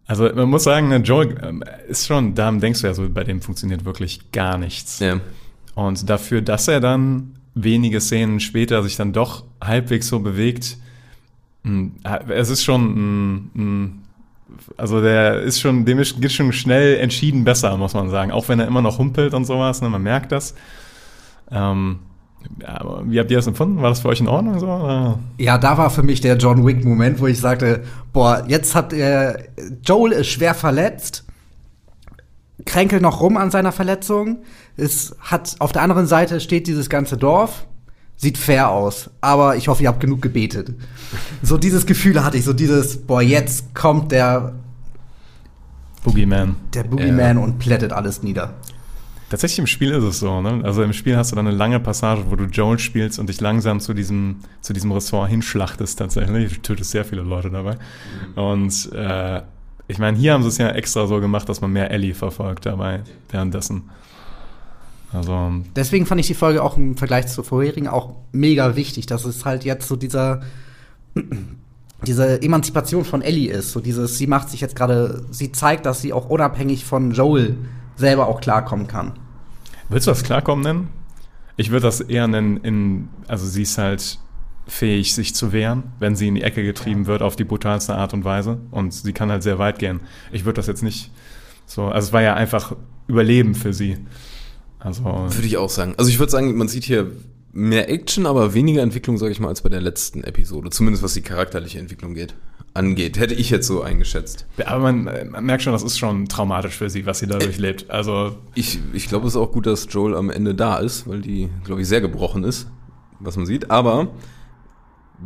Also 0.07 0.29
man 0.35 0.49
muss 0.49 0.65
sagen, 0.65 0.89
ne, 0.89 0.97
Joel 0.99 1.39
ähm, 1.43 1.65
ist 1.89 2.07
schon, 2.07 2.35
da 2.35 2.53
denkst 2.53 2.83
du 2.83 2.87
ja 2.87 2.95
so, 2.95 3.09
bei 3.09 3.25
dem 3.25 3.41
funktioniert 3.41 3.85
wirklich 3.85 4.31
gar 4.33 4.59
nichts. 4.59 4.99
Ja. 4.99 5.21
Und 5.75 6.09
dafür, 6.09 6.41
dass 6.43 6.69
er 6.69 6.81
dann 6.81 7.37
wenige 7.55 8.01
Szenen 8.01 8.41
später 8.41 8.83
sich 8.83 8.97
dann 8.97 9.13
doch 9.13 9.45
halbwegs 9.63 10.09
so 10.09 10.21
bewegt, 10.21 10.77
mh, 11.63 11.91
es 12.29 12.51
ist 12.51 12.65
schon, 12.65 13.51
mh, 13.55 13.63
mh, 13.63 13.91
also 14.77 15.01
der 15.01 15.41
ist 15.41 15.61
schon, 15.61 15.85
dem 15.85 15.99
ist, 15.99 16.21
geht 16.21 16.33
schon 16.33 16.53
schnell 16.53 16.97
entschieden 16.97 17.45
besser, 17.45 17.77
muss 17.77 17.95
man 17.95 18.11
sagen. 18.11 18.31
Auch 18.31 18.49
wenn 18.49 18.61
er 18.61 18.67
immer 18.67 18.83
noch 18.83 18.99
humpelt 18.99 19.35
und 19.35 19.45
sowas, 19.45 19.83
ne, 19.83 19.89
man 19.89 20.03
merkt 20.03 20.33
das. 20.33 20.55
Ähm, 21.51 22.01
ja, 22.61 22.81
wie 23.05 23.19
habt 23.19 23.31
ihr 23.31 23.39
das 23.39 23.47
empfunden? 23.47 23.81
War 23.81 23.89
das 23.89 24.01
für 24.01 24.09
euch 24.09 24.21
in 24.21 24.29
Ordnung 24.29 24.59
so? 24.59 24.67
Oder? 24.67 25.19
Ja, 25.39 25.59
da 25.59 25.79
war 25.79 25.91
für 25.91 26.03
mich 26.03 26.21
der 26.21 26.37
John 26.37 26.67
Wick-Moment, 26.67 27.21
wo 27.21 27.27
ich 27.27 27.41
sagte, 27.41 27.85
boah, 28.13 28.45
jetzt 28.47 28.75
hat 28.75 28.93
er, 28.93 29.39
Joel 29.85 30.13
ist 30.13 30.29
schwer 30.29 30.55
verletzt, 30.55 31.25
kränkelt 32.67 33.03
noch 33.03 33.21
rum 33.21 33.37
an 33.37 33.51
seiner 33.51 33.73
Verletzung, 33.73 34.39
es 34.77 35.15
hat, 35.21 35.57
auf 35.59 35.73
der 35.73 35.83
anderen 35.83 36.07
Seite 36.07 36.41
steht 36.41 36.67
dieses 36.67 36.89
ganze 36.89 37.17
Dorf, 37.17 37.67
sieht 38.17 38.39
fair 38.39 38.71
aus, 38.71 39.11
aber 39.21 39.57
ich 39.57 39.69
hoffe, 39.69 39.83
ihr 39.83 39.89
habt 39.89 40.01
genug 40.01 40.23
gebetet. 40.23 40.73
So 41.43 41.59
dieses 41.59 41.87
Gefühl 41.87 42.25
hatte 42.25 42.37
ich, 42.37 42.45
so 42.45 42.53
dieses, 42.53 42.97
boah, 42.97 43.23
jetzt 43.23 43.75
kommt 43.75 44.13
der, 44.13 44.55
Boogeyman. 46.03 46.57
der 46.75 46.85
Boogeyman 46.85 47.39
und 47.39 47.59
plättet 47.59 47.93
alles 47.93 48.23
nieder. 48.23 48.55
Tatsächlich 49.31 49.59
im 49.59 49.67
Spiel 49.67 49.91
ist 49.91 50.05
es 50.05 50.21
so, 50.21 50.41
ne? 50.41 50.61
Also 50.65 50.83
im 50.83 50.93
Spiel 50.93 51.17
hast 51.17 51.33
du 51.33 51.37
dann 51.37 51.47
eine 51.47 51.57
lange 51.57 51.81
Passage, 51.81 52.25
wo 52.29 52.37
du 52.37 52.45
Joel 52.45 52.79
spielst 52.79 53.19
und 53.19 53.29
dich 53.29 53.41
langsam 53.41 53.81
zu 53.81 53.95
diesem, 53.95 54.37
zu 54.61 54.73
diesem 54.73 54.93
Ressort 54.93 55.29
hinschlachtest 55.29 55.99
tatsächlich. 55.99 56.55
Du 56.55 56.63
tötest 56.63 56.91
sehr 56.91 57.05
viele 57.05 57.23
Leute 57.23 57.51
dabei. 57.51 57.79
Und 58.37 58.93
äh, 58.93 59.41
ich 59.89 59.99
meine, 59.99 60.17
hier 60.17 60.35
haben 60.35 60.43
sie 60.43 60.49
es 60.49 60.59
ja 60.59 60.69
extra 60.69 61.07
so 61.07 61.21
gemacht, 61.21 61.49
dass 61.49 61.61
man 61.61 61.73
mehr 61.73 61.91
Ellie 61.91 62.15
verfolgt 62.15 62.67
dabei 62.67 63.01
währenddessen. 63.31 63.91
Also, 65.15 65.53
Deswegen 65.77 66.07
fand 66.07 66.21
ich 66.21 66.27
die 66.27 66.35
Folge 66.35 66.63
auch 66.63 66.77
im 66.77 66.97
Vergleich 66.97 67.29
zur 67.29 67.45
vorherigen 67.45 67.87
auch 67.87 68.17
mega 68.33 68.75
wichtig, 68.75 69.07
dass 69.07 69.25
es 69.25 69.45
halt 69.45 69.65
jetzt 69.65 69.87
so 69.87 69.97
dieser 69.97 70.43
diese 72.07 72.43
Emanzipation 72.43 73.05
von 73.05 73.23
Ellie 73.23 73.51
ist, 73.51 73.73
so 73.73 73.81
dieses 73.81 74.19
sie 74.19 74.27
macht 74.27 74.51
sich 74.51 74.61
jetzt 74.61 74.77
gerade, 74.77 75.25
sie 75.31 75.53
zeigt, 75.53 75.87
dass 75.87 76.03
sie 76.03 76.13
auch 76.13 76.29
unabhängig 76.29 76.85
von 76.85 77.13
Joel 77.13 77.57
selber 77.97 78.27
auch 78.27 78.41
klarkommen 78.41 78.89
kann. 78.89 79.13
willst 79.89 80.07
du 80.07 80.11
das 80.11 80.25
klarkommen 80.25 80.65
nennen? 80.65 80.89
Ich 81.57 81.71
würde 81.71 81.83
das 81.83 82.01
eher 82.01 82.27
nennen 82.27 82.57
in, 82.59 83.09
also 83.29 83.47
sie 83.47 83.63
ist 83.63 83.79
halt 83.79 84.19
fähig, 84.67 85.15
sich 85.15 85.35
zu 85.35 85.53
wehren, 85.53 85.85
wenn 86.01 86.17
sie 86.17 86.29
in 86.29 86.35
die 86.35 86.43
Ecke 86.43 86.65
getrieben 86.65 87.07
wird 87.07 87.23
auf 87.23 87.37
die 87.37 87.45
brutalste 87.45 87.95
Art 87.95 88.13
und 88.13 88.25
Weise. 88.25 88.59
Und 88.71 88.93
sie 88.93 89.13
kann 89.13 89.31
halt 89.31 89.43
sehr 89.43 89.59
weit 89.59 89.79
gehen. 89.79 90.01
Ich 90.33 90.45
würde 90.45 90.57
das 90.57 90.67
jetzt 90.67 90.83
nicht 90.83 91.11
so, 91.67 91.87
also 91.87 92.09
es 92.09 92.13
war 92.13 92.23
ja 92.23 92.35
einfach 92.35 92.75
Überleben 93.07 93.55
für 93.55 93.73
sie. 93.73 93.99
Also, 94.85 95.03
Würde 95.03 95.47
ich 95.47 95.57
auch 95.57 95.71
sagen. 95.71 95.95
Also 95.97 96.11
ich 96.11 96.19
würde 96.19 96.31
sagen, 96.31 96.57
man 96.57 96.69
sieht 96.69 96.85
hier 96.85 97.11
mehr 97.53 97.89
Action, 97.89 98.27
aber 98.27 98.53
weniger 98.53 98.83
Entwicklung, 98.83 99.17
sage 99.17 99.33
ich 99.33 99.41
mal, 99.41 99.49
als 99.49 99.63
bei 99.63 99.71
der 99.71 99.81
letzten 99.81 100.23
Episode. 100.25 100.69
Zumindest 100.71 101.03
was 101.03 101.15
die 101.15 101.23
charakterliche 101.23 101.79
Entwicklung 101.79 102.13
geht, 102.13 102.35
angeht. 102.75 103.19
Hätte 103.19 103.33
ich 103.33 103.49
jetzt 103.49 103.67
so 103.67 103.81
eingeschätzt. 103.81 104.45
aber 104.67 104.93
man, 104.93 105.31
man 105.31 105.45
merkt 105.45 105.63
schon, 105.63 105.73
das 105.73 105.83
ist 105.83 105.99
schon 105.99 106.27
traumatisch 106.29 106.75
für 106.77 106.91
sie, 106.91 107.07
was 107.07 107.21
sie 107.21 107.27
da 107.27 107.39
durchlebt. 107.39 107.91
Also, 107.91 108.37
Ich, 108.55 108.79
ich 108.93 109.09
glaube, 109.09 109.27
es 109.27 109.35
ist 109.35 109.41
auch 109.41 109.53
gut, 109.53 109.65
dass 109.67 109.87
Joel 109.89 110.15
am 110.17 110.29
Ende 110.29 110.55
da 110.55 110.77
ist, 110.77 111.09
weil 111.09 111.23
die, 111.23 111.49
glaube 111.65 111.81
ich, 111.81 111.89
sehr 111.89 112.03
gebrochen 112.03 112.45
ist, 112.45 112.67
was 113.21 113.37
man 113.39 113.47
sieht. 113.47 113.71
Aber 113.71 114.09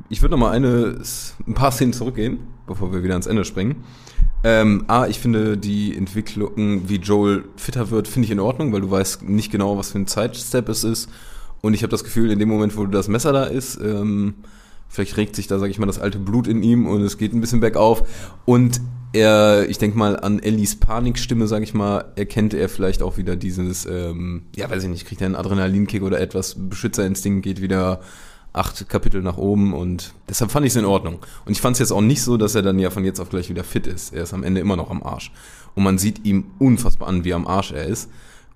ich 0.08 0.22
würde 0.22 0.32
noch 0.32 0.38
mal 0.38 0.52
eine, 0.52 1.02
ein 1.46 1.54
paar 1.54 1.72
Szenen 1.72 1.94
zurückgehen, 1.94 2.38
bevor 2.68 2.92
wir 2.92 3.02
wieder 3.02 3.14
ans 3.14 3.26
Ende 3.26 3.44
springen. 3.44 3.82
Ähm, 4.48 4.84
A, 4.87 5.06
ich 5.06 5.18
finde 5.18 5.58
die 5.58 5.94
Entwicklung, 5.94 6.88
wie 6.88 6.96
Joel 6.96 7.44
fitter 7.56 7.90
wird, 7.90 8.08
finde 8.08 8.24
ich 8.24 8.32
in 8.32 8.40
Ordnung, 8.40 8.72
weil 8.72 8.80
du 8.80 8.90
weißt 8.90 9.22
nicht 9.24 9.52
genau, 9.52 9.76
was 9.76 9.90
für 9.90 9.98
ein 9.98 10.06
Zeitstep 10.06 10.70
es 10.70 10.84
ist. 10.84 11.11
Und 11.61 11.74
ich 11.74 11.82
habe 11.82 11.90
das 11.90 12.02
Gefühl, 12.02 12.30
in 12.30 12.38
dem 12.38 12.48
Moment, 12.48 12.74
wo 12.74 12.87
das 12.87 13.08
Messer 13.08 13.34
da 13.34 13.44
ist, 13.44 13.78
ähm, 13.78 14.37
vielleicht 14.88 15.18
regt 15.18 15.37
sich 15.37 15.48
da, 15.48 15.58
sage 15.58 15.70
ich 15.70 15.78
mal, 15.78 15.84
das 15.84 15.98
alte 15.98 16.18
Blut 16.18 16.46
in 16.46 16.62
ihm 16.62 16.87
und 16.87 17.02
es 17.02 17.18
geht 17.18 17.34
ein 17.34 17.42
bisschen 17.42 17.61
bergauf. 17.61 18.08
Und 18.46 18.80
er, 19.12 19.68
ich 19.68 19.76
denke 19.76 19.98
mal, 19.98 20.18
an 20.18 20.38
Ellies 20.38 20.76
Panikstimme, 20.76 21.46
sage 21.46 21.64
ich 21.64 21.74
mal, 21.74 22.06
erkennt 22.16 22.54
er 22.54 22.70
vielleicht 22.70 23.02
auch 23.02 23.18
wieder 23.18 23.37
dieses, 23.37 23.84
ähm, 23.84 24.44
ja, 24.56 24.70
weiß 24.70 24.82
ich 24.82 24.88
nicht, 24.88 25.06
kriegt 25.06 25.20
er 25.20 25.26
einen 25.26 25.37
Adrenalinkick 25.37 26.02
oder 26.02 26.22
etwas, 26.22 26.56
Beschützerinstinkt 26.58 27.42
geht 27.42 27.61
wieder 27.61 28.00
acht 28.52 28.88
Kapitel 28.88 29.22
nach 29.22 29.37
oben 29.37 29.72
und 29.72 30.14
deshalb 30.28 30.50
fand 30.50 30.66
ich 30.66 30.72
es 30.72 30.76
in 30.76 30.84
Ordnung. 30.84 31.18
Und 31.44 31.52
ich 31.52 31.61
fand 31.61 31.74
es 31.74 31.80
jetzt 31.80 31.92
auch 31.92 32.00
nicht 32.00 32.22
so, 32.22 32.37
dass 32.37 32.54
er 32.54 32.62
dann 32.62 32.78
ja 32.78 32.90
von 32.90 33.04
jetzt 33.04 33.20
auf 33.20 33.28
gleich 33.28 33.48
wieder 33.48 33.64
fit 33.64 33.87
ist. 33.87 34.12
Er 34.12 34.22
ist 34.22 34.34
am 34.34 34.42
Ende 34.42 34.61
immer 34.61 34.76
noch 34.76 34.90
am 34.90 35.02
Arsch. 35.02 35.32
Und 35.74 35.84
man 35.84 35.98
sieht 35.98 36.24
ihm 36.24 36.46
unfassbar 36.58 37.08
an, 37.08 37.24
wie 37.24 37.34
am 37.34 37.46
Arsch 37.46 37.72
er 37.72 37.84
ist. 37.84 38.11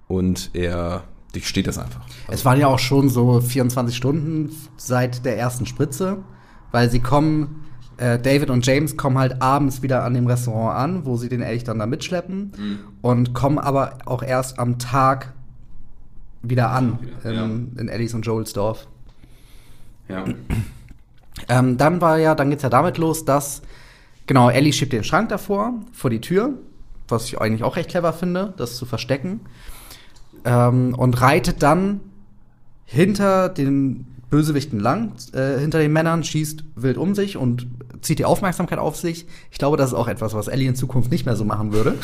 Und 0.09 0.51
er 0.55 1.05
durchsteht 1.33 1.67
das 1.67 1.79
einfach. 1.79 2.05
Es 2.29 2.45
waren 2.45 2.59
ja 2.59 2.67
auch 2.67 2.79
schon 2.79 3.09
so 3.09 3.41
24 3.41 3.97
Stunden 3.97 4.51
seit 4.77 5.25
der 5.25 5.39
ersten 5.39 5.67
Spritze, 5.67 6.19
weil 6.71 6.91
sie 6.91 7.01
kommen, 7.01 7.65
äh, 7.97 8.19
David 8.19 8.51
und 8.51 8.67
James 8.67 8.97
kommen 8.97 9.19
halt 9.19 9.41
abends 9.41 9.83
wieder 9.83 10.05
an 10.05 10.15
dem 10.15 10.27
Restaurant 10.27 10.77
an, 10.77 11.07
wo 11.07 11.17
sie 11.17 11.29
den 11.29 11.43
Elch 11.43 11.65
dann 11.65 11.79
da 11.79 11.87
mitschleppen 11.87 12.53
und 13.03 13.35
kommen 13.35 13.59
aber 13.59 13.99
auch 14.05 14.23
erst 14.23 14.59
am 14.59 14.79
Tag 14.79 15.33
wieder 16.43 16.71
an 16.71 16.99
in, 17.25 17.77
in 17.79 17.89
Ellis 17.89 18.15
und 18.15 18.23
Joels 18.27 18.53
Dorf. 18.53 18.89
Ja. 20.13 20.25
Ähm, 21.49 21.77
dann 21.77 22.01
war 22.01 22.19
ja, 22.19 22.35
dann 22.35 22.51
geht's 22.51 22.63
ja 22.63 22.69
damit 22.69 22.99
los, 22.99 23.25
dass 23.25 23.63
genau 24.27 24.51
Ellie 24.51 24.73
schiebt 24.73 24.93
den 24.93 25.05
Schrank 25.05 25.29
davor 25.31 25.75
vor 25.93 26.11
die 26.11 26.21
Tür, 26.21 26.51
was 27.09 27.25
ich 27.25 27.41
eigentlich 27.41 27.65
auch 27.65 27.77
recht 27.77 27.91
clever 27.91 28.13
finde, 28.13 28.55
das 28.57 28.77
zu 28.77 28.87
verstecken, 28.87 29.41
ähm, 30.45 30.95
und 30.95 31.21
reitet 31.21 31.63
dann 31.63 32.01
hinter 32.85 33.49
den 33.49 34.07
Bösewichten 34.31 34.81
lang 34.81 35.13
äh, 35.35 35.59
hinter 35.59 35.79
den 35.79 35.93
Männern, 35.93 36.25
schießt 36.25 36.65
wild 36.77 36.97
um 36.97 37.15
sich 37.15 37.37
und 37.37 37.67
zieht 38.01 38.19
die 38.19 38.25
Aufmerksamkeit 38.25 38.79
auf 38.79 38.97
sich. 38.97 39.27
Ich 39.51 39.59
glaube, 39.59 39.77
das 39.77 39.89
ist 39.89 39.95
auch 39.95 40.09
etwas, 40.09 40.35
was 40.35 40.49
Ellie 40.49 40.69
in 40.69 40.75
Zukunft 40.75 41.11
nicht 41.11 41.27
mehr 41.27 41.37
so 41.37 41.45
machen 41.45 41.73
würde. 41.73 41.97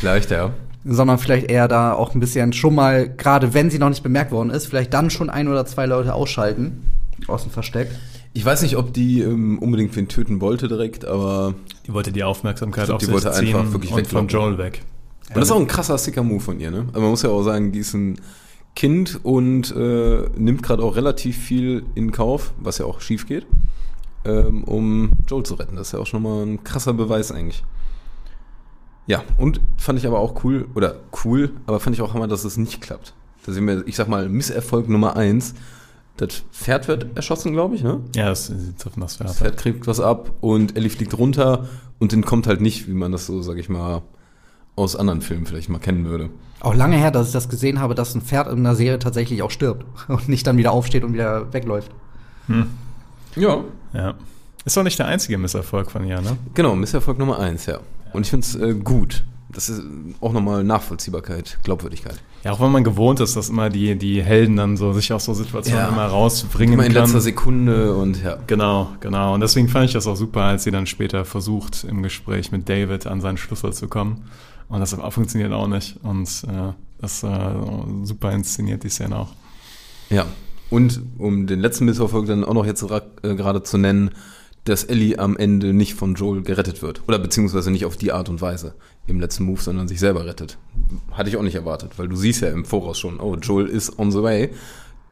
Vielleicht, 0.00 0.30
ja. 0.30 0.52
Sondern 0.88 1.18
vielleicht 1.18 1.50
eher 1.50 1.66
da 1.66 1.94
auch 1.94 2.14
ein 2.14 2.20
bisschen 2.20 2.52
schon 2.52 2.74
mal, 2.74 3.08
gerade 3.08 3.54
wenn 3.54 3.70
sie 3.70 3.78
noch 3.78 3.88
nicht 3.88 4.02
bemerkt 4.02 4.30
worden 4.30 4.50
ist, 4.50 4.66
vielleicht 4.66 4.94
dann 4.94 5.10
schon 5.10 5.30
ein 5.30 5.48
oder 5.48 5.66
zwei 5.66 5.86
Leute 5.86 6.14
ausschalten 6.14 6.90
aus 7.26 7.42
dem 7.42 7.50
Versteck. 7.50 7.90
Ich 8.34 8.44
weiß 8.44 8.62
nicht, 8.62 8.76
ob 8.76 8.92
die 8.92 9.20
ähm, 9.22 9.58
unbedingt 9.58 9.96
wen 9.96 10.08
töten 10.08 10.40
wollte 10.40 10.68
direkt, 10.68 11.04
aber 11.04 11.54
Die 11.86 11.92
wollte 11.92 12.12
die 12.12 12.22
Aufmerksamkeit 12.22 12.84
Ich 12.84 12.86
glaub, 12.86 12.96
auf 12.96 13.00
die 13.00 13.06
sich 13.06 13.14
wollte 13.14 13.32
ziehen 13.32 13.56
einfach 13.56 13.72
wirklich 13.72 13.92
und 13.92 14.06
von. 14.06 14.28
Joel 14.28 14.58
weg. 14.58 14.82
Und 15.28 15.36
das 15.38 15.44
ist 15.46 15.50
auch 15.50 15.60
ein 15.60 15.66
krasser 15.66 15.98
Sticker-Move 15.98 16.40
von 16.40 16.60
ihr, 16.60 16.70
ne? 16.70 16.86
Aber 16.92 17.00
man 17.00 17.10
muss 17.10 17.22
ja 17.22 17.30
auch 17.30 17.42
sagen, 17.42 17.72
die 17.72 17.80
ist 17.80 17.94
ein 17.94 18.20
Kind 18.76 19.18
und 19.22 19.74
äh, 19.74 20.28
nimmt 20.36 20.62
gerade 20.62 20.82
auch 20.82 20.94
relativ 20.94 21.36
viel 21.36 21.84
in 21.94 22.12
Kauf, 22.12 22.52
was 22.60 22.78
ja 22.78 22.84
auch 22.84 23.00
schief 23.00 23.26
geht, 23.26 23.46
ähm, 24.24 24.62
um 24.64 25.10
Joel 25.26 25.44
zu 25.44 25.54
retten. 25.54 25.74
Das 25.76 25.88
ist 25.88 25.92
ja 25.94 25.98
auch 25.98 26.06
schon 26.06 26.22
mal 26.22 26.44
ein 26.44 26.62
krasser 26.62 26.92
Beweis 26.92 27.32
eigentlich. 27.32 27.64
Ja, 29.06 29.22
und 29.38 29.60
fand 29.76 29.98
ich 29.98 30.06
aber 30.06 30.18
auch 30.18 30.44
cool, 30.44 30.66
oder 30.74 30.96
cool, 31.24 31.50
aber 31.66 31.80
fand 31.80 31.94
ich 31.94 32.02
auch 32.02 32.12
hammer, 32.14 32.26
dass 32.26 32.44
es 32.44 32.56
nicht 32.56 32.80
klappt. 32.80 33.14
Da 33.44 33.52
sehen 33.52 33.66
wir, 33.66 33.86
ich 33.86 33.94
sag 33.96 34.08
mal, 34.08 34.28
Misserfolg 34.28 34.88
Nummer 34.88 35.16
eins. 35.16 35.54
Das 36.16 36.42
Pferd 36.50 36.88
wird 36.88 37.14
erschossen, 37.14 37.52
glaube 37.52 37.76
ich, 37.76 37.82
ne? 37.82 38.00
Ja, 38.16 38.30
das, 38.30 38.46
sie 38.46 38.74
treffen 38.76 39.00
das 39.00 39.16
Pferd. 39.16 39.30
Das 39.30 39.38
Pferd 39.38 39.56
kriegt 39.58 39.86
was 39.86 40.00
ab 40.00 40.32
und 40.40 40.76
Ellie 40.76 40.90
fliegt 40.90 41.16
runter 41.16 41.68
und 41.98 42.12
entkommt 42.12 42.46
halt 42.46 42.60
nicht, 42.60 42.88
wie 42.88 42.94
man 42.94 43.12
das 43.12 43.26
so, 43.26 43.42
sag 43.42 43.58
ich 43.58 43.68
mal, 43.68 44.02
aus 44.74 44.96
anderen 44.96 45.20
Filmen 45.20 45.46
vielleicht 45.46 45.68
mal 45.68 45.78
kennen 45.78 46.06
würde. 46.06 46.30
Auch 46.60 46.74
lange 46.74 46.96
her, 46.96 47.10
dass 47.10 47.28
ich 47.28 47.32
das 47.32 47.48
gesehen 47.48 47.80
habe, 47.80 47.94
dass 47.94 48.14
ein 48.14 48.22
Pferd 48.22 48.48
in 48.48 48.60
einer 48.60 48.74
Serie 48.74 48.98
tatsächlich 48.98 49.42
auch 49.42 49.50
stirbt 49.50 49.84
und 50.08 50.28
nicht 50.28 50.46
dann 50.46 50.56
wieder 50.56 50.72
aufsteht 50.72 51.04
und 51.04 51.12
wieder 51.12 51.52
wegläuft. 51.52 51.92
Ja. 53.36 53.64
Ja. 53.92 54.14
Ist 54.64 54.76
doch 54.76 54.82
nicht 54.82 54.98
der 54.98 55.06
einzige 55.06 55.38
Misserfolg 55.38 55.90
von 55.90 56.04
ihr, 56.04 56.20
ne? 56.20 56.36
Genau, 56.54 56.74
Misserfolg 56.74 57.18
Nummer 57.18 57.38
eins, 57.38 57.66
ja. 57.66 57.78
Und 58.16 58.22
ich 58.24 58.30
finde 58.30 58.46
es 58.46 58.54
äh, 58.56 58.74
gut. 58.74 59.24
Das 59.48 59.68
ist 59.68 59.80
auch 60.20 60.32
nochmal 60.32 60.64
Nachvollziehbarkeit, 60.64 61.58
Glaubwürdigkeit. 61.62 62.20
Ja, 62.44 62.52
auch 62.52 62.60
wenn 62.60 62.72
man 62.72 62.84
gewohnt 62.84 63.20
ist, 63.20 63.36
dass 63.36 63.48
immer 63.48 63.70
die, 63.70 63.96
die 63.96 64.22
Helden 64.22 64.56
dann 64.56 64.76
so 64.76 64.92
sich 64.92 65.12
aus 65.12 65.24
so 65.24 65.34
Situationen 65.34 65.80
Ja. 65.80 65.88
immer 65.88 66.06
rausbringen 66.06 66.74
Immer 66.74 66.86
in 66.86 66.92
kann. 66.92 67.04
letzter 67.04 67.20
Sekunde 67.20 67.94
und 67.94 68.22
ja. 68.22 68.38
Genau, 68.46 68.88
genau. 69.00 69.34
Und 69.34 69.40
deswegen 69.40 69.68
fand 69.68 69.86
ich 69.86 69.92
das 69.92 70.06
auch 70.06 70.16
super, 70.16 70.42
als 70.42 70.64
sie 70.64 70.70
dann 70.72 70.86
später 70.86 71.24
versucht, 71.24 71.84
im 71.84 72.02
Gespräch 72.02 72.52
mit 72.52 72.68
David 72.68 73.06
an 73.06 73.20
seinen 73.20 73.36
Schlüssel 73.38 73.72
zu 73.72 73.88
kommen. 73.88 74.24
Und 74.68 74.80
das 74.80 74.94
funktioniert 75.10 75.52
auch 75.52 75.68
nicht. 75.68 75.96
Und 76.02 76.28
äh, 76.48 76.72
das 76.98 77.22
äh, 77.22 77.28
super 78.02 78.32
inszeniert, 78.32 78.82
die 78.82 78.88
Szene 78.88 79.16
auch. 79.16 79.32
Ja. 80.10 80.26
Und 80.70 81.00
um 81.18 81.46
den 81.46 81.60
letzten 81.60 81.84
Misserfolg 81.84 82.26
dann 82.26 82.44
auch 82.44 82.54
noch 82.54 82.66
jetzt 82.66 82.82
äh, 82.82 83.00
gerade 83.22 83.62
zu 83.62 83.78
nennen, 83.78 84.10
dass 84.66 84.84
Ellie 84.84 85.18
am 85.18 85.36
Ende 85.36 85.72
nicht 85.72 85.94
von 85.94 86.14
Joel 86.14 86.42
gerettet 86.42 86.82
wird. 86.82 87.02
Oder 87.08 87.18
beziehungsweise 87.18 87.70
nicht 87.70 87.84
auf 87.84 87.96
die 87.96 88.12
Art 88.12 88.28
und 88.28 88.40
Weise 88.40 88.74
im 89.06 89.20
letzten 89.20 89.44
Move, 89.44 89.60
sondern 89.60 89.88
sich 89.88 90.00
selber 90.00 90.26
rettet. 90.26 90.58
Hatte 91.12 91.28
ich 91.28 91.36
auch 91.36 91.42
nicht 91.42 91.54
erwartet, 91.54 91.92
weil 91.98 92.08
du 92.08 92.16
siehst 92.16 92.42
ja 92.42 92.48
im 92.48 92.64
Voraus 92.64 92.98
schon, 92.98 93.20
oh, 93.20 93.36
Joel 93.36 93.66
ist 93.66 93.98
on 93.98 94.10
the 94.10 94.22
way. 94.22 94.50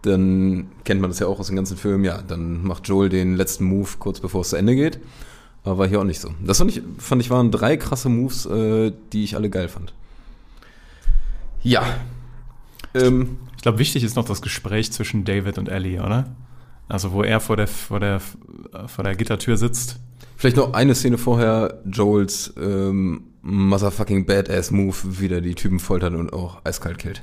Dann 0.02 0.66
kennt 0.84 1.00
man 1.00 1.08
das 1.08 1.20
ja 1.20 1.28
auch 1.28 1.38
aus 1.38 1.46
den 1.46 1.56
ganzen 1.56 1.76
Filmen, 1.76 2.04
ja, 2.04 2.20
dann 2.20 2.62
macht 2.64 2.88
Joel 2.88 3.08
den 3.08 3.36
letzten 3.36 3.64
Move 3.64 3.88
kurz 3.98 4.20
bevor 4.20 4.42
es 4.42 4.50
zu 4.50 4.56
Ende 4.56 4.74
geht. 4.74 4.98
Aber 5.62 5.78
war 5.78 5.88
hier 5.88 6.00
auch 6.00 6.04
nicht 6.04 6.20
so. 6.20 6.30
Das 6.44 6.58
fand 6.58 6.70
ich, 6.70 6.82
fand 6.98 7.22
ich 7.22 7.30
waren 7.30 7.50
drei 7.50 7.76
krasse 7.76 8.10
Moves, 8.10 8.44
äh, 8.46 8.92
die 9.12 9.24
ich 9.24 9.34
alle 9.36 9.48
geil 9.48 9.68
fand. 9.68 9.94
Ja. 11.62 11.84
Ähm, 12.92 13.38
Ich 13.56 13.62
glaube, 13.62 13.78
wichtig 13.78 14.04
ist 14.04 14.14
noch 14.14 14.26
das 14.26 14.42
Gespräch 14.42 14.92
zwischen 14.92 15.24
David 15.24 15.56
und 15.56 15.70
Ellie, 15.70 16.02
oder? 16.04 16.26
Also, 16.88 17.12
wo 17.12 17.22
er 17.22 17.40
vor 17.40 17.56
der, 17.56 17.66
vor 17.66 18.00
der, 18.00 18.20
vor 18.86 19.04
der 19.04 19.14
Gittertür 19.14 19.56
sitzt. 19.56 19.98
Vielleicht 20.36 20.56
noch 20.56 20.74
eine 20.74 20.94
Szene 20.94 21.16
vorher, 21.16 21.78
Joels 21.86 22.52
ähm, 22.60 23.22
motherfucking 23.42 24.26
badass 24.26 24.70
Move, 24.70 24.96
wie 25.02 25.28
der 25.28 25.40
die 25.40 25.54
Typen 25.54 25.78
foltert 25.78 26.14
und 26.14 26.32
auch 26.32 26.58
eiskalt 26.64 26.98
killt. 26.98 27.22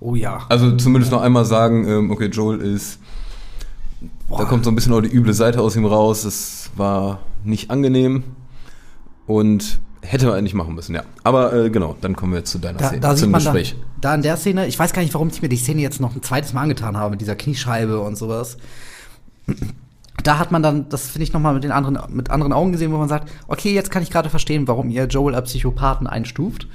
Oh 0.00 0.14
ja. 0.14 0.44
Also 0.48 0.76
zumindest 0.76 1.12
noch 1.12 1.22
einmal 1.22 1.44
sagen, 1.44 1.86
ähm, 1.88 2.10
okay, 2.10 2.26
Joel 2.26 2.60
ist, 2.60 2.98
da 4.28 4.44
kommt 4.44 4.64
so 4.64 4.70
ein 4.70 4.74
bisschen 4.74 4.92
auch 4.92 5.00
die 5.00 5.08
üble 5.12 5.32
Seite 5.32 5.60
aus 5.60 5.76
ihm 5.76 5.84
raus, 5.86 6.24
es 6.24 6.70
war 6.76 7.20
nicht 7.44 7.70
angenehm 7.70 8.24
und 9.26 9.80
hätte 10.02 10.26
man 10.26 10.36
eigentlich 10.36 10.54
machen 10.54 10.74
müssen, 10.74 10.94
ja. 10.94 11.02
Aber 11.24 11.52
äh, 11.52 11.70
genau, 11.70 11.96
dann 12.00 12.16
kommen 12.16 12.32
wir 12.32 12.38
jetzt 12.38 12.50
zu 12.50 12.58
deiner 12.58 12.78
Da, 12.78 12.88
Szene, 12.88 13.00
da 13.00 13.10
sieht 13.14 13.22
zum 13.24 13.30
man 13.32 13.44
da, 13.44 13.52
Gespräch. 13.52 13.76
da 14.00 14.14
in 14.14 14.22
der 14.22 14.36
Szene, 14.36 14.66
ich 14.66 14.78
weiß 14.78 14.92
gar 14.92 15.02
nicht, 15.02 15.14
warum 15.14 15.28
ich 15.28 15.42
mir 15.42 15.48
die 15.48 15.56
Szene 15.56 15.80
jetzt 15.82 16.00
noch 16.00 16.14
ein 16.14 16.22
zweites 16.22 16.52
Mal 16.52 16.62
angetan 16.62 16.96
habe, 16.96 17.12
mit 17.12 17.20
dieser 17.20 17.36
Kniescheibe 17.36 18.00
und 18.00 18.16
sowas. 18.16 18.56
Da 20.22 20.38
hat 20.38 20.52
man 20.52 20.62
dann, 20.62 20.88
das 20.90 21.08
finde 21.08 21.22
ich 21.24 21.32
noch 21.32 21.40
mal 21.40 21.54
mit 21.54 21.64
den 21.64 21.72
anderen, 21.72 21.98
mit 22.14 22.30
anderen 22.30 22.52
Augen 22.52 22.72
gesehen, 22.72 22.92
wo 22.92 22.98
man 22.98 23.08
sagt, 23.08 23.30
okay, 23.48 23.72
jetzt 23.72 23.90
kann 23.90 24.02
ich 24.02 24.10
gerade 24.10 24.28
verstehen, 24.28 24.68
warum 24.68 24.90
ihr 24.90 25.06
Joel 25.06 25.34
als 25.34 25.48
Psychopathen 25.50 26.06
einstuft. 26.06 26.66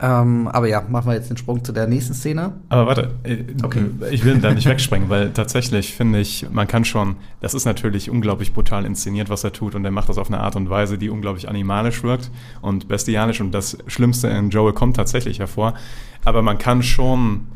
Ähm, 0.00 0.48
aber 0.48 0.68
ja, 0.68 0.82
machen 0.88 1.08
wir 1.08 1.14
jetzt 1.14 1.30
den 1.30 1.36
Sprung 1.36 1.62
zu 1.64 1.72
der 1.72 1.86
nächsten 1.86 2.12
Szene. 2.12 2.54
Aber 2.68 2.86
warte, 2.86 3.10
äh, 3.22 3.44
Okay. 3.62 3.84
ich 4.10 4.24
will 4.24 4.38
da 4.40 4.52
nicht 4.52 4.66
wegspringen, 4.66 5.08
weil 5.08 5.30
tatsächlich 5.30 5.94
finde 5.94 6.18
ich, 6.20 6.46
man 6.50 6.66
kann 6.66 6.84
schon, 6.84 7.16
das 7.40 7.54
ist 7.54 7.66
natürlich 7.66 8.10
unglaublich 8.10 8.52
brutal 8.52 8.84
inszeniert, 8.84 9.30
was 9.30 9.44
er 9.44 9.52
tut 9.52 9.74
und 9.74 9.84
er 9.84 9.92
macht 9.92 10.08
das 10.08 10.18
auf 10.18 10.26
eine 10.28 10.40
Art 10.40 10.56
und 10.56 10.68
Weise, 10.70 10.98
die 10.98 11.08
unglaublich 11.08 11.48
animalisch 11.48 12.02
wirkt 12.02 12.30
und 12.62 12.88
bestialisch 12.88 13.40
und 13.40 13.52
das 13.52 13.78
Schlimmste 13.86 14.26
in 14.28 14.50
Joel 14.50 14.72
kommt 14.72 14.96
tatsächlich 14.96 15.38
hervor. 15.38 15.74
Aber 16.24 16.42
man 16.42 16.58
kann 16.58 16.82
schon 16.82 17.46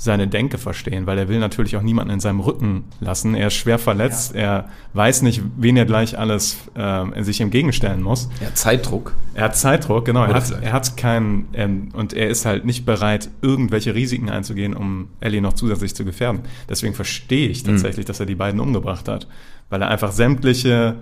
seine 0.00 0.28
Denke 0.28 0.58
verstehen, 0.58 1.06
weil 1.06 1.18
er 1.18 1.28
will 1.28 1.40
natürlich 1.40 1.76
auch 1.76 1.82
niemanden 1.82 2.14
in 2.14 2.20
seinem 2.20 2.38
Rücken 2.38 2.84
lassen. 3.00 3.34
Er 3.34 3.48
ist 3.48 3.54
schwer 3.54 3.78
verletzt, 3.78 4.34
er 4.34 4.68
weiß 4.94 5.22
nicht, 5.22 5.42
wen 5.56 5.76
er 5.76 5.86
gleich 5.86 6.16
alles 6.16 6.56
äh, 6.74 7.22
sich 7.22 7.40
entgegenstellen 7.40 8.00
muss. 8.00 8.30
Ja, 8.40 8.54
Zeitdruck. 8.54 9.14
Er 9.34 9.44
hat 9.44 9.56
Zeitdruck, 9.56 10.04
genau. 10.04 10.24
Er 10.24 10.34
hat, 10.34 10.50
er 10.62 10.72
hat 10.72 10.96
keinen, 10.96 11.48
ähm, 11.52 11.88
und 11.94 12.12
er 12.12 12.28
ist 12.28 12.46
halt 12.46 12.64
nicht 12.64 12.86
bereit, 12.86 13.28
irgendwelche 13.42 13.94
Risiken 13.94 14.30
einzugehen, 14.30 14.74
um 14.74 15.08
Ellie 15.18 15.40
noch 15.40 15.54
zusätzlich 15.54 15.96
zu 15.96 16.04
gefährden. 16.04 16.42
Deswegen 16.68 16.94
verstehe 16.94 17.48
ich 17.48 17.64
tatsächlich, 17.64 18.06
dass 18.06 18.20
er 18.20 18.26
die 18.26 18.36
beiden 18.36 18.60
umgebracht 18.60 19.08
hat. 19.08 19.26
Weil 19.68 19.82
er 19.82 19.88
einfach 19.88 20.12
sämtliche, 20.12 20.94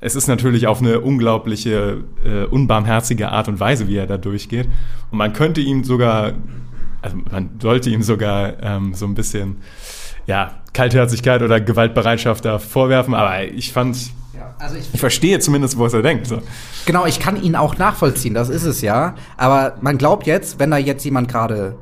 es 0.00 0.16
ist 0.16 0.26
natürlich 0.26 0.66
auf 0.66 0.80
eine 0.80 1.00
unglaubliche, 1.00 2.04
äh, 2.24 2.44
unbarmherzige 2.44 3.30
Art 3.30 3.46
und 3.48 3.60
Weise, 3.60 3.86
wie 3.86 3.96
er 3.96 4.06
da 4.06 4.18
durchgeht. 4.18 4.68
Und 5.10 5.18
man 5.18 5.32
könnte 5.32 5.60
ihm 5.60 5.84
sogar, 5.84 6.32
also 7.04 7.16
man 7.30 7.50
sollte 7.60 7.90
ihm 7.90 8.02
sogar 8.02 8.54
ähm, 8.62 8.94
so 8.94 9.06
ein 9.06 9.14
bisschen, 9.14 9.58
ja, 10.26 10.52
Kaltherzigkeit 10.72 11.42
oder 11.42 11.60
Gewaltbereitschaft 11.60 12.44
da 12.44 12.58
vorwerfen, 12.58 13.14
aber 13.14 13.44
ich 13.44 13.72
fand, 13.72 13.96
Also 14.58 14.76
ich, 14.76 14.88
ich 14.92 15.00
verstehe 15.00 15.38
zumindest, 15.38 15.78
was 15.78 15.92
er 15.92 16.02
denkt. 16.02 16.26
So. 16.26 16.40
Genau, 16.86 17.06
ich 17.06 17.20
kann 17.20 17.40
ihn 17.42 17.54
auch 17.56 17.76
nachvollziehen, 17.78 18.34
das 18.34 18.48
ist 18.48 18.64
es 18.64 18.80
ja. 18.80 19.14
Aber 19.36 19.76
man 19.80 19.98
glaubt 19.98 20.26
jetzt, 20.26 20.58
wenn 20.58 20.70
da 20.70 20.78
jetzt 20.78 21.04
jemand 21.04 21.28
gerade, 21.28 21.76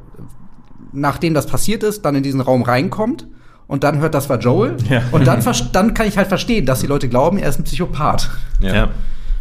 nachdem 0.93 1.35
das 1.35 1.47
passiert 1.47 1.83
ist, 1.83 2.03
dann 2.05 2.15
in 2.17 2.23
diesen 2.23 2.41
Raum 2.41 2.63
reinkommt 2.63 3.27
und 3.67 3.85
dann 3.85 4.01
hört, 4.01 4.15
das 4.15 4.29
war 4.29 4.39
Joel. 4.39 4.77
Ja. 4.91 5.03
Und 5.13 5.27
dann, 5.27 5.43
dann 5.73 5.95
kann 5.95 6.07
ich 6.07 6.19
halt 6.19 6.29
verstehen, 6.29 6.67
dass 6.67 6.81
die 6.81 6.87
Leute 6.87 7.09
glauben, 7.09 7.39
er 7.39 7.49
ist 7.49 7.59
ein 7.59 7.65
Psychopath. 7.65 8.29
Ja. 8.61 8.75
Ja. 8.75 8.83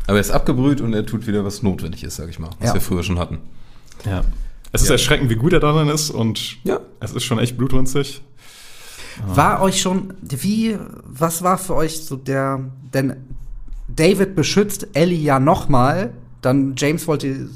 Aber 0.08 0.18
er 0.18 0.22
ist 0.22 0.32
abgebrüht 0.32 0.80
und 0.82 0.94
er 0.94 1.06
tut 1.06 1.28
wieder, 1.28 1.44
was 1.44 1.62
notwendig 1.64 2.04
ist, 2.04 2.16
sag 2.16 2.30
ich 2.30 2.40
mal, 2.40 2.50
was 2.60 2.70
Ja. 2.70 2.74
wir 2.76 2.82
früher 2.82 3.04
schon 3.04 3.20
hatten. 3.20 3.40
Ja. 4.06 4.22
Es 4.72 4.82
ist 4.84 4.90
erschreckend, 4.90 5.30
wie 5.30 5.36
gut 5.36 5.54
er 5.54 5.60
darin 5.60 5.90
ist 5.90 6.10
und 6.10 6.58
Ja. 6.64 6.80
es 7.00 7.12
ist 7.14 7.24
schon 7.24 7.40
echt 7.40 7.58
blutrünstig. 7.58 8.22
War 9.26 9.62
euch 9.62 9.82
schon, 9.82 10.14
wie, 10.22 10.78
was 11.06 11.44
war 11.44 11.58
für 11.58 11.76
euch 11.76 12.06
so 12.06 12.16
der, 12.16 12.62
denn 12.94 13.16
David 13.88 14.36
beschützt 14.36 14.88
Ellie 14.94 15.20
ja 15.20 15.40
nochmal, 15.40 16.14
dann 16.42 16.74
James 16.78 17.08
wollte, 17.08 17.50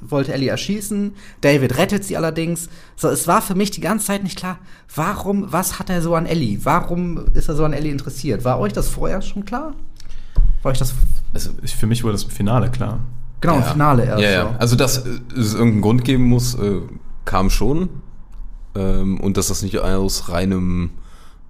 wollte 0.00 0.32
Ellie 0.32 0.48
erschießen, 0.48 1.12
David 1.40 1.76
rettet 1.76 2.04
sie 2.04 2.16
allerdings. 2.16 2.68
So, 2.96 3.08
es 3.08 3.26
war 3.26 3.42
für 3.42 3.54
mich 3.56 3.72
die 3.72 3.80
ganze 3.80 4.06
Zeit 4.06 4.22
nicht 4.22 4.38
klar, 4.38 4.58
warum, 4.94 5.52
was 5.52 5.78
hat 5.80 5.90
er 5.90 6.00
so 6.00 6.14
an 6.14 6.26
Ellie? 6.26 6.60
Warum 6.62 7.26
ist 7.34 7.48
er 7.48 7.56
so 7.56 7.64
an 7.64 7.72
Ellie 7.72 7.90
interessiert? 7.90 8.44
War 8.44 8.58
euch 8.60 8.72
das 8.72 8.88
vorher 8.88 9.20
schon 9.20 9.44
klar? 9.44 9.74
War 10.62 10.70
euch 10.72 10.78
das, 10.78 10.94
Also 11.34 11.50
ich, 11.62 11.74
für 11.74 11.86
mich 11.86 12.04
wurde 12.04 12.12
das 12.12 12.24
im 12.24 12.30
Finale 12.30 12.70
klar. 12.70 13.00
Genau, 13.42 13.56
im 13.56 13.62
Finale 13.64 14.06
erst 14.06 14.22
Ja, 14.22 14.30
ja. 14.30 14.42
so. 14.44 14.54
Also, 14.58 14.76
dass 14.76 14.98
äh, 15.06 15.10
es 15.36 15.52
irgendeinen 15.52 15.82
Grund 15.82 16.04
geben 16.04 16.24
muss, 16.24 16.54
äh, 16.54 16.80
kam 17.26 17.50
schon. 17.50 17.90
Ähm, 18.74 19.20
und 19.20 19.36
dass 19.36 19.48
das 19.48 19.62
nicht 19.62 19.78
aus 19.78 20.30
reinem, 20.30 20.90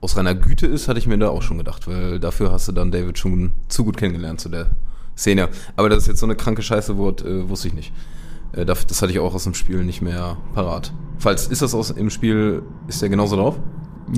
aus 0.01 0.17
reiner 0.17 0.35
Güte 0.35 0.67
ist, 0.67 0.89
hatte 0.89 0.99
ich 0.99 1.07
mir 1.07 1.17
da 1.19 1.29
auch 1.29 1.43
schon 1.43 1.59
gedacht, 1.59 1.87
weil 1.87 2.19
dafür 2.19 2.51
hast 2.51 2.67
du 2.67 2.73
dann 2.73 2.91
David 2.91 3.17
schon 3.19 3.53
zu 3.69 3.85
gut 3.85 3.97
kennengelernt 3.97 4.41
zu 4.41 4.49
der 4.49 4.73
Szene. 5.17 5.49
Aber 5.77 5.89
dass 5.89 5.99
es 6.01 6.07
jetzt 6.09 6.19
so 6.21 6.27
eine 6.27 6.35
kranke 6.35 6.63
Scheiße 6.63 6.99
wird, 6.99 7.25
äh, 7.25 7.49
wusste 7.49 7.69
ich 7.69 7.75
nicht. 7.75 7.93
Äh, 8.53 8.65
das, 8.67 8.87
das 8.87 9.01
hatte 9.03 9.13
ich 9.13 9.21
auch 9.21 9.35
aus 9.35 9.45
dem 9.45 9.55
Spiel 9.55 9.85
nicht 9.85 10.03
mehr 10.03 10.37
parat. 10.55 10.93
Falls 11.19 11.47
ist 11.47 11.63
das 11.63 11.75
aus 11.75 11.91
im 11.91 12.11
Spiel, 12.11 12.63
ist 12.89 13.01
der 13.03 13.09
genauso 13.09 13.37
drauf? 13.37 13.57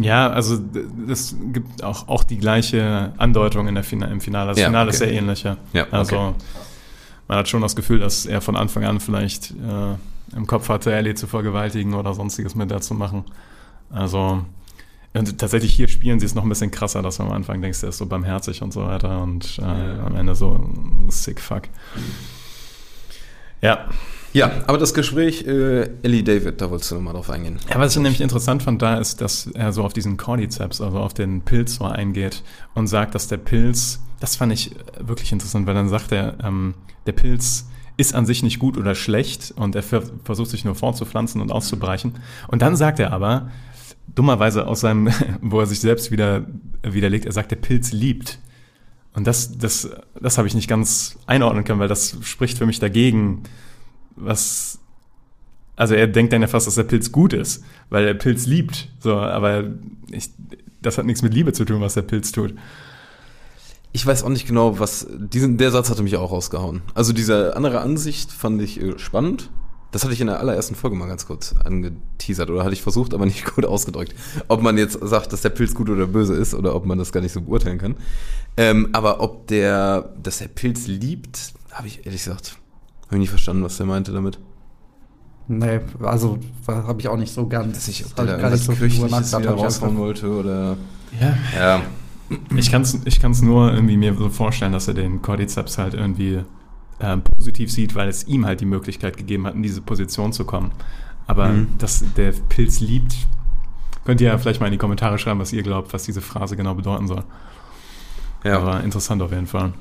Ja, 0.01 0.31
also 0.31 0.57
d- 0.57 0.87
es 1.13 1.37
gibt 1.53 1.85
auch, 1.85 2.09
auch 2.09 2.25
die 2.25 2.39
gleiche 2.39 3.13
Andeutung 3.19 3.69
in 3.69 3.75
der 3.75 3.85
Fina 3.85 4.07
im 4.07 4.23
Finale. 4.23 4.49
Das 4.53 4.59
Ja, 4.59 4.67
Finale 4.69 4.89
ist 4.91 4.97
okay. 5.03 5.11
sehr 5.11 5.19
ähnlich. 5.19 5.43
Ja. 5.43 5.57
Ja, 5.75 5.87
Also 5.91 6.17
okay. 6.17 6.35
Man 7.29 7.39
hat 7.39 7.49
schon 7.49 7.63
das 7.63 7.77
Gefühl, 7.77 7.99
dass 7.99 8.27
er 8.27 8.41
von 8.41 8.57
Anfang 8.57 8.85
an 8.85 9.01
vielleicht 9.01 9.51
äh, 9.53 10.37
im 10.37 10.47
Kopf 10.47 10.69
hatte, 10.69 10.93
Ellie 10.93 11.15
zu 11.15 11.27
vergewaltigen 11.27 11.95
oder 11.95 12.15
sonstiges 12.15 12.55
mit 12.55 12.71
der 12.71 12.81
zu 12.81 12.95
machen. 12.95 13.25
Also 13.91 14.45
Und 15.13 15.39
tatsächlich 15.39 15.73
hier 15.73 15.87
spielen 15.87 16.19
sie 16.19 16.27
es 16.27 16.35
noch 16.35 16.43
ein 16.43 16.49
bisschen 16.49 16.73
krasser, 16.73 17.01
dass 17.01 17.19
du 17.19 17.23
am 17.23 17.31
Anfang 17.31 17.63
denkst, 17.63 17.81
der 17.81 17.91
ist 17.91 17.99
so 17.99 18.07
barmherzig 18.07 18.63
und 18.63 18.73
so 18.73 18.85
weiter 18.85 19.23
und 19.23 19.59
äh, 19.61 19.63
am 19.63 20.17
Ende 20.17 20.35
so 20.35 20.69
sick 21.09 21.41
fuck. 21.41 21.63
Ja. 23.61 23.89
Ja, 24.33 24.51
aber 24.67 24.79
das 24.79 24.93
Gespräch, 24.93 25.47
äh, 25.47 25.89
Ellie 26.03 26.25
David, 26.25 26.61
da 26.61 26.69
wolltest 26.69 26.91
du 26.91 26.97
nochmal 26.97 27.15
drauf 27.15 27.31
eingehen. 27.31 27.61
Ja, 27.71 27.79
was 27.79 27.95
ich 27.95 28.03
nämlich 28.03 28.21
interessant 28.21 28.65
fand 28.65 28.83
da 28.83 28.99
ist, 28.99 29.21
dass 29.21 29.47
er 29.55 29.73
so 29.73 29.85
auf 29.85 29.93
diesen 29.93 30.17
Cordyceps, 30.17 30.81
also 30.81 30.99
auf 30.99 31.15
den 31.15 31.43
Pilz 31.43 31.77
so 31.77 31.85
eingeht 31.85 32.43
und 32.75 32.89
sagt, 32.89 33.15
dass 33.15 33.29
der 33.29 33.37
Pilz, 33.37 34.03
das 34.19 34.35
fand 34.35 34.53
ich 34.53 34.75
wirklich 34.99 35.31
interessant, 35.31 35.69
weil 35.69 35.75
dann 35.75 35.89
sagt 35.89 36.11
er, 36.11 36.37
ähm, 36.43 36.75
der 37.07 37.13
Pilz 37.13 37.69
ist 37.97 38.15
an 38.15 38.27
sich 38.27 38.43
nicht 38.43 38.59
gut 38.59 38.77
oder 38.77 38.95
schlecht 38.95 39.53
und 39.57 39.75
er 39.75 39.83
ver 39.83 40.03
versucht 40.25 40.51
sich 40.51 40.65
nur 40.65 40.75
fortzupflanzen 40.75 41.41
und 41.41 41.53
auszubrechen. 41.53 42.15
Und 42.49 42.63
dann 42.63 42.77
sagt 42.77 42.99
er 42.99 43.13
aber, 43.13 43.51
dummerweise 44.15 44.67
aus 44.67 44.81
seinem, 44.81 45.11
wo 45.41 45.61
er 45.61 45.67
sich 45.67 45.81
selbst 45.81 46.11
wieder 46.11 46.47
widerlegt, 46.83 47.27
er 47.27 47.33
sagt, 47.33 47.51
der 47.51 47.57
Pilz 47.57 47.93
liebt. 47.93 48.39
Und 49.15 49.27
das, 49.27 49.57
das, 49.57 49.91
das 50.21 50.39
habe 50.39 50.49
ich 50.49 50.55
nicht 50.55 50.69
ganz 50.69 51.17
einordnen 51.27 51.65
können, 51.65 51.79
weil 51.79 51.89
das 51.89 52.19
spricht 52.23 52.59
für 52.59 52.67
mich 52.67 52.81
dagegen, 52.81 53.45
was. 54.17 54.81
Also 55.77 55.95
er 55.95 56.07
denkt 56.07 56.33
dann 56.33 56.41
ja 56.41 56.47
fast, 56.47 56.69
dass 56.69 56.77
der 56.77 56.85
Pilz 56.85 57.11
gut 57.11 57.33
ist, 57.33 57.65
weil 57.91 58.05
der 58.05 58.15
Pilz 58.15 58.47
liebt. 58.47 58.89
So, 59.01 59.17
aber 59.17 59.65
ich, 60.11 60.31
das 60.81 60.99
hat 60.99 61.07
nichts 61.07 61.23
mit 61.23 61.35
Liebe 61.35 61.53
zu 61.53 61.65
tun, 61.65 61.81
was 61.81 61.95
der 61.95 62.03
Pilz 62.03 62.31
tut. 62.31 62.55
Ich 63.95 64.05
weiß 64.05 64.25
auch 64.25 64.29
nicht 64.29 64.49
genau, 64.49 64.81
was. 64.81 65.07
Diesen, 65.09 65.57
der 65.57 65.71
Satz 65.71 65.89
hatte 65.89 66.03
mich 66.03 66.17
auch 66.17 66.33
rausgehauen. 66.33 66.83
Also 66.95 67.13
diese 67.13 67.55
andere 67.55 67.81
Ansicht 67.81 68.33
fand 68.33 68.61
ich 68.61 68.83
äh, 68.83 68.99
spannend. 68.99 69.51
Das 69.93 70.03
hatte 70.03 70.13
ich 70.13 70.21
in 70.21 70.27
der 70.27 70.41
allerersten 70.41 70.75
Folge 70.75 70.97
mal 70.97 71.07
ganz 71.07 71.29
kurz 71.29 71.55
angeteasert 71.65 72.51
oder 72.51 72.65
hatte 72.65 72.73
ich 72.73 72.83
versucht, 72.83 73.15
aber 73.15 73.25
nicht 73.25 73.45
gut 73.55 73.65
ausgedrückt. 73.65 74.13
Ob 74.49 74.63
man 74.63 74.77
jetzt 74.79 74.99
sagt, 75.01 75.33
dass 75.33 75.43
der 75.43 75.51
Pilz 75.51 75.77
gut 75.77 75.89
oder 75.89 76.09
böse 76.09 76.35
ist 76.35 76.55
oder 76.55 76.75
ob 76.75 76.87
man 76.87 76.99
das 76.99 77.13
gar 77.13 77.21
nicht 77.21 77.31
so 77.31 77.41
beurteilen 77.41 77.79
kann. 77.79 77.95
Ähm, 78.57 78.89
aber 78.91 79.21
ob 79.21 79.47
der, 79.47 80.13
dass 80.21 80.39
der 80.39 80.49
Pilz 80.49 80.89
liebt, 80.89 81.55
habe 81.71 81.87
ich 81.87 82.05
ehrlich 82.05 82.25
gesagt, 82.25 82.57
habe 83.07 83.15
ich 83.15 83.21
nicht 83.21 83.31
verstanden, 83.31 83.63
was 83.63 83.77
der 83.77 83.87
meinte 83.87 84.11
damit. 84.11 84.41
Nee, 85.47 85.79
also 86.01 86.41
habe 86.67 87.01
ich 87.01 87.07
auch 87.07 87.17
nicht 87.17 87.33
so 87.33 87.47
ganz. 87.47 87.77
Dass 87.77 87.87
ich, 87.87 88.05
ob 88.05 88.17
der 88.17 88.25
ich 88.25 88.31
da 88.31 88.37
irgendwas 88.39 88.65
drüber 88.65 88.79
Kirchliches 88.79 89.11
nachgedacht, 89.13 89.41
wieder 89.41 89.51
hab 89.51 89.59
ich 89.59 89.65
raushauen 89.65 89.99
wollte 89.99 90.29
oder. 90.31 90.77
Ja. 91.21 91.37
Ja. 91.57 91.83
Ich 92.57 92.71
kann 92.71 92.83
es 92.83 92.99
ich 93.05 93.21
kann's 93.21 93.43
nur 93.43 93.73
irgendwie 93.73 93.97
mir 93.97 94.15
so 94.15 94.29
vorstellen, 94.31 94.73
dass 94.73 94.89
er 94.89 94.95
den 94.95 95.21
Cordyceps 95.23 95.79
halt 95.79 95.95
irgendwie 95.95 96.41
ähm, 97.01 97.23
positiv 97.23 97.71
sieht, 97.71 97.95
weil 97.95 98.09
es 98.09 98.27
ihm 98.27 98.47
halt 98.47 98.61
die 98.61 98.67
Möglichkeit 98.67 99.17
gegeben 99.17 99.47
hat, 99.47 99.55
in 99.55 99.63
diese 99.63 99.81
Position 99.83 100.33
zu 100.33 100.45
kommen. 100.45 100.71
Aber 101.27 101.49
Mhm. 101.49 101.69
dass 101.79 102.05
der 102.17 102.33
Pilz 102.49 102.81
liebt, 102.81 103.15
könnt 104.05 104.21
ihr 104.21 104.29
ja 104.29 104.39
vielleicht 104.39 104.61
mal 104.61 104.67
in 104.67 104.73
die 104.73 104.79
Kommentare 104.79 105.19
schreiben, 105.19 105.41
was 105.41 105.53
ihr 105.53 105.63
glaubt, 105.63 105.93
was 105.93 106.05
diese 106.05 106.21
Phrase 106.21 106.57
genau 106.57 106.75
bedeuten 106.75 107.09
soll. 107.09 107.25
Ja. 108.45 108.59
Aber 108.59 108.83
interessant 108.85 109.23
auf 109.23 109.33
jeden 109.33 109.47
Fall. 109.47 109.73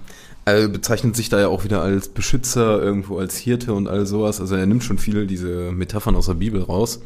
Er 0.46 0.68
bezeichnet 0.68 1.16
sich 1.16 1.30
da 1.30 1.40
ja 1.40 1.48
auch 1.48 1.64
wieder 1.64 1.82
als 1.82 2.10
Beschützer, 2.10 2.82
irgendwo 2.82 3.18
als 3.18 3.38
Hirte 3.38 3.74
und 3.74 3.88
all 3.88 4.06
sowas. 4.06 4.42
Also 4.42 4.56
er 4.56 4.66
nimmt 4.66 4.84
schon 4.84 4.98
viel 4.98 5.28
diese 5.28 5.72
Metaphern 5.72 6.16
aus 6.16 6.26
der 6.26 6.34
Bibel 6.34 6.62
raus 6.62 7.02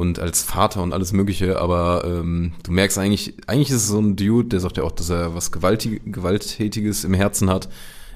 und 0.00 0.18
als 0.18 0.42
Vater 0.42 0.82
und 0.82 0.94
alles 0.94 1.12
Mögliche, 1.12 1.60
aber 1.60 2.04
ähm, 2.06 2.52
du 2.62 2.72
merkst 2.72 2.98
eigentlich, 2.98 3.34
eigentlich 3.46 3.68
ist 3.68 3.76
es 3.76 3.88
so 3.88 4.00
ein 4.00 4.16
Dude, 4.16 4.48
der 4.48 4.60
sagt 4.60 4.78
ja 4.78 4.82
auch, 4.82 4.92
dass 4.92 5.10
er 5.10 5.34
was 5.34 5.52
Gewaltig 5.52 6.00
Gewalttätiges 6.10 7.04
im 7.04 7.12
Herzen 7.12 7.50
hat. 7.50 7.68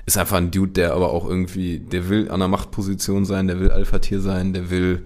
Ist 0.07 0.17
einfach 0.17 0.39
ein 0.39 0.51
Dude, 0.51 0.73
der 0.73 0.95
aber 0.95 1.11
auch 1.11 1.29
irgendwie, 1.29 1.79
der 1.79 2.09
will 2.09 2.29
an 2.29 2.37
einer 2.37 2.49
Machtposition 2.49 3.25
sein, 3.25 3.47
der 3.49 3.61
will 3.61 3.71
Alpha-Tier 3.71 4.21
sein, 4.21 4.55
der 4.55 4.71
will, 4.71 5.03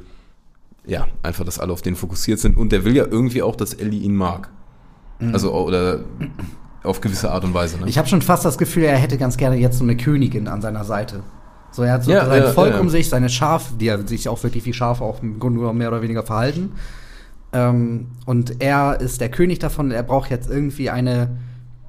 ja, 0.87 1.07
einfach, 1.22 1.45
dass 1.45 1.59
alle 1.59 1.72
auf 1.72 1.83
den 1.83 1.97
fokussiert 1.97 2.39
sind 2.39 2.57
und 2.57 2.70
der 2.70 2.85
will 2.85 2.97
ja 2.97 3.05
irgendwie 3.05 3.43
auch, 3.43 3.57
dass 3.57 3.74
Ellie 3.74 4.01
ihn 4.01 4.14
mag. 4.14 4.51
Also, 5.33 5.53
oder 5.53 6.05
auf 6.85 7.01
gewisse 7.01 7.33
Art 7.33 7.43
und 7.43 7.55
Weise, 7.55 7.76
ne? 7.79 7.89
Ich 7.89 7.99
habe 7.99 8.07
schon 8.07 8.22
fast 8.22 8.45
das 8.45 8.57
Gefühl, 8.57 8.85
er 8.85 8.97
hätte 8.97 9.18
ganz 9.18 9.37
gerne 9.37 9.57
jetzt 9.57 9.79
so 9.79 9.85
eine 9.85 9.97
Königin 9.97 10.47
an 10.47 10.62
seiner 10.62 10.85
Seite. 10.85 11.24
So, 11.71 11.83
er 11.83 11.93
hat 11.93 12.05
so 12.05 12.11
Ja, 12.11 12.27
sein 12.27 12.43
ja, 12.43 12.51
Volk 12.53 12.75
ja. 12.75 12.81
um 12.81 12.89
sich, 12.89 13.09
seine 13.09 13.29
Schafe, 13.29 13.75
die 13.79 13.95
sich 14.07 14.29
auch 14.29 14.43
wirklich 14.43 14.64
wie 14.64 14.73
Schafe 14.73 15.05
auch 15.05 15.23
im 15.23 15.39
Grunde 15.39 15.61
genommen 15.61 15.79
mehr 15.79 15.89
oder 15.89 16.03
weniger 16.03 16.23
verhalten. 16.25 16.73
Ähm, 17.53 18.09
und 18.27 18.61
er 18.62 19.01
ist 19.01 19.21
der 19.21 19.31
König 19.31 19.59
davon. 19.59 19.91
Er 19.91 20.03
braucht 20.03 20.31
jetzt 20.31 20.51
irgendwie 20.51 20.91
eine 20.91 21.37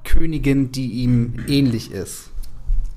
Königin, 0.04 0.72
die 0.72 0.90
ihm 1.02 1.34
ähnlich 1.48 1.90
ist. 1.92 2.30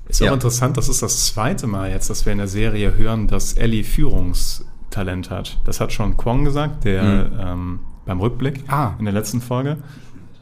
Ist 0.08 0.20
Ja. 0.20 0.30
auch 0.30 0.34
interessant, 0.34 0.76
das 0.76 0.88
ist 0.88 1.02
das 1.02 1.26
zweite 1.26 1.66
Mal 1.66 1.90
jetzt, 1.90 2.10
dass 2.10 2.24
wir 2.26 2.32
in 2.32 2.38
der 2.38 2.48
Serie 2.48 2.96
hören, 2.96 3.26
dass 3.26 3.54
Ellie 3.54 3.84
Führungstalent 3.84 5.30
hat. 5.30 5.58
Das 5.64 5.80
hat 5.80 5.92
schon 5.92 6.16
Kwong 6.16 6.44
gesagt, 6.44 6.84
der 6.84 7.02
Mhm. 7.02 7.40
ähm, 7.40 7.80
beim 8.06 8.20
Rückblick 8.20 8.64
Ah. 8.68 8.92
in 8.98 9.04
der 9.06 9.14
letzten 9.14 9.40
Folge, 9.40 9.78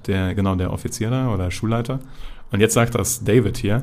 der 0.07 0.34
genau 0.34 0.55
der 0.57 0.72
Offizier 0.72 1.11
da 1.11 1.28
oder 1.32 1.51
Schulleiter. 1.51 2.01
Und 2.51 2.61
jetzt 2.61 2.74
sagt 2.74 2.95
das 2.97 3.24
David 3.24 3.57
hier. 3.57 3.82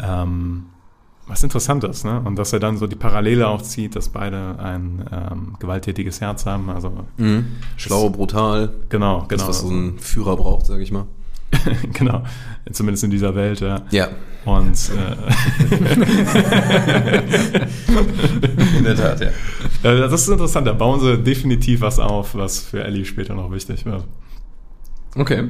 Ähm, 0.00 0.64
was 1.30 1.42
interessant 1.44 1.84
ist, 1.84 2.04
ne? 2.04 2.20
Und 2.24 2.36
dass 2.36 2.52
er 2.52 2.58
dann 2.60 2.76
so 2.76 2.86
die 2.86 2.96
Parallele 2.96 3.48
auch 3.48 3.62
zieht, 3.62 3.94
dass 3.96 4.08
beide 4.10 4.56
ein 4.58 5.04
ähm, 5.12 5.56
gewalttätiges 5.60 6.20
Herz 6.20 6.44
haben. 6.46 6.68
Also 6.70 6.92
Mhm. 7.16 7.46
Schlau, 7.76 8.10
brutal. 8.10 8.72
genau, 8.88 9.20
Das, 9.22 9.28
genau. 9.28 9.48
was 9.48 9.60
so 9.60 9.70
ein 9.70 9.98
Führer 9.98 10.36
braucht, 10.36 10.66
sag 10.66 10.80
ich 10.80 10.90
mal. 10.92 11.06
genau. 11.92 12.22
Zumindest 12.70 13.04
in 13.04 13.10
dieser 13.10 13.34
Welt, 13.34 13.60
ja. 13.60 13.82
Ja, 13.90 14.08
Und 14.44 14.90
äh, 14.90 15.74
in 18.78 18.84
der 18.84 18.96
Tat, 18.96 19.20
ja. 19.20 19.28
Ja, 19.82 20.08
das 20.08 20.22
ist 20.22 20.28
interessant. 20.28 20.66
Da 20.66 20.72
bauen 20.72 21.00
sie 21.00 21.18
definitiv 21.18 21.80
was 21.80 21.98
auf, 21.98 22.34
was 22.34 22.60
für 22.60 22.84
Ellie 22.84 23.04
später 23.04 23.34
noch 23.34 23.50
wichtig 23.50 23.84
wird. 23.84 24.04
Okay. 25.16 25.48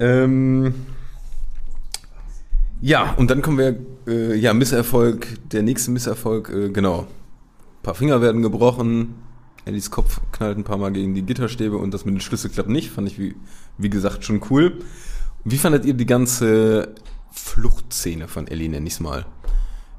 Ähm, 0.00 0.74
ja, 2.80 3.14
und 3.14 3.30
dann 3.30 3.42
kommen 3.42 3.58
wir, 3.58 3.76
äh, 4.06 4.36
ja, 4.36 4.54
Misserfolg, 4.54 5.26
der 5.50 5.62
nächste 5.62 5.90
Misserfolg, 5.90 6.50
äh, 6.50 6.70
genau. 6.70 7.00
Ein 7.00 7.82
paar 7.82 7.94
Finger 7.94 8.20
werden 8.20 8.42
gebrochen, 8.42 9.14
Ellies 9.64 9.90
Kopf 9.90 10.20
knallt 10.32 10.58
ein 10.58 10.64
paar 10.64 10.78
Mal 10.78 10.92
gegen 10.92 11.14
die 11.14 11.22
Gitterstäbe 11.22 11.76
und 11.76 11.92
das 11.92 12.04
mit 12.04 12.14
den 12.14 12.20
Schlüssel 12.20 12.50
klappt 12.50 12.68
nicht, 12.68 12.90
fand 12.90 13.06
ich 13.08 13.18
wie, 13.18 13.36
wie 13.76 13.90
gesagt 13.90 14.24
schon 14.24 14.40
cool. 14.50 14.78
Wie 15.44 15.58
fandet 15.58 15.84
ihr 15.84 15.94
die 15.94 16.06
ganze 16.06 16.94
Fluchtszene 17.30 18.28
von 18.28 18.48
Ellie, 18.48 18.68
nenn 18.68 18.86
ich's 18.86 19.00
mal? 19.00 19.26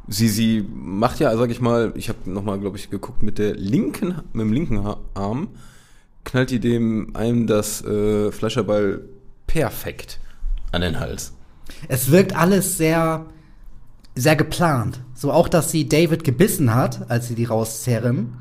Sie, 0.07 0.27
sie 0.27 0.65
macht 0.73 1.19
ja, 1.19 1.35
sag 1.37 1.51
ich 1.51 1.61
mal, 1.61 1.93
ich 1.95 2.09
habe 2.09 2.29
nochmal, 2.29 2.59
glaube 2.59 2.77
ich, 2.77 2.89
geguckt, 2.89 3.21
mit 3.21 3.37
der 3.37 3.55
linken, 3.55 4.15
mit 4.33 4.41
dem 4.41 4.53
linken 4.53 4.95
Arm 5.13 5.49
knallt 6.23 6.51
die 6.51 6.59
dem 6.59 7.15
einem 7.15 7.47
das 7.47 7.83
äh, 7.83 8.31
Fleischerbeil 8.31 9.01
perfekt 9.47 10.19
an 10.71 10.81
den 10.81 10.99
Hals. 10.99 11.33
Es 11.87 12.11
wirkt 12.11 12.35
alles 12.35 12.77
sehr, 12.77 13.25
sehr 14.15 14.35
geplant. 14.35 14.99
So 15.13 15.31
auch, 15.31 15.47
dass 15.47 15.71
sie 15.71 15.87
David 15.87 16.23
gebissen 16.23 16.73
hat, 16.75 17.09
als 17.09 17.27
sie 17.27 17.35
die 17.35 17.45
rauszerren. 17.45 18.33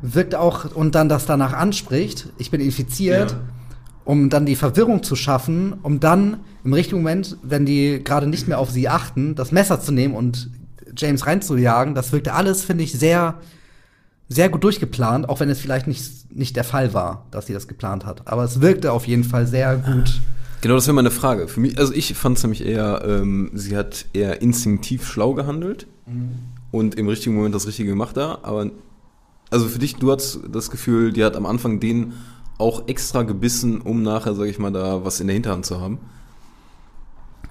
Wirkt 0.00 0.34
auch, 0.34 0.74
und 0.74 0.94
dann 0.94 1.08
das 1.08 1.26
danach 1.26 1.52
anspricht, 1.52 2.28
ich 2.38 2.50
bin 2.50 2.60
infiziert, 2.60 3.32
Ja. 3.32 3.38
um 4.04 4.30
dann 4.30 4.46
die 4.46 4.54
Verwirrung 4.56 5.02
zu 5.02 5.16
schaffen, 5.16 5.72
um 5.82 5.98
dann 6.00 6.38
im 6.64 6.72
richtigen 6.72 6.98
Moment, 6.98 7.36
wenn 7.42 7.66
die 7.66 8.02
gerade 8.04 8.26
nicht 8.28 8.46
mehr 8.46 8.58
auf 8.60 8.70
sie 8.70 8.88
achten, 8.88 9.34
das 9.34 9.50
Messer 9.52 9.80
zu 9.80 9.90
nehmen 9.92 10.14
und 10.14 10.50
James 10.96 11.26
reinzujagen. 11.26 11.94
Das 11.94 12.12
wirkte 12.12 12.32
alles, 12.34 12.64
finde 12.64 12.84
ich, 12.84 12.92
sehr, 12.92 13.34
sehr 14.28 14.48
gut 14.48 14.62
durchgeplant, 14.62 15.28
auch 15.28 15.40
wenn 15.40 15.48
es 15.50 15.60
vielleicht 15.60 15.86
nicht, 15.88 16.34
nicht 16.34 16.54
der 16.56 16.64
Fall 16.64 16.94
war, 16.94 17.26
dass 17.30 17.46
sie 17.46 17.52
das 17.52 17.66
geplant 17.66 18.06
hat. 18.06 18.22
Aber 18.28 18.44
es 18.44 18.60
wirkte 18.60 18.92
auf 18.92 19.06
jeden 19.08 19.24
Fall 19.24 19.46
sehr 19.46 19.76
gut. 19.76 20.20
Genau, 20.60 20.74
das 20.74 20.86
wäre 20.86 20.94
meine 20.94 21.10
Frage. 21.10 21.46
Für 21.48 21.60
mich, 21.60 21.78
also 21.78 21.92
ich 21.92 22.14
fand 22.14 22.36
es 22.36 22.42
nämlich 22.42 22.64
eher, 22.66 23.02
ähm, 23.06 23.50
sie 23.54 23.76
hat 23.76 24.06
eher 24.12 24.42
instinktiv 24.42 25.06
schlau 25.06 25.34
gehandelt 25.34 25.86
und 26.72 26.94
im 26.96 27.08
richtigen 27.08 27.36
Moment 27.36 27.54
das 27.54 27.66
Richtige 27.66 27.90
gemacht 27.90 28.16
da. 28.16 28.38
Aber 28.42 28.70
also 29.50 29.66
für 29.68 29.78
dich, 29.78 29.96
du 29.96 30.10
hast 30.12 30.40
das 30.50 30.70
Gefühl, 30.70 31.12
die 31.12 31.24
hat 31.24 31.36
am 31.36 31.46
Anfang 31.46 31.80
den 31.80 32.14
auch 32.58 32.88
extra 32.88 33.22
gebissen, 33.22 33.80
um 33.80 34.02
nachher, 34.02 34.34
sag 34.34 34.46
ich 34.46 34.58
mal, 34.58 34.72
da 34.72 35.04
was 35.04 35.20
in 35.20 35.28
der 35.28 35.34
Hinterhand 35.34 35.64
zu 35.64 35.80
haben. 35.80 35.98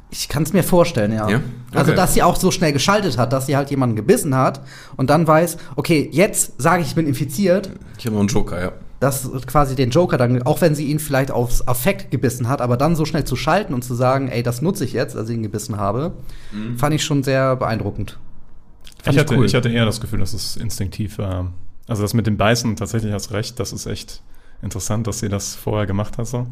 Ich 0.10 0.30
kann 0.30 0.43
es 0.43 0.53
mir 0.53 0.64
vorstellen, 0.64 1.12
ja. 1.12 1.30
Ja? 1.30 1.41
Also, 1.74 1.91
Okay. 1.91 1.95
dass 1.95 2.14
sie 2.14 2.24
auch 2.24 2.36
so 2.38 2.49
schnell 2.51 2.72
geschaltet 2.72 3.18
hat, 3.18 3.34
dass 3.34 3.45
sie 3.45 3.55
halt 3.58 3.70
jemanden 3.70 3.95
gebissen 3.95 4.36
hat 4.36 4.62
und 4.95 5.10
dann 5.10 5.28
weiß, 5.28 5.58
okay, 5.76 6.10
jetzt 6.12 6.62
sage 6.62 6.82
ich, 6.82 6.89
ich 6.89 6.95
bin 6.95 7.08
infiziert, 7.08 7.70
Ich 7.97 8.05
habe 8.05 8.16
noch 8.16 8.22
einen 8.22 8.30
Joker, 8.30 8.62
ja. 8.62 8.72
Dass 9.00 9.30
quasi 9.45 9.76
den 9.76 9.91
Joker 9.91 10.18
dann, 10.18 10.41
auch 10.43 10.62
wenn 10.62 10.74
sie 10.76 10.86
ihn 10.88 11.00
vielleicht 11.00 11.30
aufs 11.32 11.68
Affekt 11.68 12.10
gebissen 12.12 12.48
hat, 12.48 12.62
aber 12.62 12.78
dann 12.78 12.95
so 12.95 13.06
schnell 13.06 13.26
zu 13.26 13.36
schalten 13.36 13.74
und 13.74 13.84
zu 13.84 13.93
sagen, 13.93 14.28
ey, 14.30 14.41
das 14.43 14.62
nutze 14.62 14.86
ich 14.86 14.93
jetzt, 14.93 15.16
als 15.16 15.30
ich 15.30 15.36
ihn 15.36 15.43
gebissen 15.43 15.78
habe, 15.78 16.14
fand 16.78 16.95
ich 16.95 17.04
schon 17.04 17.22
sehr 17.24 17.56
beeindruckend. 17.56 18.18
Fand 19.04 19.16
Ich 19.16 19.20
hatte, 19.20 19.36
cool. 19.38 19.45
ich 19.45 19.54
hatte 19.54 19.70
eher 19.70 19.86
das 19.86 20.02
Gefühl, 20.02 20.20
dass 20.20 20.34
es 20.34 20.56
instinktiv 20.58 21.20
war. 21.20 21.52
Also 21.88 22.02
das 22.02 22.14
mit 22.14 22.26
dem 22.28 22.38
Beißen, 22.38 22.76
tatsächlich 22.76 23.14
hast 23.14 23.32
recht, 23.32 23.60
das 23.60 23.72
ist 23.72 23.86
echt 23.86 24.22
interessant, 24.62 25.06
dass 25.08 25.20
sie 25.20 25.30
das 25.30 25.56
vorher 25.56 25.86
gemacht 25.86 26.18
hat. 26.18 26.26
So. 26.28 26.48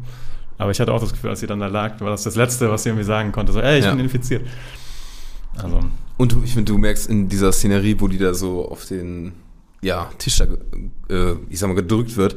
Aber 0.56 0.70
ich 0.70 0.78
hatte 0.80 0.92
auch 0.92 1.00
das 1.00 1.12
Gefühl, 1.12 1.30
als 1.30 1.40
sie 1.40 1.46
dann 1.48 1.58
da 1.60 1.66
lag, 1.66 2.00
war 2.00 2.10
das 2.10 2.22
das 2.22 2.36
Letzte, 2.36 2.70
was 2.70 2.84
sie 2.84 2.90
irgendwie 2.90 3.04
sagen 3.04 3.32
konnte. 3.32 3.52
So, 3.52 3.60
ey, 3.60 3.78
ich 3.80 3.84
Ja. 3.84 3.90
bin 3.90 4.00
infiziert. 4.00 4.46
Also, 5.56 5.80
Und 6.16 6.32
du, 6.32 6.42
ich 6.44 6.54
finde, 6.54 6.70
du 6.72 6.78
merkst 6.78 7.08
in 7.10 7.28
dieser 7.28 7.50
Szenerie, 7.52 7.96
wo 7.98 8.08
die 8.08 8.18
da 8.18 8.32
so 8.34 8.66
auf 8.70 8.86
den 8.86 9.32
ja, 9.86 10.10
Tisch 10.18 10.36
da, 10.38 10.44
äh, 11.14 11.36
ich 11.48 11.58
sag 11.58 11.68
mal, 11.68 11.74
gedrückt 11.74 12.16
wird, 12.16 12.36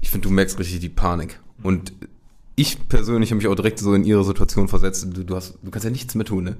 ich 0.00 0.10
finde, 0.10 0.28
du 0.28 0.34
merkst 0.34 0.58
richtig 0.58 0.80
die 0.80 0.88
Panik. 0.88 1.40
Und 1.62 1.92
ich 2.56 2.88
persönlich 2.88 3.30
habe 3.30 3.36
mich 3.38 3.48
auch 3.48 3.54
direkt 3.54 3.78
so 3.78 3.94
in 3.94 4.04
ihre 4.04 4.22
Situation 4.24 4.68
versetzt. 4.68 5.06
Du, 5.10 5.24
du, 5.24 5.34
hast, 5.36 5.58
du 5.62 5.70
kannst 5.70 5.84
ja 5.84 5.90
nichts 5.90 6.14
mehr 6.14 6.26
tun, 6.26 6.44
ne? 6.44 6.56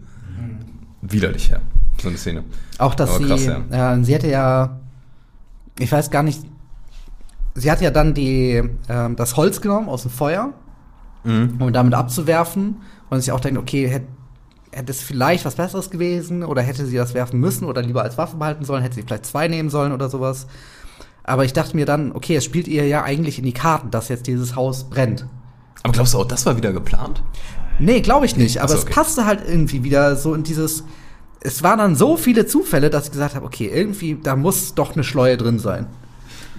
Widerlich, 1.03 1.49
ja. 1.51 1.61
So 2.01 2.09
eine 2.09 2.17
Szene. 2.17 2.45
Auch, 2.79 2.95
dass 2.95 3.11
Aber 3.11 3.19
sie, 3.19 3.27
krass, 3.27 3.45
ja. 3.71 3.95
äh, 3.95 4.05
sie 4.05 4.15
hatte 4.15 4.29
ja, 4.29 4.81
ich 5.79 5.93
weiß 5.93 6.11
gar 6.11 6.23
nicht, 6.23 6.41
sie 7.55 7.71
hat 7.71 7.81
ja 7.83 7.91
dann 7.91 8.15
die, 8.15 8.63
ähm, 8.89 9.17
das 9.17 9.37
Holz 9.37 9.61
genommen 9.61 9.89
aus 9.89 10.03
dem 10.03 10.11
Feuer, 10.11 10.53
Mhm. 11.23 11.57
um 11.59 11.71
damit 11.71 11.93
abzuwerfen 11.93 12.77
und 13.11 13.21
sich 13.21 13.31
auch 13.31 13.41
denkt, 13.41 13.59
okay, 13.61 13.87
hätte 13.89 14.07
hätte 14.73 14.93
es 14.93 15.01
vielleicht 15.01 15.45
was 15.45 15.57
Besseres 15.57 15.91
gewesen 15.91 16.45
oder 16.45 16.63
hätte 16.63 16.87
sie 16.87 16.97
das 16.97 17.15
werfen 17.15 17.41
müssen 17.41 17.65
oder 17.65 17.83
lieber 17.83 18.03
als 18.03 18.19
Waffe 18.19 18.37
behalten 18.37 18.65
sollen, 18.65 18.83
hätte 18.83 18.95
sie 18.95 19.03
vielleicht 19.03 19.27
zwei 19.27 19.49
nehmen 19.49 19.71
sollen 19.71 19.93
oder 19.93 20.09
sowas. 20.09 20.47
Aber 21.25 21.45
ich 21.45 21.53
dachte 21.53 21.77
mir 21.77 21.87
dann, 21.87 22.13
okay, 22.13 22.37
es 22.37 22.45
spielt 22.45 22.69
ihr 22.69 22.87
ja 22.87 23.03
eigentlich 23.03 23.39
in 23.39 23.45
die 23.45 23.53
Karten, 23.53 23.91
dass 23.91 24.09
jetzt 24.09 24.27
dieses 24.27 24.57
Haus 24.57 24.85
brennt. 24.85 25.27
Aber 25.83 25.93
glaubst 25.93 26.15
du 26.15 26.19
auch, 26.19 26.27
das 26.27 26.47
war 26.47 26.57
wieder 26.57 26.73
geplant? 26.73 27.23
Nee, 27.79 28.01
glaube 28.01 28.27
ich 28.27 28.37
nicht. 28.37 28.59
Aber 28.59 28.67
Ach 28.67 28.77
so, 28.77 28.79
es 28.79 28.85
okay. 28.85 28.95
passte 28.95 29.25
halt 29.25 29.41
irgendwie 29.47 29.83
wieder 29.83 30.17
so 30.17 30.35
in 30.35 30.43
dieses. 30.43 30.85
Es 31.43 31.63
waren 31.63 31.79
dann 31.79 31.97
so 31.97 32.19
viele 32.19 32.47
Zufälle, 32.47 32.91
dass 32.91 33.07
ich 33.07 33.13
gesagt 33.13 33.35
habe, 33.35 33.47
okay, 33.47 33.71
irgendwie, 33.73 34.19
da 34.23 34.37
muss 34.37 34.75
doch 34.75 34.93
eine 34.93 35.05
Schleue 35.05 35.39
drin 35.39 35.59
sein. 35.59 35.87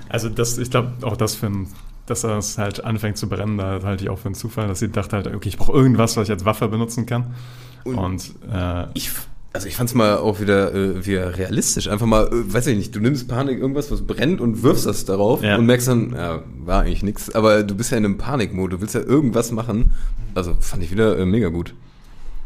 Also 0.10 0.28
das, 0.28 0.58
ich 0.58 0.72
glaube 0.72 0.94
auch 1.04 1.16
das 1.16 1.36
für 1.36 1.46
ein, 1.46 1.68
dass 2.08 2.22
das 2.22 2.58
halt 2.58 2.84
anfängt 2.84 3.18
zu 3.18 3.30
brennen, 3.30 3.60
da 3.60 3.80
halte 3.84 4.04
ich 4.04 4.10
auch 4.10 4.18
für 4.18 4.26
einen 4.26 4.36
Zufall, 4.36 4.68
dass 4.68 4.80
sie 4.80 4.90
dachte 4.90 5.18
halt, 5.18 5.28
okay, 5.28 5.50
ich 5.50 5.58
brauche 5.58 5.74
irgendwas, 5.74 6.18
was 6.18 6.28
ich 6.28 6.32
als 6.32 6.46
Waffe 6.46 6.68
benutzen 6.68 7.06
kann. 7.06 7.36
Und, 7.84 8.34
äh, 8.52 8.86
Ich, 8.94 9.10
also 9.54 9.68
ich 9.68 9.76
fand's 9.76 9.94
mal 9.94 10.18
auch 10.18 10.40
wieder, 10.40 10.74
äh, 10.74 11.06
wieder 11.06 11.38
realistisch. 11.38 11.88
Einfach 11.90 12.06
mal, 12.06 12.28
äh, 12.28 12.54
weiß 12.54 12.68
ich 12.68 12.78
nicht, 12.78 12.96
du 12.96 13.00
nimmst 13.00 13.28
Panik, 13.28 13.60
irgendwas, 13.60 13.92
was 13.92 14.02
brennt 14.06 14.40
und 14.42 14.64
wirfst 14.64 14.86
das 14.86 15.06
darauf 15.06 15.44
Ja. 15.44 15.58
und 15.58 15.66
merkst 15.66 15.88
dann, 15.90 16.14
ja, 16.14 16.42
war 16.64 16.82
eigentlich 16.84 17.04
nix. 17.04 17.30
Aber 17.32 17.64
du 17.64 17.76
bist 17.76 17.92
ja 17.92 17.98
in 17.98 18.06
einem 18.06 18.18
Panikmodus, 18.18 18.78
du 18.78 18.82
willst 18.82 18.96
ja 18.96 19.02
irgendwas 19.02 19.52
machen. 19.52 19.92
Also 20.36 20.56
fand 20.60 20.84
ich 20.84 20.92
wieder 20.92 21.18
äh, 21.18 21.26
mega 21.26 21.50
gut. 21.50 21.74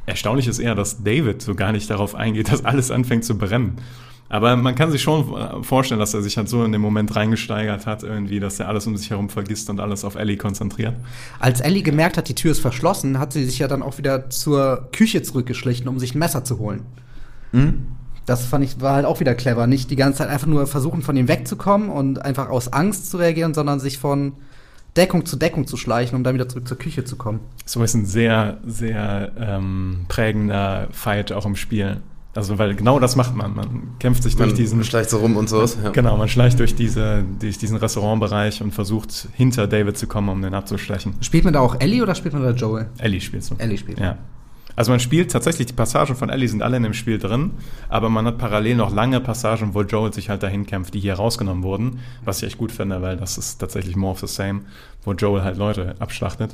erstaunlich 0.08 0.48
ist 0.48 0.60
eher, 0.60 0.76
dass 0.76 1.04
David 1.04 1.42
so 1.42 1.56
gar 1.56 1.72
nicht 1.72 1.90
darauf 1.90 2.16
eingeht, 2.16 2.50
dass 2.52 2.64
alles 2.66 2.92
anfängt 2.92 3.26
zu 3.26 3.38
brennen. 3.38 3.78
Aber 4.36 4.56
man 4.58 4.76
kann 4.76 4.92
sich 4.92 5.02
schon 5.02 5.34
äh, 5.34 5.64
vorstellen, 5.64 6.00
dass 6.00 6.14
er 6.14 6.22
sich 6.22 6.36
halt 6.36 6.50
so 6.50 6.64
in 6.66 6.74
den 6.74 6.82
Moment 6.82 7.16
reingesteigert 7.16 7.86
hat, 7.86 8.04
irgendwie, 8.04 8.42
dass 8.42 8.60
er 8.60 8.68
alles 8.68 8.86
um 8.86 8.98
sich 8.98 9.10
herum 9.10 9.30
vergisst 9.30 9.70
und 9.70 9.80
alles 9.80 10.04
auf 10.04 10.16
Ellie 10.16 10.36
konzentriert. 10.36 10.94
Als 11.40 11.62
Ellie 11.62 11.84
gemerkt 11.84 12.18
hat, 12.18 12.28
die 12.28 12.36
Tür 12.36 12.52
ist 12.52 12.60
verschlossen, 12.60 13.18
hat 13.18 13.32
sie 13.32 13.46
sich 13.46 13.60
ja 13.60 13.70
dann 13.70 13.82
auch 13.82 13.98
wieder 13.98 14.30
zur 14.30 14.90
Küche 14.92 15.24
zurückgeschlichen, 15.24 15.88
um 15.88 16.00
sich 16.00 16.16
ein 16.16 16.20
Messer 16.20 16.44
zu 16.44 16.60
holen. 16.60 16.82
Das 18.26 18.46
fand 18.46 18.66
ich, 18.66 18.82
war 18.82 18.96
halt 18.96 19.06
auch 19.06 19.22
wieder 19.22 19.36
clever. 19.36 19.68
Nicht 19.68 19.90
die 19.90 19.96
ganze 19.96 20.18
Zeit 20.18 20.30
einfach 20.30 20.48
nur 20.48 20.68
versuchen, 20.68 21.02
von 21.02 21.16
ihm 21.16 21.30
wegzukommen 21.30 21.90
und 21.90 22.22
einfach 22.22 22.50
aus 22.50 22.74
Angst 22.74 23.10
zu 23.10 23.18
reagieren, 23.18 23.54
sondern 23.54 23.80
sich 23.80 24.00
von 24.00 24.34
Deckung 24.98 25.26
zu 25.26 25.38
Deckung 25.38 25.66
zu 25.66 25.78
schleichen, 25.78 26.18
um 26.18 26.24
dann 26.24 26.36
wieder 26.36 26.50
zurück 26.50 26.68
zur 26.68 26.78
Küche 26.78 27.06
zu 27.06 27.16
kommen. 27.16 27.40
So 27.66 27.84
ist 27.84 27.94
ein 27.94 28.06
sehr, 28.06 28.58
sehr 28.66 29.32
ähm, 29.40 30.06
prägender 30.10 30.88
Fight 30.92 31.32
auch 31.32 31.46
im 31.46 31.56
Spiel. 31.56 32.02
Also, 32.36 32.60
weil 32.60 32.76
genau 32.76 33.00
das 33.00 33.16
macht 33.16 33.34
man. 33.34 33.56
Man 33.56 33.98
kämpft 33.98 34.24
sich 34.24 34.36
durch 34.36 34.50
Man 34.50 34.58
diesen. 34.58 34.84
schleicht 34.84 35.10
so 35.10 35.20
rum 35.20 35.38
und 35.38 35.48
sowas. 35.48 35.78
Ja. 35.82 35.92
Genau, 35.92 36.18
man 36.18 36.28
schleicht 36.28 36.60
durch, 36.60 36.76
diese, 36.76 37.24
durch 37.40 37.58
diesen 37.58 37.78
Restaurantbereich 37.78 38.62
und 38.62 38.74
versucht 38.74 39.30
hinter 39.34 39.68
David 39.68 39.98
zu 39.98 40.06
kommen, 40.06 40.28
um 40.28 40.42
den 40.42 40.54
abzustechen. 40.54 41.14
Spielt 41.22 41.46
man 41.46 41.54
da 41.54 41.62
auch 41.62 41.80
Ellie 41.80 42.04
oder 42.04 42.14
spielt 42.14 42.34
man 42.34 42.44
da 42.44 42.52
Joel? 42.52 42.88
Ellie 42.98 43.22
spielst 43.22 43.52
du. 43.52 43.56
Ellie 43.58 43.78
spielt. 43.78 44.00
Ja. 44.00 44.18
Also 44.76 44.92
man 44.92 45.00
spielt 45.00 45.32
tatsächlich, 45.32 45.68
die 45.68 45.74
Passagen 45.74 46.16
von 46.16 46.30
Ellie 46.30 46.50
sind 46.50 46.62
alle 46.62 46.76
in 46.76 46.84
dem 46.84 46.94
Spiel 46.94 47.18
drin, 47.18 47.52
aber 47.88 48.10
man 48.10 48.26
hat 48.26 48.38
parallel 48.38 48.76
noch 48.76 48.94
lange 48.94 49.22
Passagen, 49.22 49.74
wo 49.74 49.84
Joel 49.84 50.12
sich 50.12 50.30
halt 50.30 50.44
dahin 50.44 50.66
kämpft, 50.66 50.94
die 50.94 51.00
hier 51.00 51.14
rausgenommen 51.14 51.64
wurden, 51.64 52.00
was 52.26 52.40
ich 52.40 52.48
echt 52.48 52.58
gut 52.58 52.74
finde, 52.74 53.02
weil 53.02 53.16
das 53.16 53.38
ist 53.38 53.60
tatsächlich 53.60 53.96
more 53.96 54.12
of 54.12 54.20
the 54.20 54.28
same, 54.28 54.62
wo 55.06 55.14
Joel 55.14 55.44
halt 55.44 55.56
Leute 55.56 55.96
abschlachtet 56.00 56.54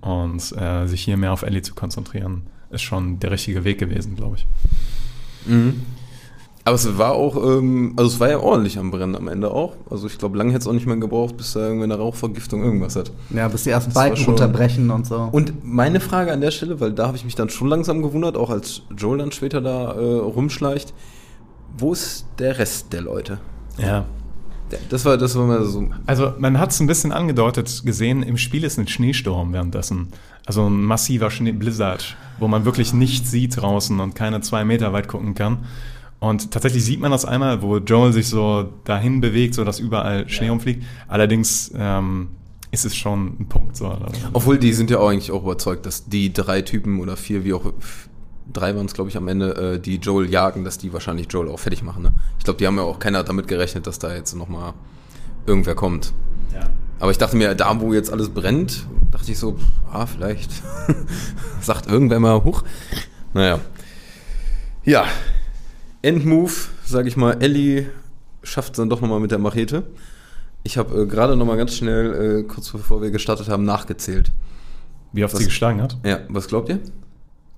und 0.00 0.40
äh, 0.56 0.86
sich 0.86 1.02
hier 1.02 1.18
mehr 1.18 1.34
auf 1.34 1.42
Ellie 1.42 1.60
zu 1.60 1.74
konzentrieren, 1.74 2.44
ist 2.70 2.80
schon 2.82 3.20
der 3.20 3.30
richtige 3.32 3.64
Weg 3.64 3.78
gewesen, 3.78 4.16
glaube 4.16 4.36
ich. 4.36 4.46
Mhm. 5.46 5.82
Aber 6.64 6.74
es 6.74 6.98
war 6.98 7.12
auch, 7.12 7.36
ähm, 7.36 7.94
also 7.96 8.10
es 8.10 8.20
war 8.20 8.28
ja 8.28 8.38
ordentlich 8.38 8.78
am 8.78 8.90
Brennen 8.90 9.16
am 9.16 9.28
Ende 9.28 9.50
auch. 9.50 9.74
Also 9.90 10.06
ich 10.06 10.18
glaube, 10.18 10.36
lange 10.36 10.50
hätte 10.50 10.60
es 10.60 10.66
auch 10.68 10.72
nicht 10.72 10.86
mehr 10.86 10.96
gebraucht, 10.96 11.36
bis 11.36 11.54
da 11.54 11.60
irgendwie 11.60 11.84
eine 11.84 11.96
Rauchvergiftung 11.96 12.62
irgendwas 12.62 12.96
hat. 12.96 13.10
Ja, 13.30 13.48
bis 13.48 13.64
die 13.64 13.70
ersten 13.70 13.92
Balken 13.92 14.24
runterbrechen 14.24 14.90
und 14.90 15.06
so. 15.06 15.28
Und 15.32 15.64
meine 15.64 16.00
Frage 16.00 16.32
an 16.32 16.40
der 16.40 16.50
Stelle, 16.50 16.78
weil 16.78 16.92
da 16.92 17.06
habe 17.06 17.16
ich 17.16 17.24
mich 17.24 17.34
dann 17.34 17.48
schon 17.48 17.68
langsam 17.68 18.02
gewundert, 18.02 18.36
auch 18.36 18.50
als 18.50 18.82
Joel 18.96 19.18
dann 19.18 19.32
später 19.32 19.62
da 19.62 19.94
äh, 19.94 20.18
rumschleicht, 20.18 20.92
wo 21.78 21.92
ist 21.92 22.26
der 22.38 22.58
Rest 22.58 22.92
der 22.92 23.00
Leute? 23.02 23.38
Ja. 23.78 24.04
Das 24.88 25.04
war, 25.04 25.16
das 25.16 25.36
war 25.36 25.46
mal 25.46 25.64
so. 25.64 25.88
Also 26.06 26.34
man 26.38 26.60
hat 26.60 26.70
es 26.70 26.78
ein 26.78 26.86
bisschen 26.86 27.10
angedeutet 27.10 27.82
gesehen, 27.84 28.22
im 28.22 28.36
Spiel 28.36 28.62
ist 28.62 28.78
ein 28.78 28.86
Schneesturm 28.86 29.52
währenddessen. 29.52 30.08
Also 30.50 30.66
ein 30.66 30.82
massiver 30.82 31.30
Schnee 31.30 31.52
Blizzard, 31.52 32.16
wo 32.40 32.48
man 32.48 32.64
wirklich 32.64 32.92
nichts 32.92 33.30
sieht 33.30 33.56
draußen 33.56 34.00
und 34.00 34.16
keine 34.16 34.40
zwei 34.40 34.64
Meter 34.64 34.92
weit 34.92 35.06
gucken 35.06 35.36
kann. 35.36 35.58
Und 36.18 36.50
tatsächlich 36.50 36.84
sieht 36.84 36.98
man 36.98 37.12
das 37.12 37.24
einmal, 37.24 37.62
wo 37.62 37.76
Joel 37.76 38.12
sich 38.12 38.26
so 38.26 38.68
dahin 38.82 39.20
bewegt, 39.20 39.54
so 39.54 39.62
dass 39.62 39.78
überall 39.78 40.28
Schnee 40.28 40.50
umfliegt. 40.50 40.84
Allerdings 41.06 41.70
ähm, 41.76 42.30
ist 42.72 42.84
es 42.84 42.96
schon 42.96 43.36
ein 43.38 43.46
Punkt. 43.48 43.76
So. 43.76 43.96
Obwohl, 44.32 44.58
die 44.58 44.72
sind 44.72 44.90
ja 44.90 44.98
auch 44.98 45.10
eigentlich 45.10 45.30
auch 45.30 45.44
überzeugt, 45.44 45.86
dass 45.86 46.06
die 46.06 46.32
drei 46.32 46.62
Typen 46.62 46.98
oder 46.98 47.16
vier, 47.16 47.44
wie 47.44 47.52
auch 47.52 47.72
drei 48.52 48.74
waren 48.74 48.86
es, 48.86 48.94
glaube 48.94 49.08
ich, 49.08 49.16
am 49.16 49.28
Ende, 49.28 49.54
äh, 49.54 49.78
die 49.78 49.98
Joel 49.98 50.28
jagen, 50.28 50.64
dass 50.64 50.78
die 50.78 50.92
wahrscheinlich 50.92 51.28
Joel 51.30 51.48
auch 51.48 51.60
fertig 51.60 51.84
machen. 51.84 52.02
Ne? 52.02 52.12
Ich 52.38 52.44
glaube, 52.44 52.58
die 52.58 52.66
haben 52.66 52.76
ja 52.76 52.82
auch 52.82 52.98
keiner 52.98 53.22
damit 53.22 53.46
gerechnet, 53.46 53.86
dass 53.86 54.00
da 54.00 54.12
jetzt 54.12 54.34
nochmal 54.34 54.74
irgendwer 55.46 55.76
kommt. 55.76 56.12
Ja. 56.52 56.68
Aber 57.00 57.10
ich 57.10 57.18
dachte 57.18 57.36
mir, 57.36 57.54
da 57.54 57.80
wo 57.80 57.92
jetzt 57.94 58.12
alles 58.12 58.28
brennt, 58.28 58.86
dachte 59.10 59.32
ich 59.32 59.38
so, 59.38 59.58
ah, 59.90 60.06
vielleicht 60.06 60.50
sagt 61.62 61.86
irgendwer 61.86 62.20
mal 62.20 62.44
hoch. 62.44 62.62
Naja. 63.32 63.58
Ja. 64.84 65.06
Endmove, 66.02 66.68
sage 66.84 67.08
ich 67.08 67.16
mal, 67.16 67.42
Ellie 67.42 67.90
schafft 68.42 68.72
es 68.72 68.76
dann 68.76 68.88
doch 68.90 69.00
nochmal 69.00 69.20
mit 69.20 69.30
der 69.30 69.38
Machete. 69.38 69.84
Ich 70.62 70.76
habe 70.78 71.02
äh, 71.02 71.06
gerade 71.06 71.36
nochmal 71.36 71.56
ganz 71.56 71.74
schnell, 71.74 72.40
äh, 72.40 72.42
kurz 72.44 72.70
bevor 72.70 73.00
wir 73.02 73.10
gestartet 73.10 73.48
haben, 73.48 73.64
nachgezählt. 73.64 74.30
Wie 75.12 75.24
oft 75.24 75.32
Was- 75.34 75.40
sie 75.40 75.46
geschlagen 75.46 75.80
hat? 75.82 75.96
Ja, 76.04 76.20
was 76.28 76.48
glaubt 76.48 76.68
ihr? 76.68 76.80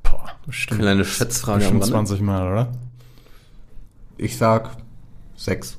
Boah, 0.04 0.24
bestimmt. 0.46 0.80
Kleine 0.80 1.04
Schätzfrage 1.04 1.66
am 1.66 1.78
Bestimmt 1.78 1.94
Rande. 1.94 2.08
20 2.10 2.20
Mal, 2.20 2.50
oder? 2.52 2.72
Ich 4.18 4.36
sag 4.36 4.70
sechs. 5.36 5.78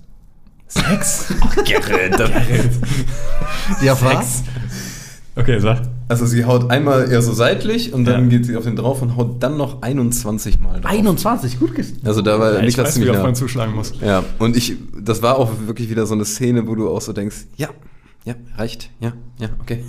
Sechs? 0.73 1.27
Gerrit. 1.65 2.15
Ja, 3.81 3.97
was? 4.01 4.43
Okay, 5.35 5.59
sag. 5.59 5.81
Also 6.09 6.25
sie 6.25 6.45
haut 6.45 6.69
einmal 6.69 7.09
eher 7.11 7.21
so 7.21 7.33
seitlich 7.33 7.91
und 7.93 8.05
dann 8.05 8.23
Ja. 8.23 8.29
geht 8.37 8.45
sie 8.45 8.55
auf 8.55 8.65
den 8.65 8.75
drauf 8.75 9.01
und 9.01 9.15
haut 9.15 9.41
dann 9.41 9.57
noch 9.57 9.81
21 9.81 10.59
Mal 10.59 10.81
drauf. 10.81 10.91
21, 10.91 11.59
gut 11.59 11.73
ges 11.73 11.93
Also 12.03 12.21
da 12.21 12.39
war 12.39 12.53
Ja, 12.53 12.59
ich 12.59 12.67
Niklas 12.75 12.89
weiß, 12.97 13.01
wie 13.01 13.05
nah. 13.09 13.23
man 13.23 13.33
zuschlagen 13.35 13.73
muss. 13.73 13.93
Ja, 14.01 14.23
und 14.37 14.55
ich, 14.55 14.75
das 15.01 15.21
war 15.23 15.37
auch 15.39 15.49
wirklich 15.65 15.89
wieder 15.89 16.05
so 16.05 16.13
eine 16.13 16.25
Szene, 16.25 16.67
wo 16.67 16.75
du 16.75 16.89
auch 16.89 17.01
so 17.01 17.13
denkst, 17.13 17.45
ja, 17.55 17.69
ja, 18.25 18.35
reicht, 18.57 18.91
ja, 18.99 19.13
ja, 19.39 19.49
okay. 19.59 19.83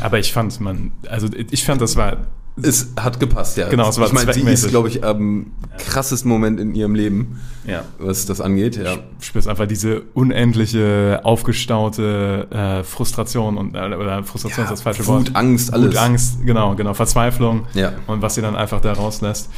Aber 0.00 0.18
ich 0.18 0.32
fand, 0.32 0.60
man, 0.60 0.92
also 1.08 1.28
ich 1.50 1.64
fand, 1.64 1.80
das 1.80 1.96
war 1.96 2.18
Es 2.62 2.92
hat 2.98 3.20
gepasst, 3.20 3.58
ja. 3.58 3.68
Genau, 3.68 3.88
es 3.90 3.98
war 3.98 4.06
Ich 4.06 4.12
meine, 4.14 4.32
sie 4.32 4.40
ist, 4.40 4.68
glaube 4.68 4.88
ich, 4.88 5.04
am 5.04 5.52
krassesten 5.78 6.30
Moment 6.30 6.58
in 6.58 6.74
ihrem 6.74 6.94
Leben, 6.94 7.38
Ja. 7.66 7.84
was 7.98 8.24
das 8.24 8.40
angeht, 8.40 8.76
ja. 8.76 8.96
Du 8.96 9.02
spürst 9.20 9.46
einfach 9.46 9.66
diese 9.66 10.00
unendliche, 10.14 11.20
aufgestaute 11.22 12.46
äh, 12.50 12.82
Frustration 12.84 13.58
und 13.58 13.74
äh, 13.74 13.94
oder 13.94 14.24
Frustration 14.24 14.60
Ja, 14.60 14.64
ist 14.64 14.70
das 14.70 14.82
falsche 14.82 15.06
Wut, 15.06 15.26
Wort. 15.26 15.36
Angst, 15.36 15.72
alles. 15.72 15.88
Wut, 15.94 15.96
Angst, 15.98 16.38
genau, 16.46 16.74
genau, 16.74 16.94
Verzweiflung 16.94 17.66
Ja. 17.74 17.92
und 18.06 18.22
was 18.22 18.34
sie 18.36 18.40
dann 18.40 18.56
einfach 18.56 18.80
da 18.80 18.92
rauslässt 18.94 19.50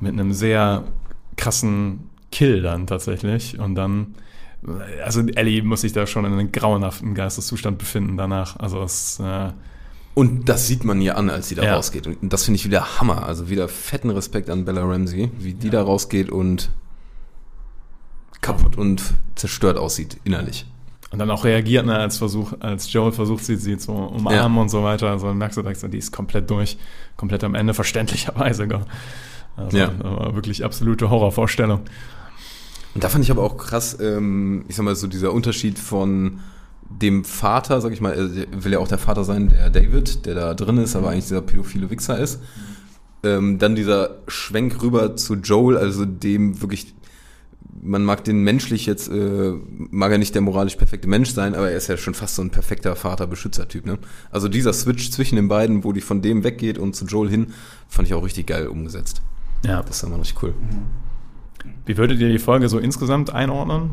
mit 0.00 0.12
einem 0.12 0.32
sehr 0.32 0.84
krassen 1.36 2.10
Kill 2.32 2.62
dann 2.62 2.86
tatsächlich 2.86 3.58
und 3.58 3.74
dann 3.76 4.14
also 5.04 5.22
Ellie 5.22 5.62
muss 5.62 5.80
sich 5.82 5.92
da 5.92 6.06
schon 6.06 6.24
in 6.26 6.32
einem 6.34 6.52
grauenhaften 6.52 7.14
Geisteszustand 7.14 7.78
befinden 7.78 8.18
danach. 8.18 8.58
Also 8.58 8.82
es 8.82 9.18
äh, 9.18 9.52
Und 10.14 10.48
das 10.48 10.66
sieht 10.66 10.84
man 10.84 11.00
ihr 11.00 11.16
an, 11.16 11.30
als 11.30 11.48
sie 11.48 11.54
da 11.54 11.62
Ja. 11.62 11.76
rausgeht. 11.76 12.06
Und 12.06 12.32
das 12.32 12.44
finde 12.44 12.56
ich 12.56 12.64
wieder 12.66 12.98
Hammer. 13.00 13.24
Also 13.26 13.48
wieder 13.48 13.68
fetten 13.68 14.10
Respekt 14.10 14.50
an 14.50 14.64
Bella 14.64 14.82
Ramsey, 14.82 15.30
wie 15.38 15.54
die 15.54 15.70
da 15.70 15.82
rausgeht 15.82 16.30
und 16.30 16.70
kaputt 18.40 18.76
und 18.76 19.02
zerstört 19.34 19.76
aussieht, 19.78 20.18
innerlich. 20.24 20.66
Und 21.12 21.18
dann 21.18 21.30
auch 21.30 21.44
reagiert, 21.44 21.86
ne, 21.86 21.96
als 21.98 22.18
Versuch, 22.18 22.52
als 22.60 22.92
Joel 22.92 23.12
versucht, 23.12 23.44
sie, 23.44 23.56
sie 23.56 23.76
zu 23.76 23.92
umarmen 23.92 24.54
Ja. 24.56 24.60
und 24.62 24.68
so 24.68 24.82
weiter. 24.84 25.10
Also 25.10 25.32
merkst 25.34 25.56
du, 25.58 25.62
direkt 25.62 25.80
so, 25.80 25.88
die 25.88 25.98
ist 25.98 26.12
komplett 26.12 26.48
durch, 26.50 26.78
komplett 27.16 27.42
am 27.44 27.54
Ende, 27.54 27.74
verständlicherweise. 27.74 28.68
gell. 28.68 28.84
Also 29.56 29.76
Ja. 29.76 29.88
aber 30.02 30.34
wirklich 30.36 30.64
absolute 30.64 31.10
Horrorvorstellung. 31.10 31.80
Und 32.94 33.04
da 33.04 33.08
fand 33.08 33.24
ich 33.24 33.30
aber 33.30 33.42
auch 33.42 33.56
krass, 33.56 33.98
ähm, 34.00 34.64
ich 34.68 34.76
sag 34.76 34.84
mal, 34.84 34.94
so 34.96 35.06
dieser 35.06 35.32
Unterschied 35.32 35.78
von 35.78 36.40
dem 36.90 37.24
Vater, 37.24 37.80
sag 37.80 37.92
ich 37.92 38.00
mal, 38.00 38.12
er 38.12 38.64
will 38.64 38.72
ja 38.72 38.78
auch 38.78 38.88
der 38.88 38.98
Vater 38.98 39.24
sein, 39.24 39.48
der 39.48 39.70
David, 39.70 40.26
der 40.26 40.34
da 40.34 40.54
drin 40.54 40.78
ist, 40.78 40.96
aber 40.96 41.10
eigentlich 41.10 41.24
dieser 41.24 41.42
pädophile 41.42 41.90
Wichser 41.90 42.18
ist. 42.18 42.40
Ähm, 43.22 43.58
dann 43.58 43.74
dieser 43.74 44.18
Schwenk 44.28 44.82
rüber 44.82 45.16
zu 45.16 45.34
Joel, 45.34 45.76
also 45.76 46.04
dem 46.04 46.60
wirklich 46.60 46.94
man 47.82 48.04
mag 48.04 48.24
den 48.24 48.42
menschlich 48.42 48.86
jetzt, 48.86 49.08
äh, 49.08 49.52
mag 49.90 50.12
er 50.12 50.18
nicht 50.18 50.34
der 50.34 50.42
moralisch 50.42 50.76
perfekte 50.76 51.08
Mensch 51.08 51.30
sein, 51.30 51.54
aber 51.54 51.70
er 51.70 51.76
ist 51.76 51.88
ja 51.88 51.96
schon 51.96 52.14
fast 52.14 52.34
so 52.34 52.42
ein 52.42 52.50
perfekter 52.50 52.94
Vater-Beschützer-Typ. 52.96 53.86
Ne? 53.86 53.98
Also 54.30 54.48
dieser 54.48 54.72
Switch 54.72 55.10
zwischen 55.10 55.36
den 55.36 55.48
beiden, 55.48 55.84
wo 55.84 55.92
die 55.92 56.00
von 56.00 56.22
dem 56.22 56.44
weggeht 56.44 56.78
und 56.78 56.94
zu 56.94 57.06
Joel 57.06 57.30
hin, 57.30 57.48
fand 57.88 58.08
ich 58.08 58.14
auch 58.14 58.24
richtig 58.24 58.46
geil 58.46 58.66
umgesetzt. 58.66 59.22
Ja. 59.64 59.82
Das 59.82 60.02
war 60.02 60.10
immer 60.10 60.20
richtig 60.20 60.42
cool. 60.42 60.54
Wie 61.86 61.96
würdet 61.96 62.20
ihr 62.20 62.28
die 62.28 62.38
Folge 62.38 62.68
so 62.68 62.78
insgesamt 62.78 63.32
einordnen? 63.32 63.90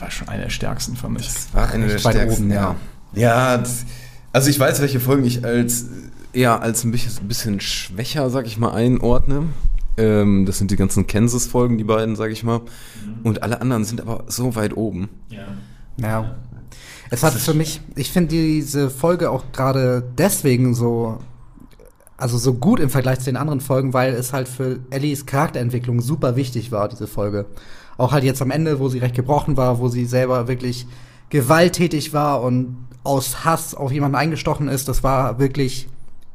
War 0.00 0.10
schon 0.10 0.28
eine 0.28 0.44
der 0.44 0.50
stärksten, 0.50 0.96
fand 0.96 1.20
ich. 1.20 1.30
War 1.52 1.70
eine 1.70 1.86
der 1.86 1.96
Echt 1.96 2.08
stärksten, 2.08 2.44
oben, 2.44 2.52
ja. 2.52 2.76
Ja, 3.12 3.58
das, 3.58 3.84
also 4.32 4.50
ich 4.50 4.58
weiß, 4.58 4.80
welche 4.80 5.00
Folgen 5.00 5.24
ich 5.24 5.44
als 5.44 5.86
eher 6.32 6.62
als 6.62 6.84
ein 6.84 6.92
bisschen, 6.92 7.26
bisschen 7.28 7.60
schwächer, 7.60 8.30
sag 8.30 8.46
ich 8.46 8.56
mal, 8.58 8.72
einordne. 8.72 9.48
Ähm, 9.96 10.46
das 10.46 10.58
sind 10.58 10.70
die 10.70 10.76
ganzen 10.76 11.06
Kansas-Folgen, 11.06 11.76
die 11.76 11.84
beiden, 11.84 12.16
sag 12.16 12.30
ich 12.30 12.44
mal. 12.44 12.60
Und 13.24 13.42
alle 13.42 13.60
anderen 13.60 13.84
sind 13.84 14.00
aber 14.00 14.24
so 14.28 14.54
weit 14.54 14.76
oben. 14.76 15.08
Ja. 15.98 16.36
Es 17.10 17.24
hat 17.24 17.34
für 17.34 17.54
mich, 17.54 17.80
ich 17.96 18.12
finde 18.12 18.28
diese 18.28 18.88
Folge 18.88 19.30
auch 19.30 19.50
gerade 19.52 20.04
deswegen 20.16 20.74
so, 20.74 21.18
also 22.16 22.38
so 22.38 22.54
gut 22.54 22.78
im 22.78 22.88
Vergleich 22.88 23.18
zu 23.18 23.24
den 23.26 23.36
anderen 23.36 23.60
Folgen, 23.60 23.92
weil 23.92 24.14
es 24.14 24.32
halt 24.32 24.48
für 24.48 24.78
Ellies 24.90 25.26
Charakterentwicklung 25.26 26.00
super 26.00 26.36
wichtig 26.36 26.70
war, 26.70 26.88
diese 26.88 27.08
Folge. 27.08 27.46
Auch 28.00 28.12
halt 28.12 28.24
jetzt 28.24 28.40
am 28.40 28.50
Ende, 28.50 28.80
wo 28.80 28.88
sie 28.88 28.98
recht 28.98 29.14
gebrochen 29.14 29.58
war, 29.58 29.78
wo 29.78 29.88
sie 29.88 30.06
selber 30.06 30.48
wirklich 30.48 30.86
gewalttätig 31.28 32.14
war 32.14 32.40
und 32.42 32.86
aus 33.04 33.44
Hass 33.44 33.74
auf 33.74 33.92
jemanden 33.92 34.16
eingestochen 34.16 34.68
ist, 34.68 34.88
das 34.88 35.02
war 35.02 35.38
wirklich 35.38 35.86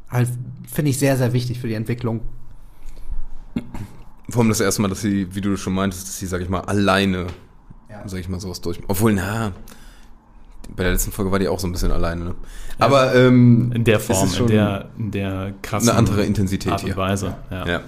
halt, 0.09 0.30
finde 0.72 0.91
ich, 0.91 0.99
sehr, 0.99 1.18
sehr 1.18 1.34
wichtig 1.34 1.59
für 1.59 1.68
die 1.68 1.74
Entwicklung. 1.74 2.22
Vor 4.30 4.41
allem 4.41 4.49
das 4.49 4.59
erste 4.59 4.84
Mal, 4.84 4.89
dass 4.89 5.01
sie, 5.01 5.34
wie 5.34 5.41
du 5.41 5.57
schon 5.57 5.74
meintest, 5.74 6.07
dass 6.07 6.20
sie, 6.20 6.28
sag 6.28 6.41
ich 6.41 6.49
mal, 6.49 6.61
alleine, 6.61 7.28
sag 8.05 8.20
ich 8.20 8.30
mal, 8.30 8.39
sowas 8.39 8.61
durch. 8.61 8.80
Obwohl, 8.88 9.13
na, 9.13 9.51
bei 10.76 10.84
der 10.84 10.91
letzten 10.93 11.11
Folge 11.11 11.32
war 11.32 11.39
die 11.39 11.47
auch 11.47 11.59
so 11.59 11.68
ein 11.68 11.72
bisschen 11.72 11.91
alleine. 11.91 12.26
Ne? 12.26 12.36
Aber 12.78 13.16
ähm, 13.16 13.72
In 13.74 13.84
der 13.84 13.99
Form, 13.99 14.24
ist 14.24 14.34
in 14.34 14.38
schon 14.38 14.47
der, 14.47 14.89
in 14.99 15.09
der 15.09 15.53
krassen 15.63 15.89
eine 15.89 15.97
andere 15.97 16.24
Intensität 16.24 16.72
Art 16.72 16.84
und 16.84 16.89
hier. 16.89 16.97
Weise. 16.97 17.36
Ja. 17.49 17.68
Ja, 17.68 17.82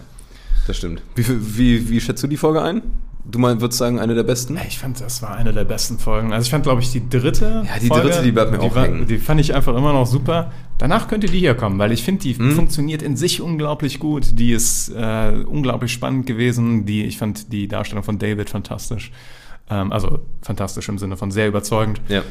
das 0.65 0.78
stimmt. 0.78 1.03
Wie, 1.15 1.57
wie, 1.57 1.89
wie 1.89 2.01
schätzt 2.01 2.23
du 2.23 2.28
die 2.28 2.38
Folge 2.38 2.63
ein? 2.63 2.82
Du 3.30 3.39
mal, 3.39 3.59
würdest 3.59 3.78
sagen, 3.80 3.99
eine 3.99 4.15
der 4.15 4.23
besten? 4.23 4.57
Ich 4.67 4.80
fand, 4.80 5.01
das 5.01 5.21
war 5.21 5.36
eine 5.36 5.51
der 5.51 5.65
besten 5.65 5.99
Folgen. 5.99 6.32
Also 6.32 6.45
ich 6.45 6.51
fand, 6.51 6.63
glaube 6.63 6.82
ich, 6.82 6.91
die 6.91 7.09
dritte. 7.09 7.63
Ja, 7.65 7.80
die 7.80 7.89
dritte, 7.89 8.23
die 8.23 8.32
bleibt 8.32 8.51
mir 8.51 8.61
auch 8.61 8.73
war, 8.73 8.86
hängen. 8.86 9.05
Die 9.05 9.17
fand 9.17 9.41
ich 9.41 9.53
einfach 9.53 9.75
immer 9.75 9.91
noch 9.91 10.05
super. 10.07 10.51
Danach 10.78 11.07
könnte 11.09 11.28
die 11.28 11.39
hier 11.39 11.53
kommen, 11.55 11.78
weil 11.78 11.91
ich 11.91 12.03
finde, 12.03 12.21
die 12.21 12.36
Mhm. 12.41 12.53
funktioniert 12.53 13.01
in 13.01 13.17
sich 13.17 13.41
unglaublich 13.41 13.99
gut. 13.99 14.39
Die 14.39 14.51
ist 14.53 14.89
äh, 14.95 15.43
unglaublich 15.45 15.91
spannend 15.91 16.25
gewesen. 16.25 16.86
Die, 16.86 17.03
ich 17.03 17.17
fand 17.17 17.51
die 17.51 17.67
Darstellung 17.67 18.03
von 18.03 18.17
David 18.17 18.49
fantastisch. 18.49 19.11
Ähm, 19.70 19.91
also 19.91 20.20
fantastisch 20.41 20.88
im 20.89 20.97
Sinne 20.97 21.18
von 21.18 21.32
sehr 21.32 21.47
überzeugend. 21.47 22.01
Ja. 22.07 22.24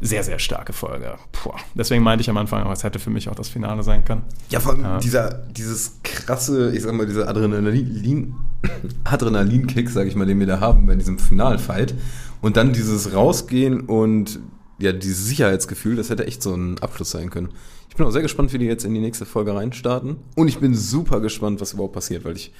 Sehr, 0.00 0.22
sehr 0.24 0.38
starke 0.38 0.72
Folge. 0.72 1.14
Puh. 1.32 1.52
Deswegen 1.74 2.02
meinte 2.02 2.20
ich 2.20 2.28
am 2.28 2.36
Anfang, 2.36 2.62
aber 2.62 2.72
es 2.72 2.82
hätte 2.84 2.98
für 2.98 3.10
mich 3.10 3.28
auch 3.28 3.34
das 3.36 3.48
Finale 3.48 3.82
sein 3.82 4.04
können. 4.04 4.22
Ja, 4.50 4.60
vor 4.60 4.72
allem 4.72 4.82
Ja. 4.82 4.98
dieser, 4.98 5.30
dieses 5.56 5.98
krasse, 6.02 6.74
ich 6.76 6.82
sag 6.82 6.92
mal, 6.92 7.06
dieser 7.06 7.28
Adrenalin, 7.28 8.34
Adrenalinkick, 9.04 9.88
sag 9.90 10.06
ich 10.06 10.16
mal, 10.16 10.26
den 10.26 10.40
wir 10.40 10.46
da 10.46 10.60
haben 10.60 10.86
bei 10.86 10.94
diesem 10.96 11.18
Finalfight. 11.18 11.94
Und 12.40 12.56
dann 12.56 12.72
dieses 12.72 13.14
Rausgehen 13.14 13.80
und 13.82 14.40
ja, 14.78 14.92
dieses 14.92 15.26
Sicherheitsgefühl, 15.26 15.96
das 15.96 16.10
hätte 16.10 16.26
echt 16.26 16.42
so 16.42 16.54
ein 16.54 16.78
Abschluss 16.80 17.10
sein 17.10 17.30
können. 17.30 17.50
Ich 17.88 17.94
bin 17.96 18.04
auch 18.04 18.10
sehr 18.10 18.22
gespannt, 18.22 18.52
wie 18.52 18.58
die 18.58 18.66
jetzt 18.66 18.84
in 18.84 18.92
die 18.92 19.00
nächste 19.00 19.24
Folge 19.24 19.54
reinstarten. 19.54 20.16
Und 20.34 20.48
ich 20.48 20.58
bin 20.58 20.74
super 20.74 21.20
gespannt, 21.20 21.60
was 21.60 21.72
überhaupt 21.72 21.94
passiert, 21.94 22.24
weil 22.24 22.36
ich 22.36 22.52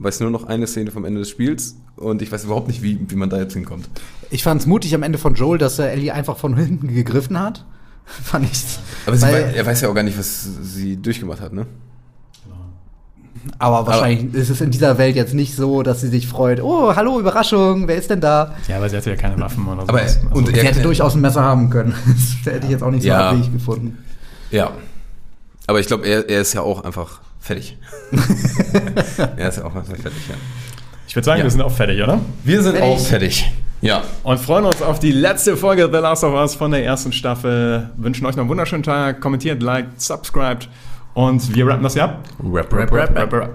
weiß 0.00 0.20
nur 0.20 0.30
noch 0.30 0.44
eine 0.44 0.66
Szene 0.66 0.90
vom 0.90 1.04
Ende 1.04 1.20
des 1.20 1.28
Spiels 1.30 1.76
und 1.96 2.22
ich 2.22 2.30
weiß 2.30 2.44
überhaupt 2.44 2.68
nicht, 2.68 2.82
wie, 2.82 2.98
wie 3.08 3.16
man 3.16 3.30
da 3.30 3.38
jetzt 3.38 3.54
hinkommt. 3.54 3.88
Ich 4.30 4.42
fand 4.42 4.60
es 4.60 4.66
mutig 4.66 4.94
am 4.94 5.02
Ende 5.02 5.18
von 5.18 5.34
Joel, 5.34 5.58
dass 5.58 5.78
er 5.78 5.90
Ellie 5.92 6.12
einfach 6.12 6.36
von 6.36 6.56
hinten 6.56 6.88
gegriffen 6.94 7.38
hat. 7.40 7.64
Fand 8.04 8.44
ich. 8.50 8.64
Aber 9.06 9.16
sie 9.16 9.22
weil- 9.26 9.32
wei- 9.48 9.52
er 9.54 9.66
weiß 9.66 9.80
ja 9.82 9.88
auch 9.90 9.94
gar 9.94 10.02
nicht, 10.02 10.18
was 10.18 10.48
sie 10.62 10.96
durchgemacht 10.96 11.40
hat, 11.40 11.52
ne? 11.52 11.66
Aber 13.58 13.86
wahrscheinlich 13.86 14.34
ist 14.34 14.50
es 14.50 14.60
in 14.60 14.70
dieser 14.70 14.98
Welt 14.98 15.16
jetzt 15.16 15.32
nicht 15.32 15.54
so, 15.56 15.82
dass 15.82 16.00
sie 16.00 16.08
sich 16.08 16.26
freut. 16.26 16.60
Oh, 16.60 16.94
hallo, 16.94 17.18
Überraschung, 17.20 17.86
wer 17.88 17.96
ist 17.96 18.10
denn 18.10 18.20
da? 18.20 18.54
Ja, 18.66 18.76
aber 18.76 18.88
sie 18.88 18.96
hatte 18.96 19.10
ja 19.10 19.16
keine 19.16 19.38
Waffen 19.40 19.66
oder 19.66 19.82
so. 19.82 19.88
Aber, 19.88 20.00
Also, 20.00 20.18
und 20.32 20.48
Sie 20.48 20.54
er- 20.54 20.64
hätte 20.64 20.82
durchaus 20.82 21.14
ein 21.14 21.20
Messer 21.20 21.42
haben 21.42 21.70
können. 21.70 21.94
Das 22.44 22.52
hätte 22.54 22.66
ich 22.66 22.72
jetzt 22.72 22.82
auch 22.82 22.90
nicht 22.90 23.02
so 23.02 23.08
Ja. 23.08 23.30
abwegig 23.30 23.52
gefunden. 23.52 23.98
Ja. 24.50 24.72
Aber 25.66 25.80
ich 25.80 25.86
glaube, 25.86 26.06
er, 26.06 26.28
er 26.28 26.40
ist 26.42 26.52
ja 26.52 26.62
auch 26.62 26.84
einfach 26.84 27.20
fertig. 27.48 27.76
er 29.36 29.48
ist 29.48 29.58
ja 29.58 29.64
auch 29.64 29.74
einfach 29.74 29.96
fertig, 29.96 30.28
ja. 30.28 30.34
ich 31.06 31.16
würde 31.16 31.24
sagen, 31.26 31.38
Ja. 31.38 31.44
wir 31.44 31.50
sind 31.50 31.62
auch 31.62 31.72
fertig, 31.72 32.02
oder? 32.02 32.20
Wir 32.44 32.62
sind 32.62 32.76
Fertig. 32.76 32.90
auch 32.90 33.00
fertig. 33.00 33.50
Ja. 33.80 34.02
Und 34.24 34.38
freuen 34.40 34.64
uns 34.64 34.82
auf 34.82 34.98
die 34.98 35.12
letzte 35.12 35.56
Folge 35.56 35.88
The 35.92 35.98
Last 35.98 36.24
of 36.24 36.34
Us 36.34 36.54
von 36.54 36.70
der 36.72 36.84
ersten 36.84 37.12
Staffel. 37.12 37.90
Wünschen 37.96 38.26
euch 38.26 38.34
noch 38.34 38.42
einen 38.42 38.50
wunderschönen 38.50 38.82
Tag. 38.82 39.20
Kommentiert, 39.20 39.62
liked, 39.62 40.00
subscribed. 40.00 40.68
Und 41.14 41.54
wir 41.54 41.66
rappen 41.66 41.82
das 41.84 41.94
hier 41.94 42.04
ab. 42.04 42.22
Rap, 42.44 42.72
Rap, 42.72 42.92
rap, 42.92 43.32
rap. 43.32 43.50